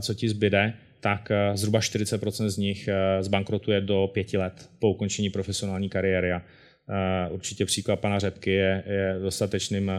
[0.02, 4.90] co ti zbyde, tak eh, zhruba 40% z nich eh, zbankrotuje do pěti let po
[4.90, 6.32] ukončení profesionální kariéry.
[6.32, 6.42] Eh,
[7.30, 9.92] určitě příklad pana Řepky je, je dostatečným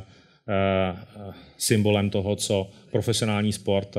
[1.59, 3.97] symbolem toho, co profesionální sport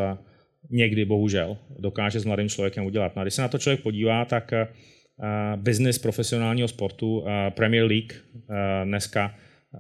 [0.69, 3.15] někdy bohužel dokáže s mladým člověkem udělat.
[3.15, 4.51] No a když se na to člověk podívá, tak
[5.55, 8.13] business profesionálního sportu Premier League
[8.83, 9.35] dneska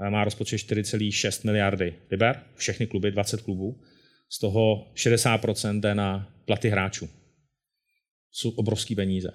[0.09, 3.81] má rozpočet 4,6 miliardy liber, všechny kluby, 20 klubů.
[4.29, 7.09] Z toho 60% jde na platy hráčů.
[8.31, 9.31] Jsou obrovské peníze.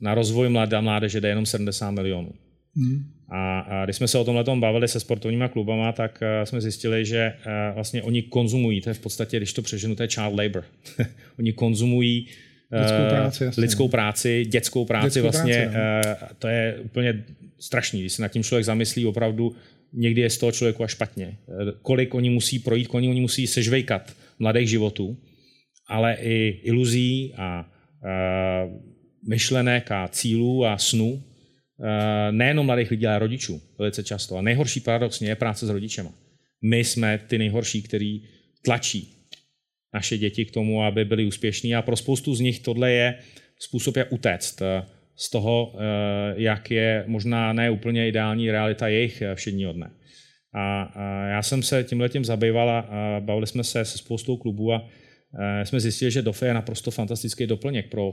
[0.00, 2.32] Na rozvoj mladé mládeže jde jenom 70 milionů.
[2.76, 3.04] Hmm.
[3.30, 7.04] A, a když jsme se o tomhle bavili se sportovníma klubama, tak uh, jsme zjistili,
[7.04, 10.38] že uh, vlastně oni konzumují, to je v podstatě, když to přeženu, to je child
[10.38, 10.64] labor.
[11.38, 12.26] oni konzumují
[12.72, 13.60] lidskou práci, jasně.
[13.60, 15.68] lidskou práci, dětskou práci dětskou vlastně.
[15.72, 17.24] Práci, uh, to je úplně
[17.60, 19.56] strašný, když se nad tím člověk zamyslí opravdu,
[19.92, 21.36] někdy je z toho člověku až špatně.
[21.82, 25.16] Kolik oni musí projít, kolik oni musí sežvejkat mladých životů,
[25.88, 27.70] ale i iluzí a,
[29.28, 31.22] myšlenek a cílů a snů,
[32.30, 34.36] nejenom mladých lidí, ale rodičů velice často.
[34.36, 36.10] A nejhorší paradoxně je práce s rodičema.
[36.62, 38.22] My jsme ty nejhorší, který
[38.64, 39.14] tlačí
[39.94, 43.18] naše děti k tomu, aby byli úspěšní a pro spoustu z nich tohle je
[43.58, 44.62] způsob, jak utéct
[45.16, 45.74] z toho,
[46.36, 49.90] jak je možná ne úplně ideální realita jejich všedního dne.
[50.54, 50.92] A,
[51.28, 52.86] já jsem se tím letím zabýval a
[53.20, 54.97] bavili jsme se se spoustou klubů a Eh,
[55.64, 58.12] jsme zjistili, že DOFE je naprosto fantastický doplněk pro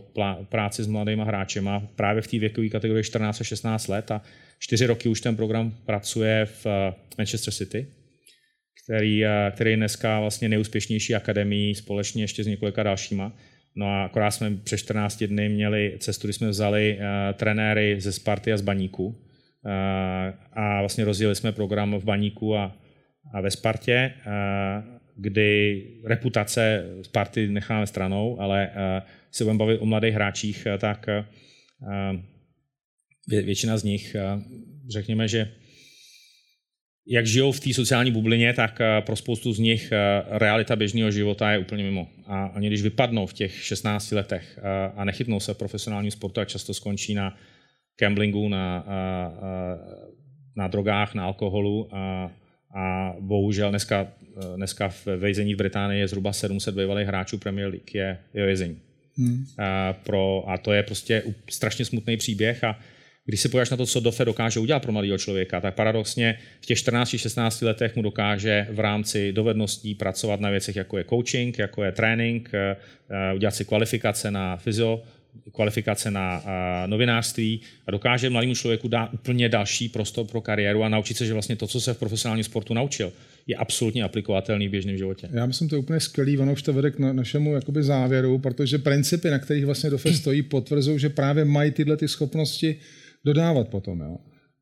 [0.50, 4.22] práci s mladými hráčema právě v té věkové kategorii 14 a 16 let a
[4.60, 7.88] čtyři roky už ten program pracuje v eh, Manchester City,
[8.84, 13.36] který, eh, který je dneska vlastně nejúspěšnější akademii společně ještě s několika dalšíma.
[13.76, 17.00] No a akorát jsme přes 14 dny měli cestu, kdy jsme vzali
[17.34, 19.22] trenéry ze Sparty a z Baníku
[20.54, 22.76] a vlastně rozjeli jsme program v Baníku a,
[23.34, 24.14] a ve Spartě.
[25.16, 31.06] Kdy reputace Sparty necháme stranou, ale uh, se budeme bavit o mladých hráčích, uh, tak
[33.28, 34.16] vě, většina z nich,
[34.90, 35.52] řekněme, že
[37.08, 39.94] jak žijou v té sociální bublině, tak pro spoustu z nich
[40.30, 42.08] realita běžného života je úplně mimo.
[42.26, 44.60] A oni když vypadnou v těch 16 letech
[44.96, 47.38] a nechytnou se profesionální sportu a často skončí na
[48.00, 48.86] gamblingu, na,
[50.56, 52.32] na drogách, na alkoholu a,
[52.76, 54.08] a bohužel dneska
[54.38, 58.46] Eh, dneska v vězení v Británii je zhruba 700 bývalých hráčů Premier League je, je
[58.46, 58.78] vězení.
[59.18, 59.46] Hmm.
[59.58, 62.80] A, pro, a to je prostě strašně smutný příběh a
[63.26, 66.66] když se podíváš na to, co Dofe dokáže udělat pro mladého člověka, tak paradoxně v
[66.66, 71.84] těch 14-16 letech mu dokáže v rámci dovedností pracovat na věcech, jako je coaching, jako
[71.84, 75.04] je trénink, eh, udělat si kvalifikace na fyzio,
[75.54, 76.44] kvalifikace na
[76.86, 81.34] novinářství a dokáže mladému člověku dát úplně další prostor pro kariéru a naučit se, že
[81.34, 83.14] vlastně to, co se v profesionálním sportu naučil,
[83.48, 85.30] je absolutně aplikovatelný v běžném životě.
[85.34, 88.78] Já myslím, to je úplně skvělý, ono už to vede k našemu jakoby závěru, protože
[88.78, 92.76] principy, na kterých vlastně DOFE stojí, potvrzují, že právě mají tyhle ty schopnosti
[93.26, 94.00] dodávat potom.
[94.00, 94.18] Jo.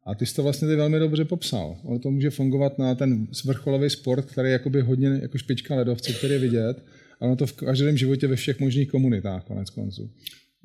[0.07, 1.77] A ty jsi to vlastně ty velmi dobře popsal.
[1.83, 6.13] Ono to může fungovat na ten vrcholový sport, který je jakoby hodně jako špička ledovce,
[6.13, 6.85] který je vidět,
[7.21, 10.11] a ono to v každém životě ve všech možných komunitách konec konců.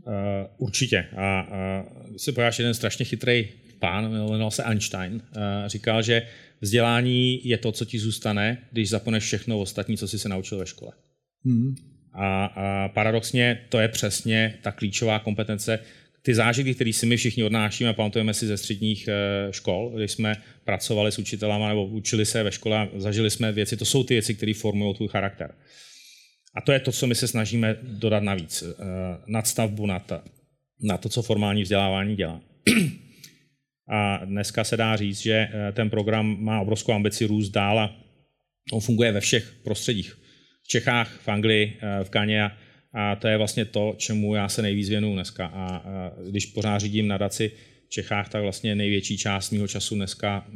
[0.08, 0.14] Uh,
[0.58, 1.06] určitě.
[1.16, 1.46] A
[2.10, 3.48] když se pojáš jeden strašně chytrý
[3.78, 6.22] pán, jmenoval se Einstein, uh, říkal, že
[6.60, 10.66] vzdělání je to, co ti zůstane, když zaponeš všechno ostatní, co jsi se naučil ve
[10.66, 10.92] škole.
[11.44, 11.74] Hmm.
[12.12, 15.78] A, a paradoxně to je přesně ta klíčová kompetence,
[16.22, 19.08] ty zážitky, které si my všichni odnášíme, pamatujeme si ze středních
[19.50, 23.76] škol, když jsme pracovali s učitelama nebo učili se ve škole a zažili jsme věci,
[23.76, 25.54] to jsou ty věci, které formují tvůj charakter.
[26.58, 28.84] A to je to, co my se snažíme dodat navíc, eh,
[29.26, 30.20] nadstavbu na to,
[30.82, 32.40] na to, co formální vzdělávání dělá.
[33.90, 37.96] A dneska se dá říct, že eh, ten program má obrovskou ambici růst dál a
[38.72, 40.18] on funguje ve všech prostředích.
[40.64, 42.50] V Čechách, v Anglii, eh, v Kaně
[42.94, 45.46] a to je vlastně to, čemu já se nejvíc věnuju dneska.
[45.46, 45.82] A
[46.30, 47.52] když pořád řídím nadaci
[47.86, 50.46] v Čechách, tak vlastně největší část mého času dneska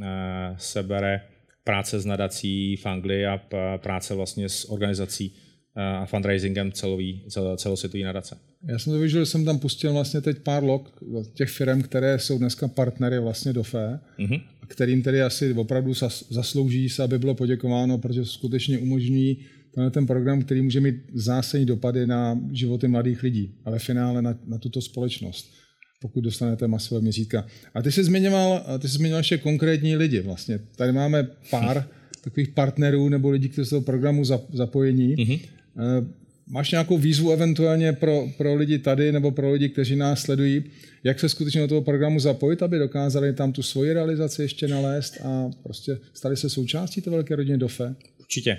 [0.56, 1.20] se bere
[1.64, 3.40] práce s nadací v Anglii a
[3.76, 5.36] práce vlastně s organizací
[5.74, 7.22] a fundraisingem celový,
[7.56, 8.36] celosvětový nadace.
[8.68, 11.02] Já jsem to viděl, že jsem tam pustil vlastně teď pár log
[11.34, 14.42] těch firm, které jsou dneska partnery vlastně do FE, mm-hmm.
[14.66, 15.92] kterým tedy asi opravdu
[16.30, 19.36] zaslouží se, aby bylo poděkováno, protože skutečně umožní
[19.74, 24.22] tenhle ten program, který může mít zásadní dopady na životy mladých lidí, ale v finále
[24.22, 25.52] na, na tuto společnost,
[26.00, 27.46] pokud dostanete masové měřítka.
[27.74, 30.60] A ty jsi zmiňoval, ty jsi zmiňoval ještě konkrétní lidi vlastně.
[30.76, 31.88] Tady máme pár
[32.24, 35.16] takových partnerů nebo lidí, kteří jsou do programu zapojení.
[35.16, 35.40] Mm-hmm.
[35.78, 36.06] Eh,
[36.46, 40.64] máš nějakou výzvu eventuálně pro, pro lidi tady nebo pro lidi, kteří nás sledují,
[41.04, 45.20] jak se skutečně do toho programu zapojit, aby dokázali tam tu svoji realizaci ještě nalézt
[45.24, 47.94] a prostě stali se součástí té velké rodiny DOFE?
[48.20, 48.58] Určitě.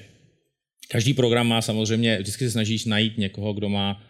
[0.91, 4.01] Každý program má samozřejmě, vždycky se snažíš najít někoho, kdo má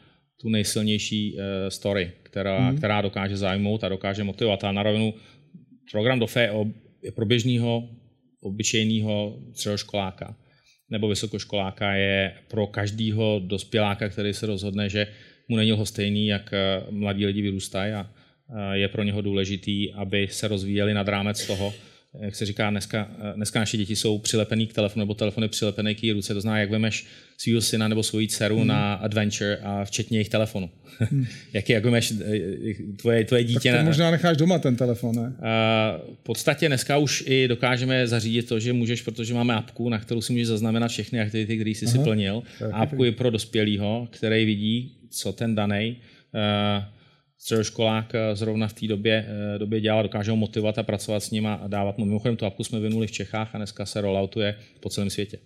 [0.42, 2.78] tu nejsilnější uh, story, která, mm.
[2.78, 4.64] která dokáže zajmout a dokáže motivovat.
[4.64, 5.14] A na rovinu
[5.92, 6.50] program DOFE
[7.04, 7.90] je pro běžného,
[8.42, 10.36] obyčejného středoškoláka
[10.90, 15.08] nebo vysokoškoláka je pro každého dospěláka, který se rozhodne, že
[15.48, 18.10] mu není stejný, jak eh, mladí lidi vyrůstají a
[18.50, 21.74] eh, je pro něho důležitý, aby se rozvíjeli nad rámec toho,
[22.20, 26.14] jak se říká, dneska, dneska naše děti jsou přilepený k telefonu nebo telefony přilepený k
[26.14, 26.34] ruce.
[26.34, 27.06] To znamená, jak vemeš
[27.38, 28.68] svého syna nebo svoji dceru hmm.
[28.68, 30.70] na adventure a včetně jejich telefonu.
[31.00, 31.26] Hmm.
[31.54, 32.14] jak, jak vemeš
[32.98, 33.72] tvoje, tvoje dítě...
[33.72, 35.34] Tak to možná necháš doma ten telefon, ne?
[36.14, 40.22] v podstatě dneska už i dokážeme zařídit to, že můžeš, protože máme apku, na kterou
[40.22, 42.44] si můžeš zaznamenat všechny aktivity, které jsi Aha, si plnil.
[42.72, 45.98] Apku je pro dospělého, který vidí, co ten daný
[46.34, 46.84] uh,
[47.44, 51.32] středoškolák eh, zrovna v té době, eh, době dělal, dokáže ho motivovat a pracovat s
[51.32, 52.06] ním a dávat mu.
[52.06, 55.40] Mimochodem tu apku jsme vynuli v Čechách a dneska se rolloutuje po celém světě.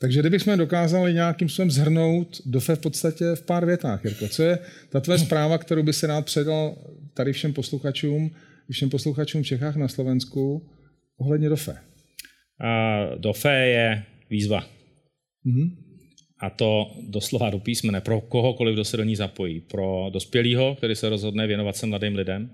[0.00, 4.58] Takže kdybychom dokázali nějakým způsobem zhrnout DOFE v podstatě v pár větách, Jirko, co je
[4.88, 6.76] ta tvoje zpráva, kterou by se rád předal
[7.14, 8.30] tady všem posluchačům,
[8.70, 10.70] všem posluchačům v Čechách na Slovensku
[11.18, 11.72] ohledně DOFE?
[11.72, 14.60] Uh, DOFE je výzva.
[15.46, 15.85] Mm-hmm
[16.46, 19.60] a to doslova do písmene pro kohokoliv, kdo se do ní zapojí.
[19.60, 22.50] Pro dospělého, který se rozhodne věnovat se mladým lidem,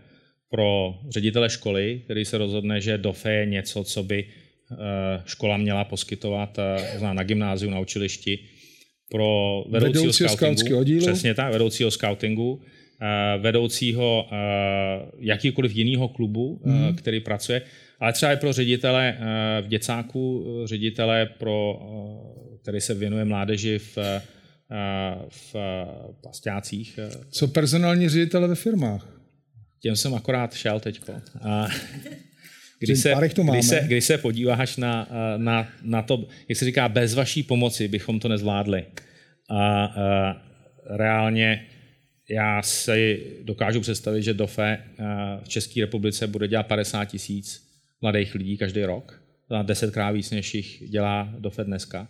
[0.51, 4.76] pro ředitele školy, který se rozhodne, že DOFE je něco, co by eh,
[5.24, 8.38] škola měla poskytovat eh, na gymnáziu, na učilišti,
[9.11, 11.01] pro vedoucího, vedoucího scoutingu, oddílu.
[11.01, 12.61] přesně tak, vedoucího scoutingu,
[13.03, 14.28] eh, vedoucího
[15.18, 16.97] jakýkoliv jiného klubu, mm.
[16.97, 17.62] který pracuje,
[18.03, 19.19] ale třeba i pro ředitele
[19.63, 21.81] v děcáku, ředitele pro
[22.63, 24.23] který se věnuje mládeži v, eh,
[25.29, 25.57] v
[26.23, 26.99] pastácích.
[27.31, 29.09] Co personální ředitele ve firmách?
[29.81, 31.01] Těm jsem akorát šel teď.
[32.81, 33.15] Když se,
[33.51, 37.89] když, se, když se podíváš na, na, na to, jak se říká, bez vaší pomoci
[37.89, 38.85] bychom to nezvládli.
[39.51, 40.43] A, a
[40.97, 41.67] reálně
[42.31, 44.79] já si dokážu představit, že DOFE
[45.45, 47.72] v České republice bude dělat 50 tisíc
[48.03, 49.23] mladých lidí každý rok.
[49.63, 52.09] Desetkrát víc, než jich dělá DOFE dneska.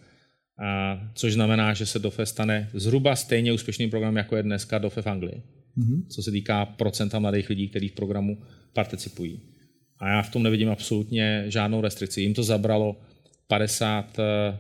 [0.59, 5.03] A, což znamená, že se DOFE stane zhruba stejně úspěšným programem, jako je dneska DOFE
[5.03, 5.43] v Anglii,
[5.79, 6.03] mm-hmm.
[6.09, 8.39] co se týká procenta mladých lidí, kteří v programu
[8.73, 9.41] participují.
[9.99, 12.21] A já v tom nevidím absolutně žádnou restrikci.
[12.21, 13.01] Jim to zabralo
[13.53, 14.17] 50,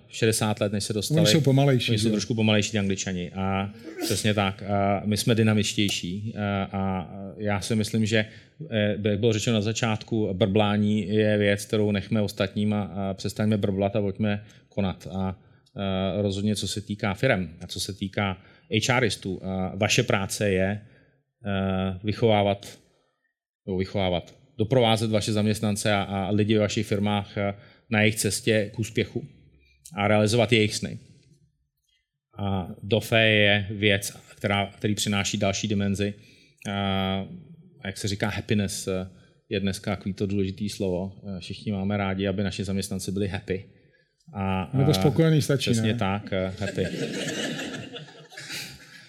[0.08, 1.20] 60 let, než se dostali.
[1.20, 1.90] Oni jsou pomalejší.
[1.90, 3.30] Oni jsou trošku pomalejší angličani.
[3.30, 3.70] A
[4.04, 4.62] přesně tak.
[4.62, 6.34] A my jsme dynamičtější.
[6.36, 8.26] A, a já si myslím, že,
[8.70, 13.56] eh, jak bylo řečeno na začátku, brblání je věc, kterou nechme ostatním a, a přestaňme
[13.56, 15.08] brblat a pojďme konat.
[15.12, 15.36] A
[15.76, 18.36] Eh, rozhodně co se týká firm a co se týká
[18.90, 19.40] HRistů.
[19.74, 20.80] Vaše práce je
[21.46, 22.78] eh, vychovávat,
[23.66, 27.54] nebo vychovávat, doprovázet vaše zaměstnance a, a lidi ve vašich firmách eh,
[27.92, 29.28] na jejich cestě k úspěchu
[29.96, 30.98] a realizovat jejich sny.
[32.38, 36.14] A DOFE je věc, která, který přináší další dimenzi.
[36.70, 37.24] A,
[37.84, 38.88] jak se říká, happiness
[39.48, 41.12] je dneska takový to důležitý slovo.
[41.40, 43.64] Všichni máme rádi, aby naši zaměstnanci byli happy.
[44.34, 45.98] A, Nebo spokojený stačí, Přesně ne?
[45.98, 46.86] tak, eh, happy.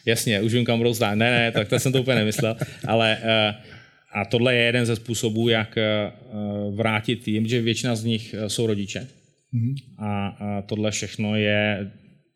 [0.05, 1.15] Jasně, už vím, kam budou zdát.
[1.15, 2.57] Ne, ne, tak to jsem to úplně nemyslel.
[2.87, 3.55] Ale eh,
[4.13, 6.11] a tohle je jeden ze způsobů, jak eh,
[6.75, 9.07] vrátit jim, že většina z nich jsou rodiče.
[9.53, 9.75] Mm-hmm.
[9.99, 11.91] A tohle všechno je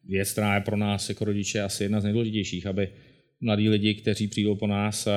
[0.10, 2.90] věc, která je pro nás jako rodiče asi jedna z nejdůležitějších, aby
[3.42, 5.08] mladí lidi, kteří přijdou po nás,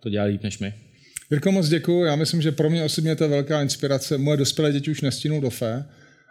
[0.00, 0.74] to dělali líp než my.
[1.30, 2.04] Jirko, moc děkuji.
[2.04, 4.18] Já myslím, že pro mě osobně to je velká inspirace.
[4.18, 5.84] Moje dospělé děti už nestínou do FE,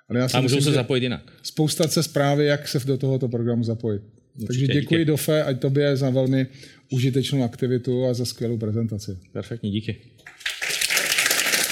[0.09, 1.33] ale já si a můžou myslím, se zapojit jinak.
[1.43, 4.01] Spousta se zprávy, jak se do tohoto programu zapojit.
[4.35, 5.05] Určitě, Takže děkuji díky.
[5.05, 6.47] Dofe a tobě za velmi
[6.89, 9.17] užitečnou aktivitu a za skvělou prezentaci.
[9.31, 9.97] Perfektní, díky.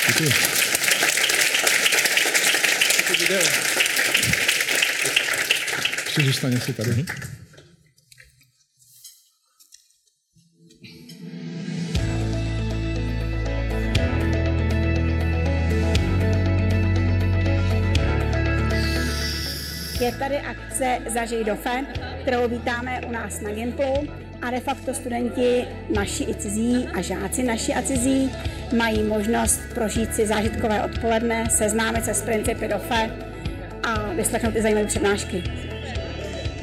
[0.08, 0.30] Děkuji.
[6.06, 6.92] Ještě zůstaně si tady.
[6.92, 7.32] Mm-hmm.
[20.02, 21.86] Je tady akce Zažij Dofe,
[22.22, 24.08] kterou vítáme u nás na Gimplu
[24.42, 25.66] a de facto studenti
[25.96, 28.32] naši i cizí a žáci naši a cizí
[28.78, 33.10] mají možnost prožít si zážitkové odpoledne, seznámit se s principy DOFE
[33.84, 35.44] a vyslechnout i zajímavé přednášky.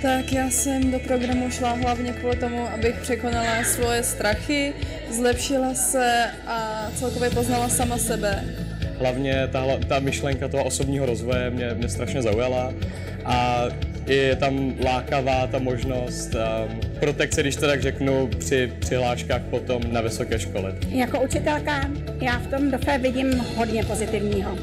[0.03, 4.75] Tak já jsem do programu šla hlavně kvůli tomu, abych překonala svoje strachy,
[5.11, 8.45] zlepšila se a celkově poznala sama sebe.
[8.99, 12.73] Hlavně ta, ta myšlenka toho osobního rozvoje mě, mě strašně zaujala
[13.25, 13.65] a
[14.09, 20.01] je tam lákavá ta možnost um, protekce, když to tak řeknu, při přihláškách potom na
[20.01, 20.75] vysoké škole.
[20.89, 21.91] Jako učitelka
[22.21, 24.59] já v tom DOFE vidím hodně pozitivního.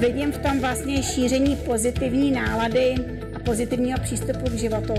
[0.00, 2.94] Vidím v tom vlastně šíření pozitivní nálady
[3.36, 4.94] a pozitivního přístupu k životu.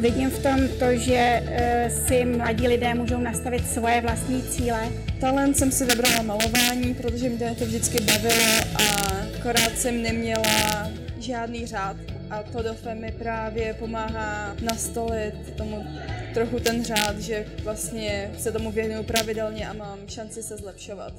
[0.00, 4.88] Vidím v tom to, že e, si mladí lidé můžou nastavit svoje vlastní cíle.
[5.20, 11.66] Talent jsem si vybrala malování, protože mě to vždycky bavilo a akorát jsem neměla žádný
[11.66, 11.96] řád
[12.34, 15.86] a to dofe mi právě pomáhá nastolit tomu
[16.34, 21.12] trochu ten řád, že vlastně se tomu věnuju pravidelně a mám šanci se zlepšovat.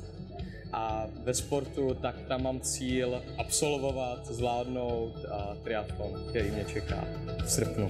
[0.73, 7.07] A ve sportu, tak tam mám cíl absolvovat, zvládnout a triatlon, který mě čeká
[7.45, 7.87] v srpnu.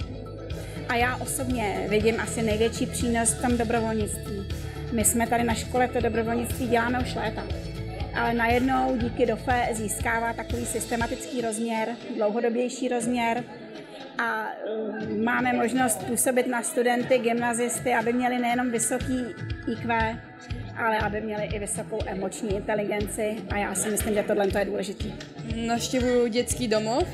[0.88, 4.48] A já osobně vidím asi největší přínos v tom dobrovolnictví.
[4.92, 7.46] My jsme tady na škole to dobrovolnictví děláme už léta.
[8.16, 13.44] Ale najednou díky DOFE získává takový systematický rozměr, dlouhodobější rozměr
[14.18, 14.46] a
[15.08, 19.24] um, máme možnost působit na studenty, gymnazisty, aby měli nejenom vysoký
[19.72, 20.18] IQ,
[20.76, 25.04] ale aby měli i vysokou emoční inteligenci a já si myslím, že tohle je důležité.
[25.66, 27.08] Navštěvuju dětský domov,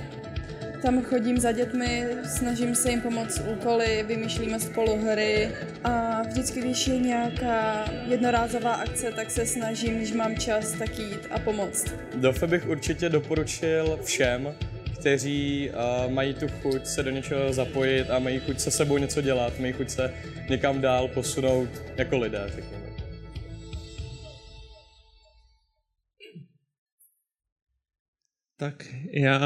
[0.83, 5.51] tam chodím za dětmi, snažím se jim pomoct úkoly, vymýšlíme spolu hry
[5.85, 11.26] a vždycky, když je nějaká jednorázová akce, tak se snažím, když mám čas, tak jít
[11.30, 11.95] a pomoct.
[12.14, 14.55] Dofe bych určitě doporučil všem,
[15.01, 19.20] kteří uh, mají tu chuť se do něčeho zapojit a mají chuť se sebou něco
[19.20, 20.14] dělat, mají chuť se
[20.49, 22.83] někam dál posunout jako lidé, řekněme.
[28.57, 29.41] Tak já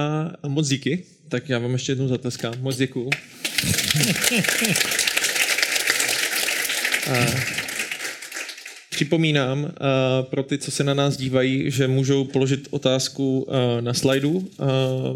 [0.49, 2.55] moc díky, tak já vám ještě jednou zatleskám.
[2.61, 3.11] Moc děkuju.
[7.13, 7.27] A
[8.91, 9.73] připomínám
[10.21, 13.49] pro ty, co se na nás dívají, že můžou položit otázku
[13.81, 14.49] na slajdu.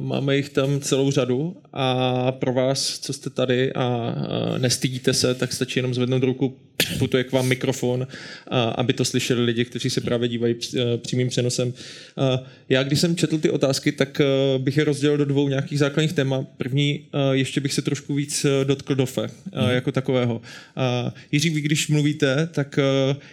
[0.00, 4.14] Máme jich tam celou řadu a pro vás, co jste tady a
[4.58, 6.56] nestydíte se, tak stačí jenom zvednout ruku,
[6.98, 11.28] putuje k vám mikrofon, uh, aby to slyšeli lidi, kteří se právě dívají uh, přímým
[11.28, 11.68] přenosem.
[11.68, 15.78] Uh, já, když jsem četl ty otázky, tak uh, bych je rozdělil do dvou nějakých
[15.78, 16.46] základních témat.
[16.56, 19.68] První, ještě bych se trošku víc dotkl dofe mm.
[19.70, 20.34] jako takového.
[20.34, 22.78] Uh, Jiří, vy když mluvíte, tak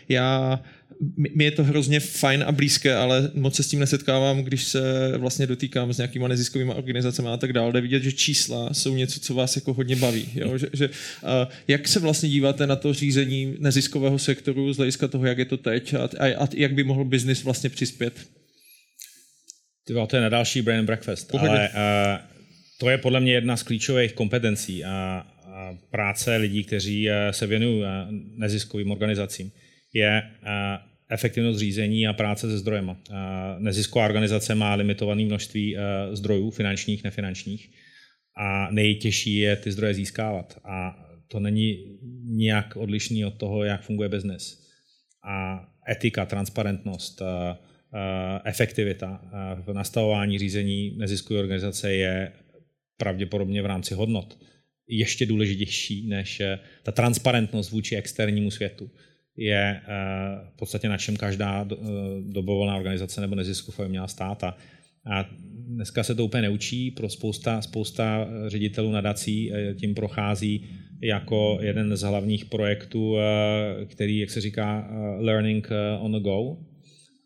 [0.09, 0.59] já
[1.17, 5.13] mi je to hrozně fajn a blízké, ale moc se s tím nesetkávám, když se
[5.17, 7.71] vlastně dotýkám s nějakýma neziskovými organizacemi a tak dále.
[7.71, 10.29] Jde vidět, že čísla jsou něco, co vás jako hodně baví.
[10.35, 10.57] Jo?
[10.57, 11.29] Že, že, uh,
[11.67, 15.57] jak se vlastně díváte na to řízení neziskového sektoru z hlediska toho, jak je to
[15.57, 18.13] teď a, a, a jak by mohl biznis vlastně přispět?
[19.87, 21.49] Tyba, to je na další Brain Breakfast, Pohodě.
[21.49, 21.75] ale uh,
[22.79, 27.47] to je podle mě jedna z klíčových kompetencí a, a práce lidí, kteří uh, se
[27.47, 27.85] věnují uh,
[28.37, 29.51] neziskovým organizacím
[29.97, 30.77] je eh,
[31.09, 32.97] efektivnost řízení a práce se zdrojema.
[33.09, 33.13] Eh,
[33.59, 35.81] nezisková organizace má limitované množství eh,
[36.15, 37.69] zdrojů, finančních, nefinančních,
[38.37, 40.59] a nejtěžší je ty zdroje získávat.
[40.63, 44.67] A to není nijak odlišný od toho, jak funguje biznes.
[45.29, 47.21] A etika, transparentnost,
[48.45, 49.21] efektivita
[49.65, 52.31] v nastavování řízení neziskové organizace je
[52.97, 54.37] pravděpodobně v rámci hodnot
[54.87, 56.41] ještě důležitější než
[56.83, 58.91] ta transparentnost vůči externímu světu
[59.37, 59.81] je eh,
[60.53, 61.75] v podstatě na čem každá eh,
[62.21, 64.43] dobrovolná organizace nebo nezisková měla stát.
[64.43, 64.55] A,
[65.67, 70.65] dneska se to úplně neučí, pro spousta, spousta ředitelů nadací eh, tím prochází
[71.01, 73.15] jako jeden z hlavních projektů,
[73.85, 75.69] který, jak se říká, learning
[75.99, 76.57] on the go.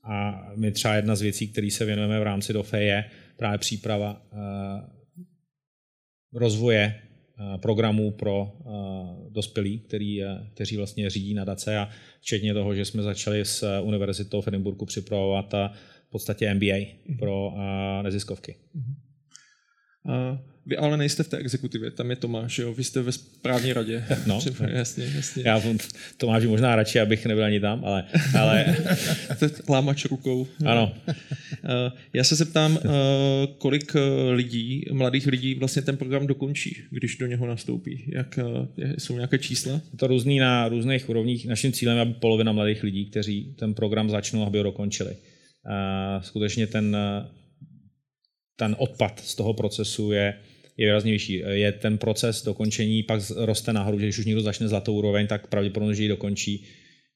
[0.04, 3.06] A my třeba jedna z věcí, které se věnujeme v rámci DOFE, je
[3.38, 4.22] právě příprava
[6.34, 7.11] rozvoje Eh,
[7.58, 8.70] programů pro eh,
[9.30, 10.22] dospělí, který,
[10.54, 11.90] kteří vlastně řídí nadace a
[12.22, 15.54] včetně toho, že jsme začali s Univerzitou v Edinburghu připravovat
[16.08, 16.78] v podstatě MBA
[17.08, 17.18] mhm.
[17.18, 18.56] pro eh, neziskovky.
[20.66, 22.74] Vy ale nejste v té exekutivě, tam je Tomáš, jo?
[22.74, 24.06] vy jste ve správní radě.
[24.26, 25.44] No, jasně, jasně.
[25.46, 25.62] Já
[26.18, 28.04] Tomáš možná radši, abych nebyl ani tam, ale...
[28.40, 28.78] ale...
[29.70, 30.48] Lámač rukou.
[30.66, 30.94] Ano.
[32.14, 32.80] Já se zeptám,
[33.58, 38.04] kolik eh, lidí, mladých lidí vlastně ten program dokončí, když do něho nastoupí?
[38.08, 38.40] Jak,
[38.98, 39.74] jsou nějaké čísla?
[39.74, 41.46] Je to různý na různých úrovních.
[41.46, 45.16] Naším cílem je, aby polovina mladých lidí, kteří ten program začnou, aby ho dokončili.
[46.22, 46.98] Skutečně ten,
[48.62, 50.38] ten odpad z toho procesu je
[50.78, 51.44] je výrazně vyšší.
[51.50, 55.48] Je ten proces dokončení, pak roste nahoru, že když už někdo začne zlatou úroveň, tak
[55.48, 56.66] pravděpodobně, že ji dokončí,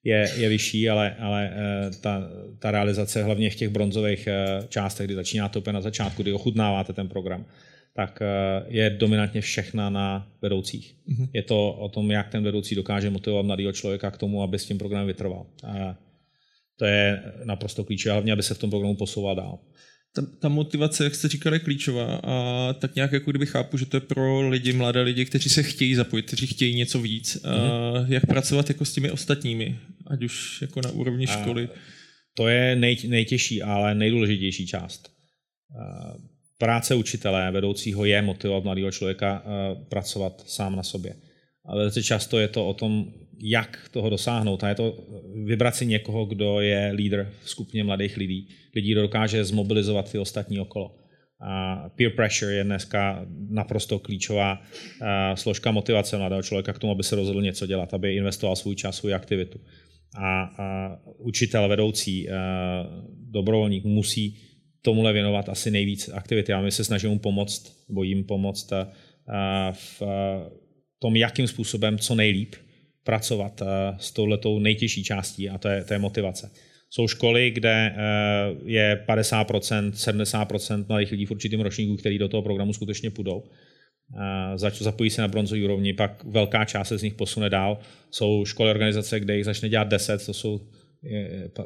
[0.03, 2.29] je, je vyšší, ale, ale eh, ta,
[2.59, 6.93] ta realizace hlavně v těch bronzových eh, částech, kdy začínáte úplně na začátku, kdy ochutnáváte
[6.93, 7.45] ten program,
[7.95, 8.25] tak eh,
[8.67, 10.95] je dominantně všechna na vedoucích.
[11.09, 11.29] Mm-hmm.
[11.33, 14.65] Je to o tom, jak ten vedoucí dokáže motivovat mladého člověka k tomu, aby s
[14.65, 15.45] tím programem vytrval.
[16.77, 19.59] To je naprosto klíčové, hlavně aby se v tom programu posouval dál
[20.15, 23.85] ta, ta motivace, jak jste říkali, je klíčová a tak nějak jako kdyby chápu, že
[23.85, 27.35] to je pro lidi, mladé lidi, kteří se chtějí zapojit, kteří chtějí něco víc.
[27.35, 27.49] Mm-hmm.
[27.49, 28.13] A mhm.
[28.13, 31.63] jak pracovat jako s těmi ostatními, ať už jako na úrovni školy.
[31.63, 31.69] A
[32.33, 35.11] to je nej, nejtěžší, ale nejdůležitější část.
[36.57, 39.43] Práce učitele, vedoucího je motivovat mladého člověka
[39.89, 41.15] pracovat sám na sobě.
[41.65, 44.63] Ale velice často je to o tom, jak toho dosáhnout.
[44.63, 44.97] A je to
[45.45, 48.47] vybrat si někoho, kdo je lídr v skupině mladých lidí.
[48.75, 50.95] Lidí, kdo dokáže zmobilizovat ty ostatní okolo.
[51.47, 54.61] A peer pressure je dneska naprosto klíčová
[55.35, 58.97] složka motivace mladého člověka k tomu, aby se rozhodl něco dělat, aby investoval svůj čas,
[58.97, 59.59] svou aktivitu.
[60.17, 62.27] A, a učitel, vedoucí
[63.31, 64.37] dobrovolník musí
[64.81, 66.53] tomuhle věnovat asi nejvíc aktivity.
[66.53, 68.73] A my se snažíme pomoct, nebo jim pomoct
[69.71, 70.01] v
[70.99, 72.55] tom, jakým způsobem co nejlíp
[73.05, 73.61] pracovat
[73.97, 76.51] s touhletou nejtěžší částí, a to je, to je motivace.
[76.89, 77.95] Jsou školy, kde
[78.65, 83.43] je 50%, 70% mladých lidí v určitém ročníku, který do toho programu skutečně půjdou.
[84.55, 87.79] Zapojí se na bronzový úrovni, pak velká část se z nich posune dál.
[88.11, 90.67] Jsou školy, organizace, kde jich začne dělat 10, to jsou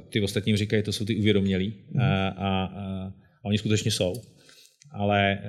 [0.10, 2.02] ty ostatním říkají, to jsou ty uvědomělí mm.
[2.02, 4.14] a, a, a oni skutečně jsou.
[4.92, 5.40] Ale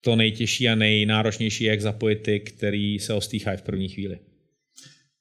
[0.00, 4.18] to nejtěžší a nejnáročnější je, jak zapojit ty, který se ostýchají v první chvíli.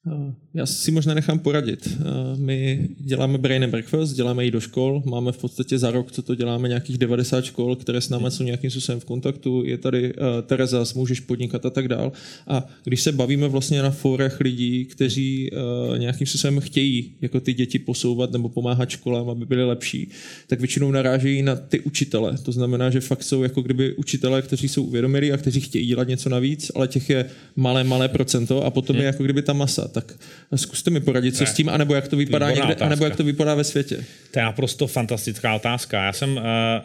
[0.05, 1.89] Eh, já si možná nechám poradit.
[1.91, 2.03] Eh,
[2.35, 6.21] my děláme Brain and Breakfast, děláme ji do škol, máme v podstatě za rok, co
[6.21, 9.63] to děláme, nějakých 90 škol, které s námi jsou nějakým způsobem v kontaktu.
[9.65, 12.11] Je tady uh, Tereza, můžeš podnikat a tak dál.
[12.47, 17.53] A když se bavíme vlastně na fórech lidí, kteří uh, nějakým způsobem chtějí jako ty
[17.53, 20.09] děti posouvat nebo pomáhat školám, aby byly lepší,
[20.47, 22.37] tak většinou narážejí na ty učitele.
[22.43, 26.07] To znamená, že fakt jsou jako kdyby učitelé, kteří jsou uvědomilí a kteří chtějí dělat
[26.07, 27.25] něco navíc, ale těch je
[27.55, 29.07] malé, malé procento a potom je hmm.
[29.07, 30.17] jako kdyby ta masa tak
[30.57, 31.49] zkuste mi poradit, co ne.
[31.49, 32.85] s tím, anebo jak to vypadá někde, otázka.
[32.85, 34.05] anebo jak to vypadá ve světě.
[34.31, 36.03] To je naprosto fantastická otázka.
[36.03, 36.81] Já jsem, eh,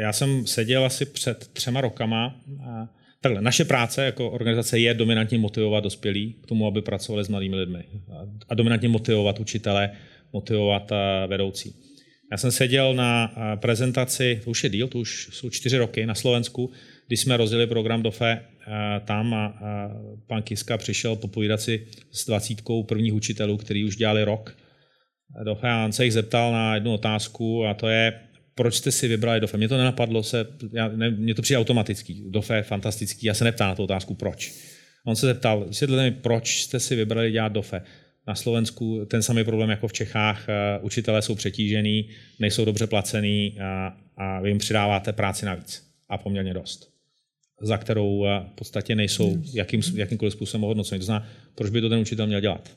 [0.00, 2.40] já jsem seděl asi před třema rokama.
[3.20, 7.56] Takhle, naše práce jako organizace je dominantně motivovat dospělí k tomu, aby pracovali s mladými
[7.56, 7.84] lidmi.
[8.48, 9.90] A dominantně motivovat učitele,
[10.32, 11.74] motivovat eh, vedoucí.
[12.32, 16.06] Já jsem seděl na eh, prezentaci, to už je díl, to už jsou čtyři roky
[16.06, 16.70] na Slovensku,
[17.08, 19.90] když jsme rozjeli program DOFE Eh, tam a, a
[20.26, 24.56] pan Kiska přišel popovídat si s dvacítkou prvních učitelů, který už dělali rok.
[25.44, 28.20] Docha se jich zeptal na jednu otázku a to je,
[28.54, 29.56] proč jste si vybrali DOFE?
[29.56, 32.24] Mně to nenapadlo, se, já, ne, mě to přijde automatický.
[32.30, 34.52] DOFE je fantastický, já se neptám na tu otázku, proč.
[35.06, 37.82] On se zeptal, vysvětlete mi, proč jste si vybrali dělat DOFE.
[38.26, 43.58] Na Slovensku ten samý problém jako v Čechách, eh, učitelé jsou přetížený, nejsou dobře placený
[43.60, 46.97] a, a vy jim přidáváte práci navíc a poměrně dost
[47.60, 50.98] za kterou eh, v podstatě nejsou jakým, jakýmkoliv způsobem ohodnoceni.
[50.98, 52.76] To znamená, proč by to ten učitel měl dělat.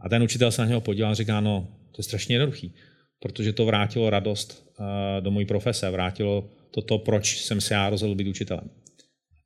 [0.00, 2.74] A ten učitel se na něho podíval a říká, no, to je strašně jednoduchý,
[3.20, 7.90] protože to vrátilo radost eh, do mojí profese, vrátilo to, to, proč jsem se já
[7.90, 8.70] rozhodl být učitelem.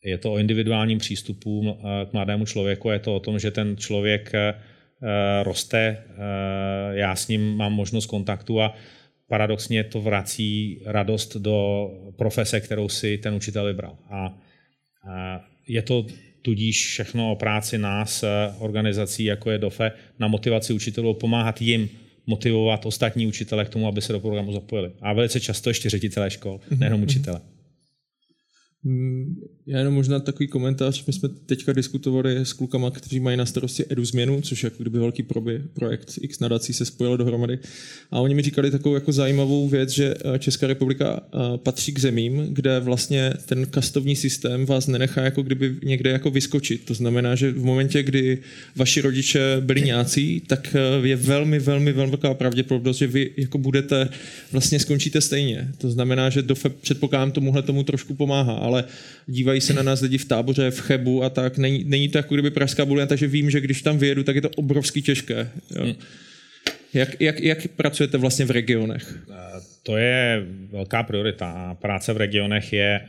[0.05, 3.77] Je to o individuálním přístupu eh, k mladému člověku, je to o tom, že ten
[3.77, 4.33] člověk
[5.43, 6.05] roste,
[6.93, 8.75] já s ním mám možnost kontaktu a
[9.33, 13.97] paradoxně to vrací radost do profese, kterou si ten učitel vybral.
[14.11, 14.35] A
[15.69, 16.07] je to
[16.43, 18.29] tudíž všechno o práci nás, eh,
[18.59, 21.89] organizací, jako je DOFE, na motivaci učitelů, pomáhat jim
[22.27, 24.93] motivovat ostatní učitele k tomu, aby se do programu zapojili.
[25.01, 27.41] A velice často ještě ředitelé škol, nejenom učitele.
[28.85, 31.07] Mm, já jenom možná takový komentář.
[31.07, 34.83] My jsme teďka diskutovali s klukama, kteří mají na starosti edu změnu, což je jako
[34.83, 37.59] kdyby velký proby, projekt X nadací se spojilo dohromady.
[38.11, 41.99] A oni mi říkali takovou jako zajímavou věc, že eh, Česká republika eh, patří k
[41.99, 46.85] zemím, kde vlastně ten kastovní systém vás nenechá jako kdyby někde jako vyskočit.
[46.85, 48.39] To znamená, že v momentě, kdy
[48.77, 53.59] vaši rodiče byli nějací, tak eh, je velmi, velmi, velmi velká pravděpodobnost, že vy jako
[53.59, 54.09] budete
[54.53, 55.69] vlastně skončíte stejně.
[55.79, 58.85] To znamená, že do předpokládám tomuhle tomu trošku pomáhá, ale
[59.27, 61.59] dívají se na nás lidi v táboře, v Chebu a tak.
[61.59, 64.43] Není, není to jako kdyby pražská bublina, takže vím, že když tam vyjedu, tak je
[64.43, 65.51] to obrovsky těžké.
[65.77, 65.85] Jo.
[65.85, 65.95] Hmm.
[66.95, 69.19] Jak, jak, jak pracujete vlastně v regionech?
[69.83, 73.09] To je velká priorita práce v regionech je eh,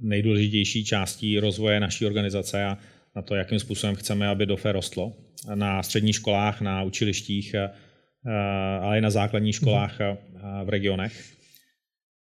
[0.00, 2.78] nejdůležitější částí rozvoje naší organizace a
[3.16, 5.12] na to, jakým způsobem chceme, aby DOFE rostlo.
[5.54, 7.70] Na středních školách, na učilištích, eh,
[8.80, 10.16] ale i na základních školách mhm.
[10.64, 11.37] v regionech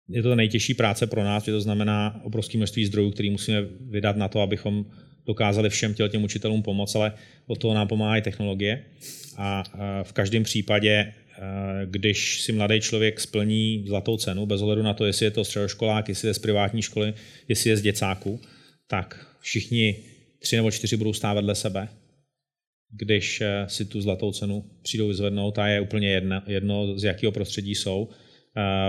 [0.10, 4.18] je to nejtěžší práce pro nás, že to znamená obrovské množství zdrojů, které musíme vydat
[4.18, 4.86] na to, abychom
[5.26, 7.14] dokázali všem těm učitelům pomoct, ale
[7.48, 8.86] od toho nám pomáhají technologie.
[9.38, 9.64] A
[10.04, 11.14] v každém případě,
[11.86, 16.10] když si mladý člověk splní zlatou cenu, bez ohledu na to, jestli je to středoškolák,
[16.10, 17.14] jestli je z privátní školy,
[17.48, 18.42] jestli je z děcáku,
[18.88, 19.96] tak všichni
[20.40, 21.88] tři nebo čtyři budou stát vedle sebe,
[22.92, 27.76] když si tu zlatou cenu přijdou vyzvednout a je úplně jedno, jedno z jakého prostředí
[27.76, 28.10] jsou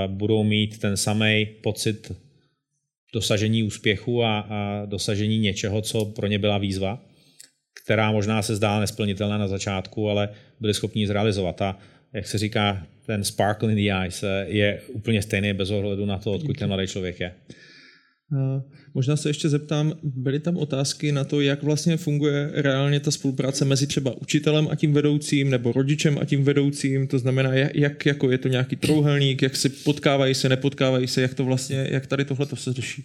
[0.06, 2.12] budou mít ten samý pocit
[3.14, 7.04] dosažení úspěchu a, a dosažení něčeho, co pro ně byla výzva,
[7.84, 10.28] která možná se zdála nesplnitelná na začátku, ale
[10.60, 11.62] byli schopni zrealizovat.
[11.62, 11.78] A
[12.12, 16.32] jak se říká, ten sparkle in the eyes je úplně stejný bez ohledu na to,
[16.32, 17.34] odkud ten mladý člověk je.
[18.94, 23.64] Možná se ještě zeptám, byly tam otázky na to, jak vlastně funguje reálně ta spolupráce
[23.64, 28.30] mezi třeba učitelem a tím vedoucím, nebo rodičem a tím vedoucím, to znamená, jak jako
[28.30, 32.24] je to nějaký trouhelník, jak se potkávají se, nepotkávají se, jak to vlastně, jak tady
[32.24, 33.04] tohle to se řeší?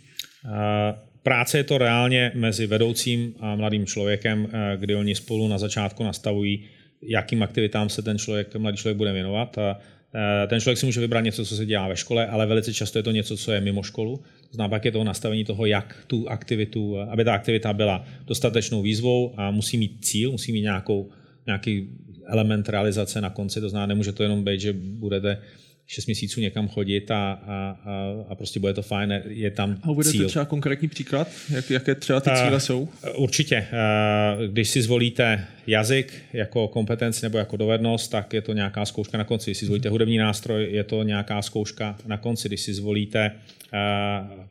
[1.23, 6.65] Práce je to reálně mezi vedoucím a mladým člověkem, kdy oni spolu na začátku nastavují,
[7.01, 9.57] jakým aktivitám se ten člověk, mladý člověk bude věnovat.
[10.47, 13.03] Ten člověk si může vybrat něco, co se dělá ve škole, ale velice často je
[13.03, 14.23] to něco, co je mimo školu.
[14.51, 19.33] Znamená, pak je to nastavení toho, jak tu aktivitu, aby ta aktivita byla dostatečnou výzvou
[19.37, 21.09] a musí mít cíl, musí mít nějakou,
[21.45, 21.87] nějaký
[22.25, 23.61] element realizace na konci.
[23.61, 25.37] To znamená, nemůže to jenom být, že budete
[25.87, 29.89] 6 měsíců někam chodit a, a, a, a prostě bude to fajn, je tam A
[29.89, 30.27] uvedete cíl.
[30.27, 32.89] třeba konkrétní příklad, jak, jaké třeba ty cíle jsou?
[33.17, 33.67] Určitě.
[34.47, 39.23] Když si zvolíte jazyk jako kompetenci nebo jako dovednost, tak je to nějaká zkouška na
[39.23, 39.51] konci.
[39.51, 42.47] Když si zvolíte hudební nástroj, je to nějaká zkouška na konci.
[42.47, 43.31] Když si zvolíte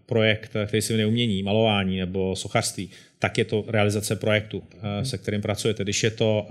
[0.06, 4.62] projekt, který se jmenuje umění, malování nebo sochařství, tak je to realizace projektu,
[5.02, 5.82] se kterým pracujete.
[5.82, 6.48] Když je to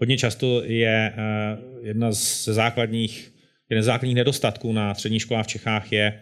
[0.00, 1.12] hodně často je
[1.82, 3.32] jedna ze základních
[3.72, 6.20] jeden z základních nedostatků na středních školách v Čechách je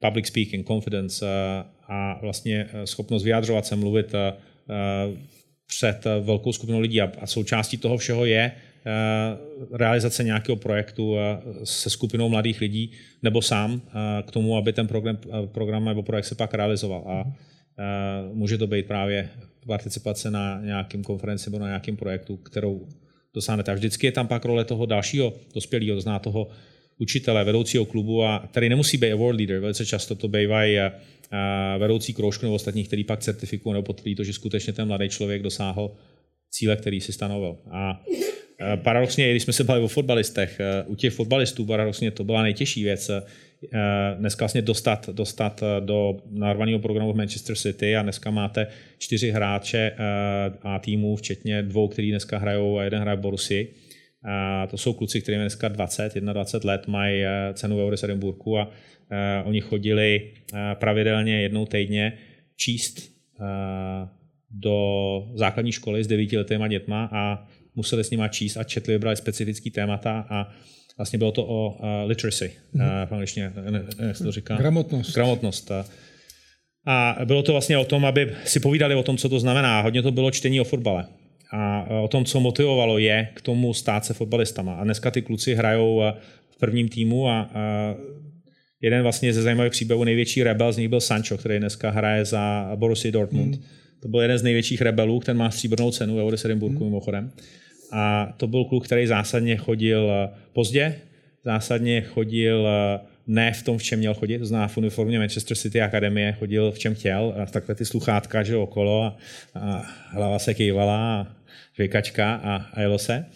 [0.00, 4.32] public speaking, confidence eh, a vlastně eh, schopnost vyjadřovat se, mluvit eh,
[5.66, 7.00] před velkou skupinou lidí.
[7.00, 8.52] A součástí toho všeho je
[9.72, 11.16] realizace nějakého projektu
[11.64, 13.82] se skupinou mladých lidí nebo sám
[14.26, 17.04] k tomu, aby ten program, program nebo projekt se pak realizoval.
[17.06, 17.32] A
[18.32, 19.28] může to být právě
[19.66, 22.86] participace na nějakém konferenci nebo na nějakém projektu, kterou
[23.34, 23.72] dosáhnete.
[23.72, 26.48] A vždycky je tam pak role toho dalšího dospělého, to zná toho
[26.98, 30.92] učitele, vedoucího klubu a tady nemusí být award leader, velice často to bývají eh,
[31.32, 35.08] eh, vedoucí kroužku nebo ostatních, který pak certifikují nebo potvrdí to, že skutečně ten mladý
[35.08, 35.90] člověk dosáhl
[36.50, 37.56] cíle, který si stanovil.
[37.70, 38.35] A eh,
[38.76, 43.10] paradoxně, když jsme se bavili o fotbalistech, u těch fotbalistů paradoxně to byla nejtěžší věc.
[44.18, 48.66] Dneska vlastně dostat, dostat do narvaného programu v Manchester City a dneska máte
[48.98, 49.92] čtyři hráče
[50.62, 53.74] a týmů, včetně dvou, který dneska hrajou a jeden hraje v Borussii
[54.26, 58.70] a to jsou kluci, kterým dneska 20, 21 let, mají eh, cenu Eures Edinburgu a
[59.10, 62.18] eh, oni chodili eh, pravidelně jednou týdně
[62.56, 63.16] číst
[64.50, 69.70] do základní školy s devítiletýma dětma a museli s nima číst a četli, vybrali specifický
[69.70, 70.48] témata a
[70.96, 73.06] vlastně bylo to o literacy, mm-hmm.
[73.06, 73.52] v angličtině,
[74.06, 74.56] jak se to říká?
[74.56, 75.14] Gramotnost.
[75.14, 75.70] Gramotnost.
[76.86, 79.80] A bylo to vlastně o tom, aby si povídali o tom, co to znamená.
[79.80, 81.06] Hodně to bylo čtení o fotbale
[81.52, 84.74] a o tom, co motivovalo je k tomu stát se fotbalistama.
[84.74, 86.02] A dneska ty kluci hrajou
[86.50, 87.94] v prvním týmu a, a
[88.80, 92.72] jeden vlastně ze zajímavých příběhů, největší rebel z nich byl Sancho, který dneska hraje za
[92.76, 93.54] Borussia Dortmund.
[93.54, 93.64] Hmm.
[94.02, 96.86] To byl jeden z největších rebelů, ten má stříbrnou cenu Euro Edinburghu hmm.
[96.86, 97.32] mimochodem.
[97.92, 100.10] A to byl kluk, který zásadně chodil
[100.52, 100.94] pozdě,
[101.44, 102.68] zásadně chodil
[103.26, 106.72] ne v tom, v čem měl chodit, to znamená v uniformě Manchester City Akademie, chodil
[106.72, 109.16] v čem chtěl, a takhle ty sluchátka, že okolo a,
[109.54, 111.26] a hlava se kývala a
[111.74, 113.26] žvejkačka a, a jelo se.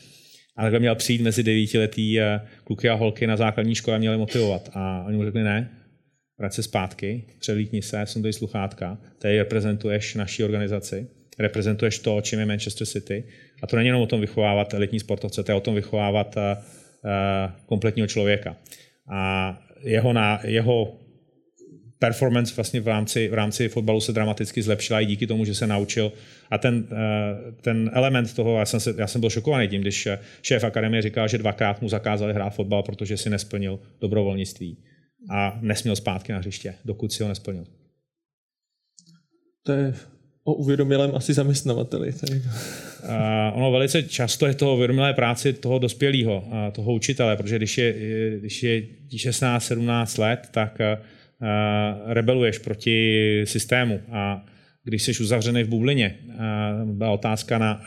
[0.56, 4.18] A takhle měl přijít mezi devítiletý eh, kluky a holky na základní škole a měli
[4.18, 4.70] motivovat.
[4.74, 5.70] A oni mu řekli ne,
[6.38, 11.08] vrať se zpátky, přelítni se, jsem tady sluchátka, tady reprezentuješ naší organizaci,
[11.40, 13.24] reprezentuješ to, čím je Manchester City.
[13.62, 16.42] A to není jenom o tom vychovávat elitní sportovce, to je o tom vychovávat uh,
[17.66, 18.56] kompletního člověka.
[19.12, 21.00] A jeho, na, jeho
[22.00, 25.66] performance vlastně v rámci, v rámci fotbalu se dramaticky zlepšila i díky tomu, že se
[25.66, 26.12] naučil.
[26.50, 30.08] A ten, eh, ten element toho, já jsem, se, já jsem byl šokovaný tím, když
[30.42, 34.84] šéf akademie říkal, že dvakrát mu zakázali hrát fotbal, protože si nesplnil dobrovolnictví
[35.30, 37.64] a nesměl zpátky na hřiště, dokud si ho nesplnil.
[39.62, 39.94] To je
[40.44, 42.12] o uvědomilém asi zaměstnavateli.
[42.12, 47.92] Uh, ono velice často je to uvědomilé práci toho dospělého, toho učitele, protože když je,
[48.38, 50.78] když je 16-17 let, tak
[52.06, 54.46] rebeluješ proti systému a
[54.84, 56.18] když jsi uzavřený v bublině,
[56.84, 57.82] byla otázka na,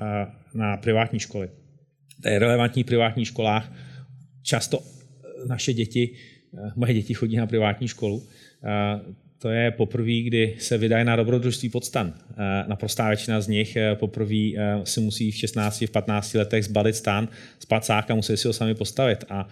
[0.54, 1.50] na privátní školy.
[2.26, 3.74] Je relevantní privátních školách.
[4.44, 4.80] Často
[5.48, 6.16] naše děti,
[6.76, 8.24] moje děti chodí na privátní školu,
[9.44, 12.14] to je poprvé, kdy se vydají na dobrodružství podstan.
[12.32, 16.66] Eh, naprostá většina z nich eh, poprvé eh, si musí v 16, v 15 letech
[16.66, 17.28] zbalit stan,
[17.60, 19.48] spacák a musí si ho sami postavit a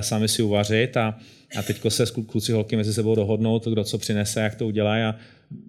[0.00, 1.18] sami si uvařit a,
[1.56, 5.08] a teďko se kluci holky mezi sebou dohodnou, to, kdo co přinese, jak to udělá.
[5.08, 5.14] A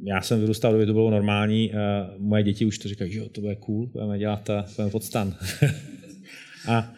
[0.03, 1.71] já jsem vyrůstal, kdyby to bylo normální.
[2.17, 5.35] Moje děti už to říkají, že jo, to bude cool, budeme dělat budeme podstan.
[6.67, 6.93] a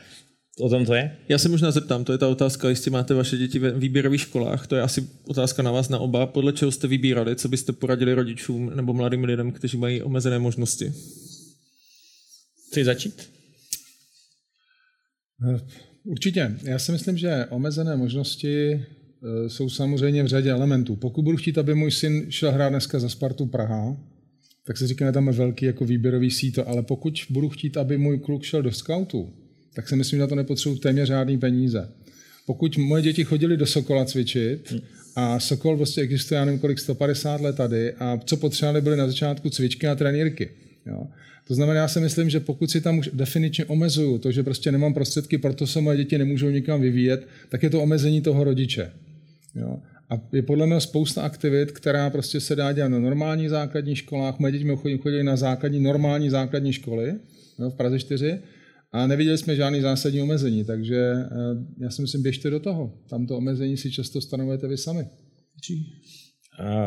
[0.62, 1.18] o tom to je?
[1.30, 4.68] Já se možná zeptám, to je ta otázka, jestli máte vaše děti ve výběrových školách,
[4.68, 6.26] to je asi otázka na vás na oba.
[6.26, 10.94] Podle čeho jste vybírali, co byste poradili rodičům nebo mladým lidem, kteří mají omezené možnosti?
[12.68, 13.30] Chci začít?
[16.04, 16.58] Určitě.
[16.64, 20.96] Já si myslím, že omezené možnosti eh, jsou samozřejmě v řadě elementů.
[20.96, 23.98] Pokud budu chtít, aby můj syn šel hrát dneska za Spartu Praha,
[24.66, 28.20] tak se říká, tam je velký jako výběrový síto, ale pokud budu chtít, aby můj
[28.20, 29.34] kluk šel do scoutu,
[29.74, 31.90] tak si myslím, že na to nepotřebuji téměř žádný peníze.
[32.46, 34.74] Pokud moje děti chodili do Sokola cvičit
[35.16, 39.08] a Sokol vlastně existuje, já nevím kolik, 150 let tady a co potřebovali byly na
[39.08, 40.50] začátku cvičky a trenírky.
[40.86, 41.08] Jo.
[41.48, 44.72] To znamená, já si myslím, že pokud si tam už definičně omezuju to, že prostě
[44.72, 48.92] nemám prostředky, proto se moje děti nemůžou nikam vyvíjet, tak je to omezení toho rodiče.
[49.56, 49.80] Jo.
[50.10, 54.40] A je podle mě spousta aktivit, která prostě se dá dělat na normálních základních školách.
[54.40, 57.14] Moje děti chodí, chodí na základní, normální základní školy
[57.60, 58.40] jo, v Praze 4
[58.92, 61.28] a neviděli jsme žádný zásadní omezení, takže eh,
[61.78, 62.94] já si myslím, běžte do toho.
[63.10, 65.08] Tam to omezení si často stanovujete vy sami.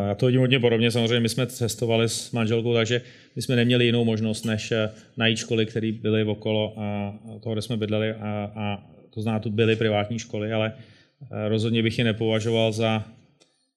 [0.08, 0.90] Já to vidím hodně podobně.
[0.90, 3.02] Samozřejmě my jsme cestovali s manželkou, takže
[3.36, 7.62] my jsme neměli jinou možnost, než eh, najít školy, které byly okolo a toho, kde
[7.62, 8.12] jsme bydleli.
[8.12, 13.04] A, a to znamená, tu byly privátní školy, ale eh, rozhodně bych je nepovažoval za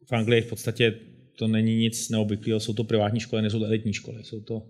[0.10, 0.96] v Anglii v podstatě
[1.38, 4.64] to není nic neobvyklého, jsou to privátní školy, nejsou to elitní školy, jsou to...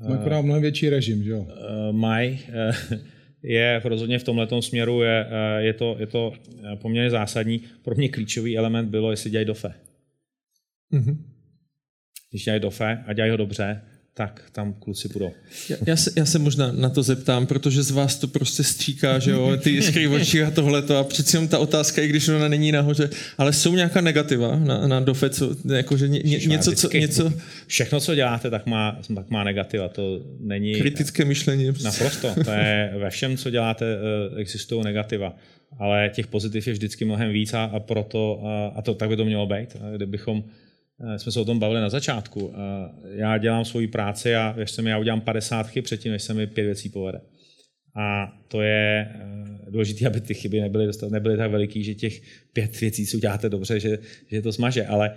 [0.00, 1.40] Má uh, mnohem větší režim, že jo?
[1.40, 2.98] Uh, maj uh,
[3.42, 5.26] je rozhodně v tomhle směru, je,
[5.58, 6.32] je, to, je to
[6.80, 7.60] poměrně zásadní.
[7.82, 9.74] Pro mě klíčový element bylo, jestli dělají dofe.
[10.92, 11.16] Mm-hmm.
[12.30, 13.80] Když dělají dofe a dělají ho dobře,
[14.16, 15.32] tak tam kluci budou.
[15.68, 19.18] Já, já, se, já se možná na to zeptám, protože z vás to prostě stříká,
[19.18, 22.48] že jo, ty jiskry oči a tohleto a přeci jenom ta otázka, i když ona
[22.48, 26.72] není nahoře, ale jsou nějaká negativa na, na dofe, co, jako, že ně, ně, něco,
[26.72, 27.32] co, něco...
[27.66, 30.74] Všechno, co děláte, tak má, tak má negativa, to není...
[30.74, 31.72] Kritické myšlení.
[31.84, 35.36] Naprosto, to je ve všem, co děláte, eh, existují negativa
[35.78, 39.16] ale těch pozitiv je vždycky mnohem víc a, a proto, a, a to tak by
[39.16, 39.76] to mělo být.
[39.96, 40.44] Kdybychom
[41.16, 42.54] jsme se o tom bavili na začátku.
[42.54, 46.34] Eh, já dělám svoji práci a věřte mi, já udělám 50 chyb předtím, než se
[46.34, 47.20] mi pět věcí povede.
[47.96, 52.22] A to je eh, důležité, aby ty chyby nebyly, dostat, nebyly tak veliký, že těch
[52.52, 53.98] pět věcí, co uděláte dobře, že,
[54.30, 54.86] že to smaže.
[54.86, 55.14] Ale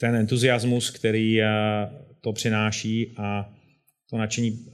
[0.00, 1.40] ten entuziasmus, který
[2.20, 3.54] to přináší a
[4.10, 4.66] to nadšení,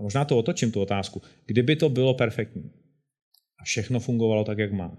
[0.00, 1.22] možná to otočím tu otázku.
[1.46, 2.70] Kdyby to bylo perfektní
[3.58, 4.98] a všechno fungovalo tak, jak má,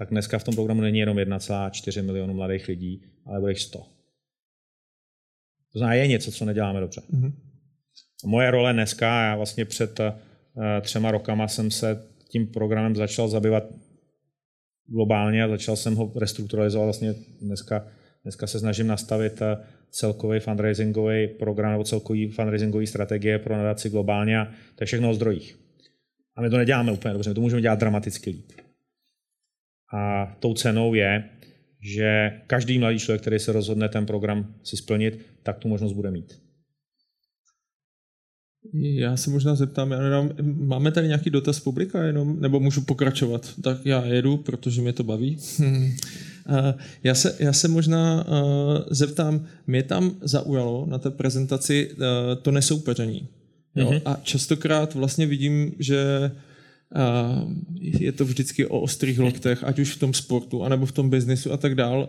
[0.00, 3.78] tak dneska v tom programu není jenom 1,4 milionu mladých lidí, ale bude jich 100.
[5.72, 7.02] To znamená, je něco, co neděláme dobře.
[7.12, 7.32] Mm-hmm.
[8.24, 10.06] Moje role dneska, já vlastně před uh,
[10.80, 13.64] třema rokama jsem se tím programem začal zabývat
[14.86, 16.86] globálně a začal jsem ho restrukturalizovat.
[16.86, 17.86] Vlastně dneska,
[18.22, 19.46] dneska se snažím nastavit uh,
[19.90, 25.14] celkový fundraisingový program nebo celkový fundraisingový strategie pro nadaci globálně a to je všechno o
[25.14, 25.58] zdrojích.
[26.36, 28.52] A my to neděláme úplně dobře, my to můžeme dělat dramaticky líp.
[29.92, 31.24] A tou cenou je,
[31.80, 36.10] že každý mladý člověk, který se rozhodne ten program si splnit, tak tu možnost bude
[36.10, 36.40] mít.
[38.74, 42.80] Já se možná zeptám, já nedám, máme tady nějaký dotaz z publika jenom, nebo můžu
[42.80, 43.50] pokračovat?
[43.62, 45.38] Tak já jedu, protože mě to baví.
[47.04, 48.26] já, se, já se možná
[48.90, 51.90] zeptám, mě tam zaujalo na té prezentaci
[52.42, 53.28] to nesoupeření.
[53.74, 53.90] Jo?
[53.90, 54.02] Mm-hmm.
[54.04, 56.30] A častokrát vlastně vidím, že
[57.80, 61.52] je to vždycky o ostrých loktech, ať už v tom sportu, anebo v tom biznesu
[61.52, 62.08] a tak dál.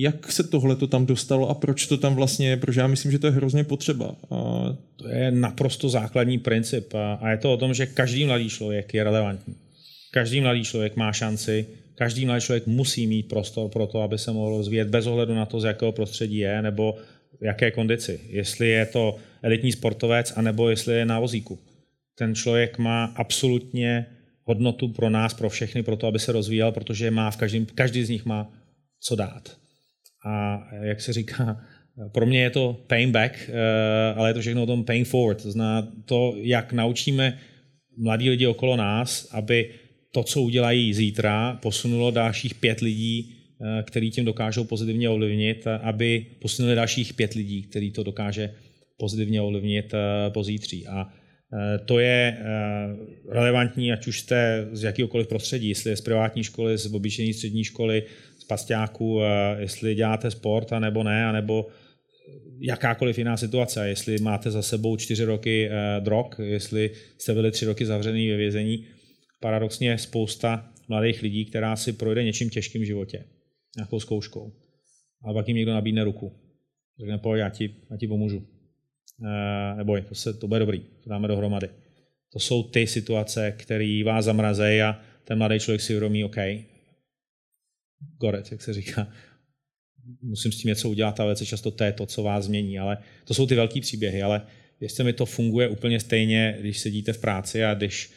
[0.00, 2.56] Jak se tohle to tam dostalo a proč to tam vlastně je?
[2.56, 4.16] Protože já myslím, že to je hrozně potřeba.
[4.96, 9.04] To je naprosto základní princip a je to o tom, že každý mladý člověk je
[9.04, 9.54] relevantní.
[10.10, 14.32] Každý mladý člověk má šanci, každý mladý člověk musí mít prostor pro to, aby se
[14.32, 16.96] mohl rozvíjet bez ohledu na to, z jakého prostředí je, nebo
[17.40, 18.20] v jaké kondici.
[18.28, 21.58] Jestli je to elitní sportovec, anebo jestli je na vozíku
[22.18, 24.06] ten člověk má absolutně
[24.44, 28.04] hodnotu pro nás, pro všechny, pro to, aby se rozvíjel, protože má v každém, každý
[28.04, 28.52] z nich má
[29.00, 29.56] co dát.
[30.26, 31.60] A jak se říká,
[32.12, 35.42] pro mě je to paying back, eh, ale je to všechno o tom paying forward.
[35.42, 37.38] To znamená to, jak naučíme
[37.98, 39.70] mladí lidi okolo nás, aby
[40.12, 46.26] to, co udělají zítra, posunulo dalších pět lidí, eh, který tím dokážou pozitivně ovlivnit, aby
[46.40, 48.54] posunuli dalších pět lidí, který to dokáže
[48.96, 50.86] pozitivně ovlivnit eh, pozítří.
[50.86, 51.12] A
[51.84, 52.42] to je eh,
[53.28, 57.64] relevantní, ať už jste z jakýkoliv prostředí, jestli je z privátní školy, z obyčejní střední
[57.64, 58.02] školy,
[58.38, 61.66] z pasťáků, eh, jestli děláte sport, a nebo ne, anebo
[62.60, 65.70] jakákoliv jiná situace, jestli máte za sebou čtyři roky
[66.00, 68.86] drog, jestli jste byli tři roky zavřený ve vězení.
[69.40, 73.24] Paradoxně spousta mladých lidí, která si projde něčím těžkým v životě,
[73.76, 74.52] nějakou zkouškou,
[75.22, 76.32] ale pak jim někdo nabídne ruku.
[77.00, 78.55] Řekne, pojď, já ti, já ti pomůžu Eh,
[79.76, 81.68] neboj, to, se, to bude dobrý, to dáme dohromady.
[82.32, 86.36] To jsou ty situace, které vás zamrazejí a ten mladý člověk si uvědomí, OK,
[88.18, 89.08] gorec, jak se říká,
[90.22, 92.78] musím s tím něco udělat, ale velice často to je to, co vás změní.
[92.78, 94.42] Ale to jsou ty velký příběhy, ale
[94.80, 98.10] jestli mi to funguje úplně stejně, když sedíte v práci a když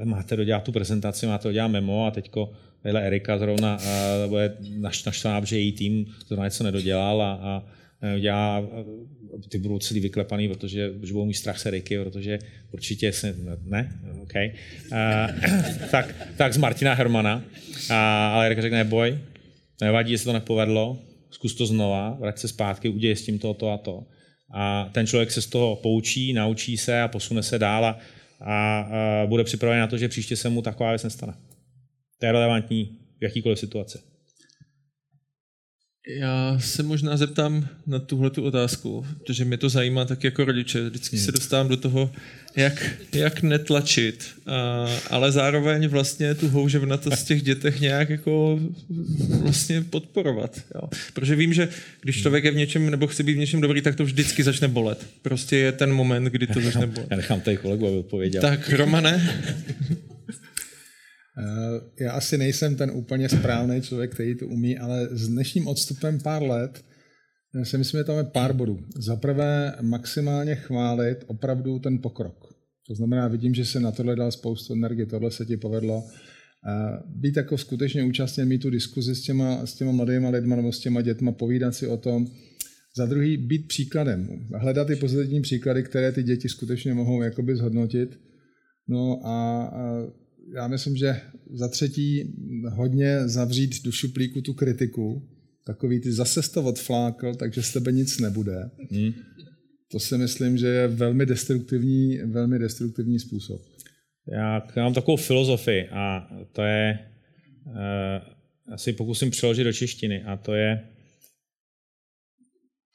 [0.00, 2.52] uh, máte dodělat tu prezentaci, máte dodělat memo a teďko
[2.84, 7.64] vedle Erika zrovna uh, bude naštvaná, že její tým zrovna něco nedodělal a, a
[8.02, 8.62] já
[9.48, 12.38] ty budou celý vyklepaný, protože že budou mít strach se Ricky, protože
[12.72, 13.34] určitě se,
[13.64, 14.32] ne, OK.
[14.34, 19.18] Uh, tak, tak z Martina Hermana, uh, ale Rika řekne, boj,
[19.80, 20.98] nevadí, jestli to nepovedlo,
[21.30, 24.04] zkus to znova, vrať se zpátky, udělej s tím to, to a to.
[24.54, 27.98] a ten člověk se z toho poučí, naučí se a posune se dál a,
[28.40, 31.34] a, a bude připraven na to, že příště se mu taková věc nestane.
[32.18, 34.07] To je relevantní v jakýkoliv situaci.
[36.08, 40.88] Já se možná zeptám na tuhle tu otázku, protože mě to zajímá tak jako rodiče.
[40.88, 41.24] Vždycky hmm.
[41.24, 42.12] se dostávám do toho,
[42.56, 48.60] jak, jak netlačit, a, ale zároveň vlastně tu houževnatost těch dětech nějak jako
[49.42, 50.60] vlastně podporovat.
[50.74, 50.88] Jo.
[51.14, 51.68] Protože vím, že
[52.00, 52.22] když hmm.
[52.22, 55.06] člověk je v něčem nebo chce být v něčem dobrý, tak to vždycky začne bolet.
[55.22, 57.10] Prostě je ten moment, kdy to začne bolet.
[57.10, 58.42] Já nechám tady kolegu, aby odpověděl.
[58.42, 59.42] Tak, Romane?
[61.38, 66.20] Eh, já asi nejsem ten úplně správný člověk, který to umí, ale s dnešním odstupem
[66.20, 66.84] pár let
[67.54, 68.78] eh, si myslím, že tam je pár bodů.
[68.96, 72.54] Za prvé maximálně chválit opravdu ten pokrok.
[72.88, 76.04] To znamená, vidím, že se na tohle dal spoustu energie, tohle se ti povedlo.
[76.66, 80.72] Eh, být jako skutečně účastně, mít tu diskuzi s těma, s těma mladýma lidma nebo
[80.72, 82.26] s těma dětma, povídat si o tom.
[82.96, 84.48] Za druhý, být příkladem.
[84.54, 88.20] Hledat ty pozitivní příklady, které ty děti skutečně mohou jakoby zhodnotit.
[88.88, 90.06] No a, a
[90.54, 91.20] já myslím, že
[91.52, 92.34] za třetí
[92.68, 95.28] hodně zavřít do šuplíku tu kritiku,
[95.64, 98.70] takový ty zase to odflákl, takže z tebe nic nebude.
[98.90, 99.12] Hmm.
[99.90, 103.62] To si myslím, že je velmi destruktivní, velmi destruktivní způsob.
[104.32, 106.98] Já mám takovou filozofii a to je,
[107.66, 110.88] uh, asi pokusím přeložit do češtiny a to je,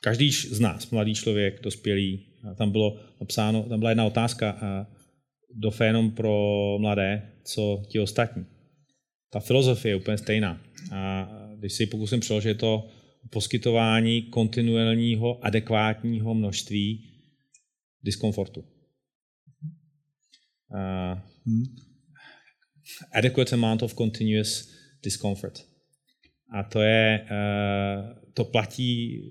[0.02, 4.88] každý z nás, mladý člověk, dospělý, a tam bylo napsáno, tam byla jedna otázka, a
[5.56, 8.45] do fénom pro mladé, co ti ostatní.
[9.30, 10.61] Ta filozofie je úplně stejná.
[10.91, 11.30] A
[11.60, 12.90] když si pokusím přeložit, je to
[13.30, 17.10] poskytování kontinuálního, adekvátního množství
[18.03, 18.64] diskomfortu.
[20.70, 21.64] Uh, hmm.
[23.14, 24.70] Adequate amount of continuous
[25.03, 25.65] discomfort.
[26.53, 29.22] A to je, uh, to platí,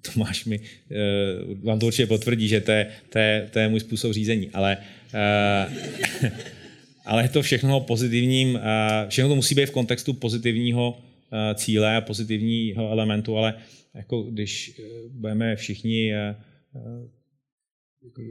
[0.14, 3.80] Tomáš mi, uh, vám to určitě potvrdí, že to je, to je, to je můj
[3.80, 4.76] způsob řízení, ale
[5.14, 6.30] uh,
[7.08, 8.60] ale je to všechno pozitivním,
[9.08, 10.98] všechno to musí být v kontextu pozitivního
[11.54, 13.54] cíle a pozitivního elementu, ale
[13.94, 14.80] jako když
[15.10, 16.12] budeme všichni,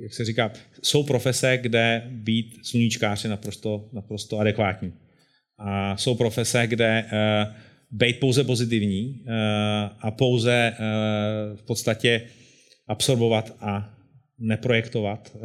[0.02, 0.52] jak se říká,
[0.84, 4.94] jsou profese, kde být sluníčkář je naprosto, naprosto adekvátní.
[5.58, 7.06] A jsou profese, kde
[7.92, 9.26] být pouze pozitivní
[10.00, 10.74] a pouze
[11.56, 12.22] v podstatě
[12.88, 13.98] absorbovat a
[14.40, 15.38] neprojektovat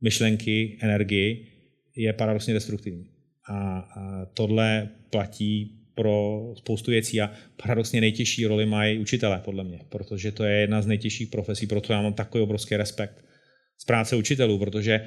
[0.00, 1.46] myšlenky, energii,
[1.98, 3.06] je paradoxně destruktivní.
[3.50, 3.88] A,
[4.34, 7.30] tohle platí pro spoustu věcí a
[7.62, 11.92] paradoxně nejtěžší roli mají učitelé, podle mě, protože to je jedna z nejtěžších profesí, proto
[11.92, 13.24] já mám takový obrovský respekt
[13.78, 15.00] z práce učitelů, protože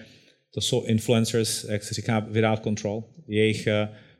[0.54, 3.04] to jsou influencers, jak se říká, without control.
[3.28, 3.68] Jejich,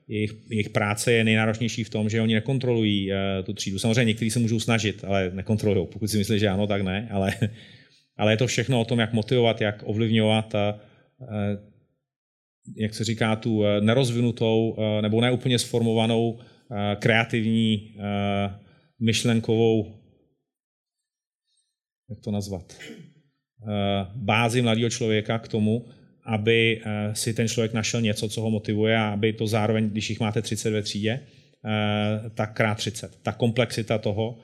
[0.07, 3.80] jejich, jejich práce je nejnáročnější v tom, že oni nekontrolují uh, tu třídu.
[3.80, 5.88] Samozřejmě někteří se můžou snažit, ale nekontrolují.
[5.91, 7.34] Pokud si myslí, že ano, tak ne, ale,
[8.18, 10.80] ale je to všechno o tom, jak motivovat, jak ovlivňovat a,
[11.19, 11.27] uh,
[12.75, 17.95] jak se říká, tu eh, nerozvinutou eh, nebo neúplně sformovanou eh, kreativní
[18.99, 19.95] myšlenkovou,
[22.09, 22.77] jak to nazvat,
[24.15, 25.85] bázi mladého člověka k tomu,
[26.25, 26.81] aby
[27.13, 30.41] si ten člověk našel něco, co ho motivuje a aby to zároveň, když jich máte
[30.41, 31.19] 30 ve třídě,
[32.35, 33.19] tak krát 30.
[33.21, 34.38] Ta komplexita toho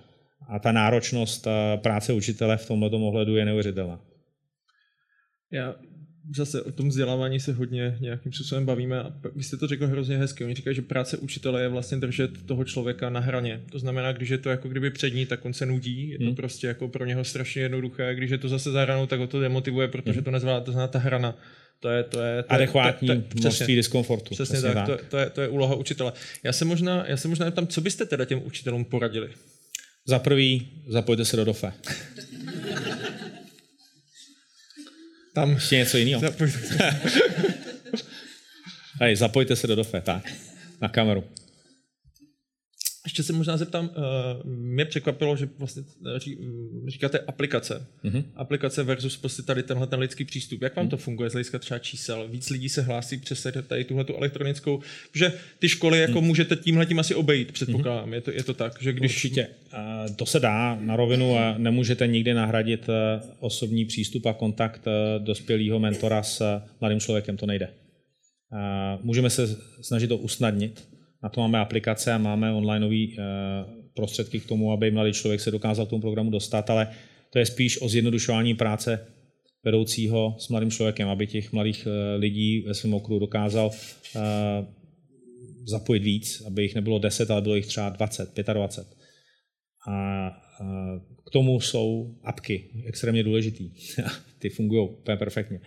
[0.49, 4.01] a ta náročnost práce učitele v tomto ohledu je neuvěřitelná.
[5.51, 5.75] Já
[6.35, 10.17] zase o tom vzdělávání se hodně nějakým způsobem bavíme a vy jste to řekl hrozně
[10.17, 10.43] hezky.
[10.43, 13.61] Oni říkají, že práce učitele je vlastně držet toho člověka na hraně.
[13.71, 16.35] To znamená, když je to jako kdyby přední, tak on se nudí, je to hmm.
[16.35, 18.15] prostě jako pro něho strašně jednoduché.
[18.15, 20.23] Když je to zase za hranou, tak ho to demotivuje, protože hmm.
[20.23, 21.37] to nezvládá, to znamená ta hrana.
[21.79, 24.35] To je, to je, to Adekvátní to to množství diskomfortu.
[24.35, 25.01] Přesně, přesně tak, tak.
[25.01, 26.13] To, to, je, to je úloha učitele.
[26.43, 29.29] Já se možná, já se možná tam, co byste teda těm učitelům poradili?
[30.05, 31.73] Za prvý, zapojte se do DOFE.
[35.37, 36.21] Tam ještě něco jiného.
[39.01, 40.33] Hej, zapojte se do DOFE, tak,
[40.81, 41.23] na kameru.
[43.07, 45.83] Ještě se možná zeptám, uh, mě překvapilo, že vlastně
[46.15, 47.87] eh, ří, mm, říkáte aplikace.
[48.03, 48.23] Mm-hmm.
[48.35, 50.61] Aplikace versus prostě tady tenhle ten lidský přístup.
[50.61, 50.89] Jak vám mm.
[50.89, 52.27] to funguje z hlediska třeba čísel?
[52.27, 54.81] Víc lidí se hlásí přes tady tuhle tu elektronickou,
[55.13, 56.27] že ty školy jako mm.
[56.27, 58.07] můžete tímhle tím asi obejít, předpokládám.
[58.07, 58.13] Mm.
[58.13, 59.15] Je, to, je to tak, že když...
[59.15, 59.47] Určitě.
[60.07, 62.95] Uh, to se dá na rovinu a nemůžete nikdy nahradit uh,
[63.39, 67.69] osobní přístup a kontakt uh, dospělého mentora s mladým člověkem, to nejde.
[68.51, 73.17] Uh, můžeme se snažit to usnadnit, na to máme aplikace a máme onlineové eh,
[73.93, 76.87] prostředky k tomu, aby mladý člověk se dokázal k tomu programu dostat, ale
[77.29, 79.07] to je spíš o zjednodušování práce
[79.63, 83.71] vedoucího s mladým člověkem, aby těch mladých eh, lidí ve svém okruhu dokázal
[84.15, 84.19] eh,
[85.67, 88.97] zapojit víc, aby jich nebylo 10, ale bylo jich třeba 20, 25.
[89.89, 90.29] A
[91.27, 93.71] k tomu jsou apky extrémně důležitý.
[94.39, 95.59] Ty fungují úplně perfektně.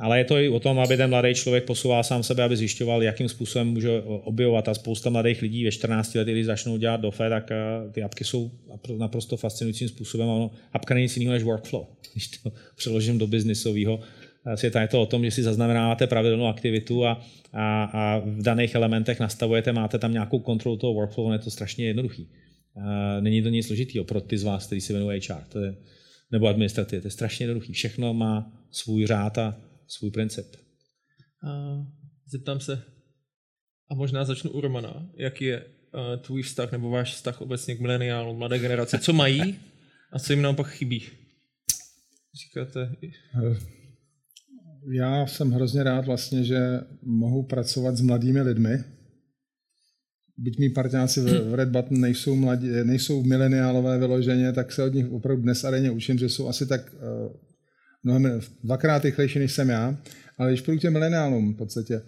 [0.00, 3.02] Ale je to i o tom, aby ten mladý člověk posouval sám sebe, aby zjišťoval,
[3.02, 4.68] jakým způsobem může objevovat.
[4.68, 7.56] A spousta mladých lidí ve 14 letech, když začnou dělat dofe, tak eh,
[7.92, 8.50] ty apky jsou
[8.98, 10.28] naprosto fascinujícím způsobem.
[10.28, 11.86] A ono, apka není nic jiného než workflow.
[12.12, 14.00] Když to přeložím do biznisového
[14.46, 17.22] eh, světa, je to o tom, že si zaznamenáváte pravidelnou aktivitu a,
[17.52, 21.86] a, a v daných elementech nastavujete, máte tam nějakou kontrolu toho workflow, je to strašně
[21.86, 22.28] jednoduchý.
[22.76, 25.76] Eh, není to nic složitého pro ty z vás, kteří se věnují HR to je,
[26.30, 27.00] nebo administrativě.
[27.00, 27.72] To je strašně jednoduchý.
[27.72, 29.56] Všechno má svůj řád a
[29.88, 30.46] svůj princip.
[31.48, 31.78] A
[32.30, 32.82] zeptám se,
[33.90, 37.80] a možná začnu u Romana, jaký je uh, tvůj vztah nebo váš vztah obecně k
[37.80, 39.58] mileniálům, mladé generace, co mají
[40.12, 41.02] a co jim naopak chybí?
[42.34, 42.96] Říkáte...
[44.92, 48.84] Já jsem hrozně rád vlastně, že mohu pracovat s mladými lidmi.
[50.36, 55.10] Byť mý partiáci v Red Button nejsou, mladí, nejsou mileniálové vyloženě, tak se od nich
[55.10, 57.00] opravdu dnes a denně učím, že jsou asi tak uh,
[58.04, 59.98] mnohem dvakrát rychlejší, než jsem já,
[60.38, 62.02] ale když půjdu k těm mileniálům v podstatě,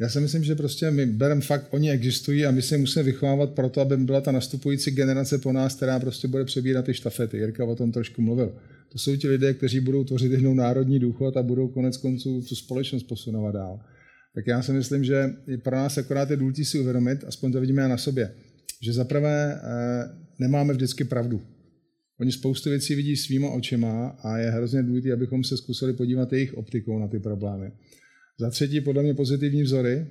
[0.00, 3.50] já si myslím, že prostě my bereme fakt, oni existují a my se musíme vychovávat
[3.50, 7.36] proto, aby byla ta nastupující generace po nás, která prostě bude přebírat ty štafety.
[7.36, 8.54] Jirka o tom trošku mluvil.
[8.88, 12.54] To jsou ti lidé, kteří budou tvořit jednou národní důchod a budou konec konců tu
[12.54, 13.80] společnost posunovat dál.
[14.34, 15.30] Tak já si myslím, že
[15.62, 18.34] pro nás akorát je důležité si uvědomit, aspoň to vidíme na sobě,
[18.82, 21.42] že zaprvé eh, nemáme vždycky pravdu.
[22.20, 26.54] Oni spoustu věcí vidí svýma očima a je hrozně důležité, abychom se zkusili podívat jejich
[26.54, 27.72] optikou na ty problémy.
[28.38, 30.06] Za třetí, podle mě pozitivní vzory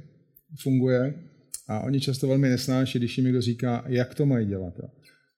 [0.60, 1.14] funguje
[1.68, 4.73] a oni často velmi nesnáší, když jim někdo říká, jak to mají dělat.
[4.80, 4.90] Jo.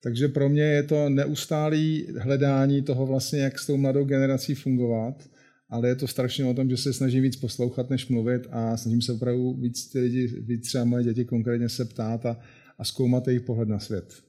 [0.04, 5.30] Takže pro mě je to neustálý hledání toho vlastně, jak s tou mladou generací fungovat,
[5.70, 9.02] ale je to strašně o tom, že se snažím víc poslouchat, než mluvit a snažím
[9.02, 12.40] se opravdu víc ty lidi, víc třeba moje děti konkrétně se ptát a,
[12.78, 14.27] a zkoumat jejich pohled na svět.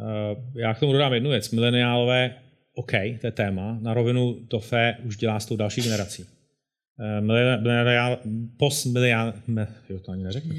[0.00, 1.50] Eh, já k tomu dodám jednu věc.
[1.50, 2.34] Mileniálové,
[2.74, 3.78] OK, to je téma.
[3.82, 6.26] Na rovinu Tofe už dělá s tou další generací.
[7.00, 8.18] Eh, mileniál,
[8.56, 9.32] postmileniál,
[9.88, 10.54] jo, to ani neřeknu.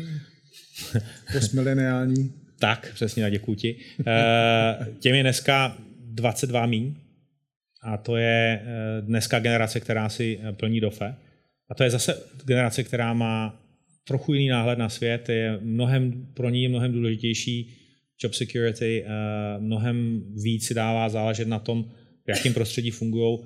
[1.33, 2.33] Postmileniální.
[2.59, 3.75] tak, přesně, děkuji ti.
[4.07, 6.95] Eh, těm je dneska 22 míň
[7.83, 8.61] a to je
[9.01, 11.15] dneska generace, která si plní DOFE.
[11.69, 13.61] A to je zase generace, která má
[14.07, 17.84] trochu jiný náhled na svět, je mnohem, pro ní je mnohem důležitější
[18.23, 21.83] job security uh, mnohem víc si dává záležet na tom,
[22.25, 23.39] v jakém prostředí fungují.
[23.39, 23.45] Uh,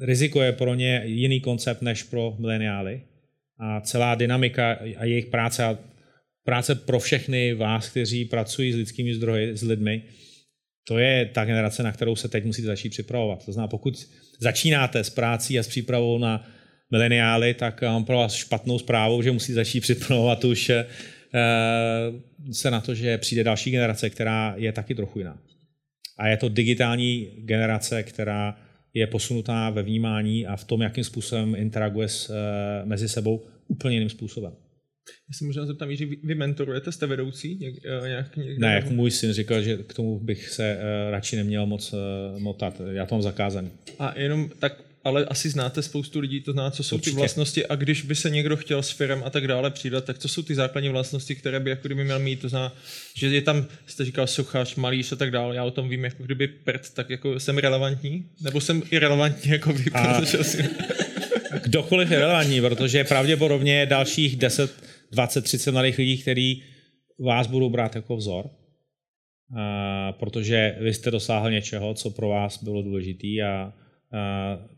[0.00, 3.02] riziko je pro ně jiný koncept než pro mileniály.
[3.60, 5.78] A celá dynamika a jejich práce a
[6.44, 10.02] práce pro všechny vás, kteří pracují s lidskými zdroji, s lidmi,
[10.88, 13.44] to je ta generace, na kterou se teď musíte začít připravovat.
[13.44, 14.08] To znamená, pokud
[14.40, 16.48] začínáte s prácí a s přípravou na
[16.90, 20.86] mileniály, tak mám pro vás špatnou zprávu, že musíte začít připravovat už Eh,
[22.52, 25.38] se na to, že přijde další generace, která je taky trochu jiná.
[26.18, 28.58] A je to digitální generace, která
[28.94, 33.96] je posunutá ve vnímání a v tom, jakým způsobem interaguje s, eh, mezi sebou úplně
[33.96, 34.52] jiným způsobem.
[35.28, 37.58] Já se možná zeptám, že vy mentorujete, jste vedoucí?
[37.58, 37.74] Něk,
[38.04, 41.36] eh, nějak, někde ne, jak můj syn říkal, že k tomu bych se uh, radši
[41.36, 41.98] neměl moc uh,
[42.38, 42.80] motat.
[42.92, 43.70] Já to mám zakázaný.
[43.98, 47.10] A jenom tak ale asi znáte spoustu lidí, to zná, co jsou Určitě.
[47.10, 47.66] ty vlastnosti.
[47.66, 50.42] A když by se někdo chtěl s firem a tak dále přidat, tak co jsou
[50.42, 52.74] ty základní vlastnosti, které by jako kdyby měl mít, to zná,
[53.14, 56.22] že je tam, jste říkal sochař, malíř a tak dále, já o tom vím jako
[56.22, 60.20] kdyby prd, tak jako jsem relevantní, nebo jsem irrelevantní jako vy, a...
[60.20, 60.68] protože si...
[61.62, 66.62] Kdokoliv je relevantní, protože pravděpodobně dalších 10, 20, 30 mladých lidí, kteří
[67.18, 69.58] vás budou brát jako vzor, uh,
[70.18, 73.72] protože vy jste dosáhl něčeho, co pro vás bylo důležité a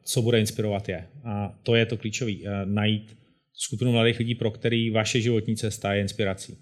[0.03, 1.07] co bude inspirovat je.
[1.25, 3.17] A to je to klíčové, eh, najít
[3.53, 6.59] skupinu mladých lidí, pro který vaše životní cesta je inspirací.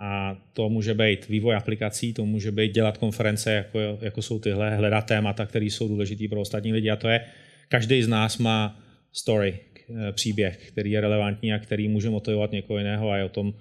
[0.00, 4.76] A to může být vývoj aplikací, to může být dělat konference, jako, jako jsou tyhle,
[4.76, 6.90] hledat témata, které jsou důležité pro ostatní lidi.
[6.90, 7.24] A to je,
[7.68, 8.80] každý z nás má
[9.12, 9.58] story,
[9.90, 13.54] eh, příběh, který je relevantní a který může motivovat někoho jiného a je o tom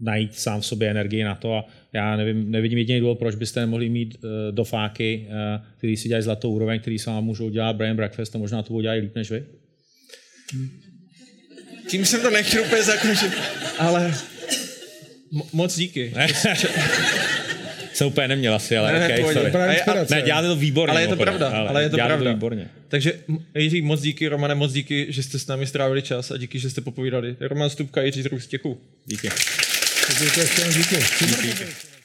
[0.00, 1.64] najít sám v sobě energii na to a
[1.96, 5.34] já nevím, nevidím jediný důvod, proč byste nemohli mít uh, dofáky, uh,
[5.78, 8.74] který si dělají zlatou úroveň, který s vámi můžou dělat brain breakfast a možná to
[8.74, 9.44] udělají líp než vy.
[11.88, 13.32] Tím jsem to nechtěl úplně zakončit,
[13.78, 14.14] ale
[15.32, 16.12] mo- moc díky.
[17.92, 19.52] jsem úplně neměl asi, ale ne, okay, sorry.
[20.10, 20.90] Ne, děláte to výborně.
[20.90, 22.30] Ale je to pravda, ale, ale je to pravda.
[22.30, 22.68] To výborně.
[22.88, 23.12] Takže
[23.58, 26.70] Jiří, moc díky, Romane, moc díky, že jste s námi strávili čas a díky, že
[26.70, 27.36] jste popovídali.
[27.40, 28.50] Roman Stupka, Jiří Zrůst,
[30.14, 30.72] děkuji.
[30.72, 30.96] Díky.
[31.20, 31.64] Díky, díky.
[31.64, 31.95] díky.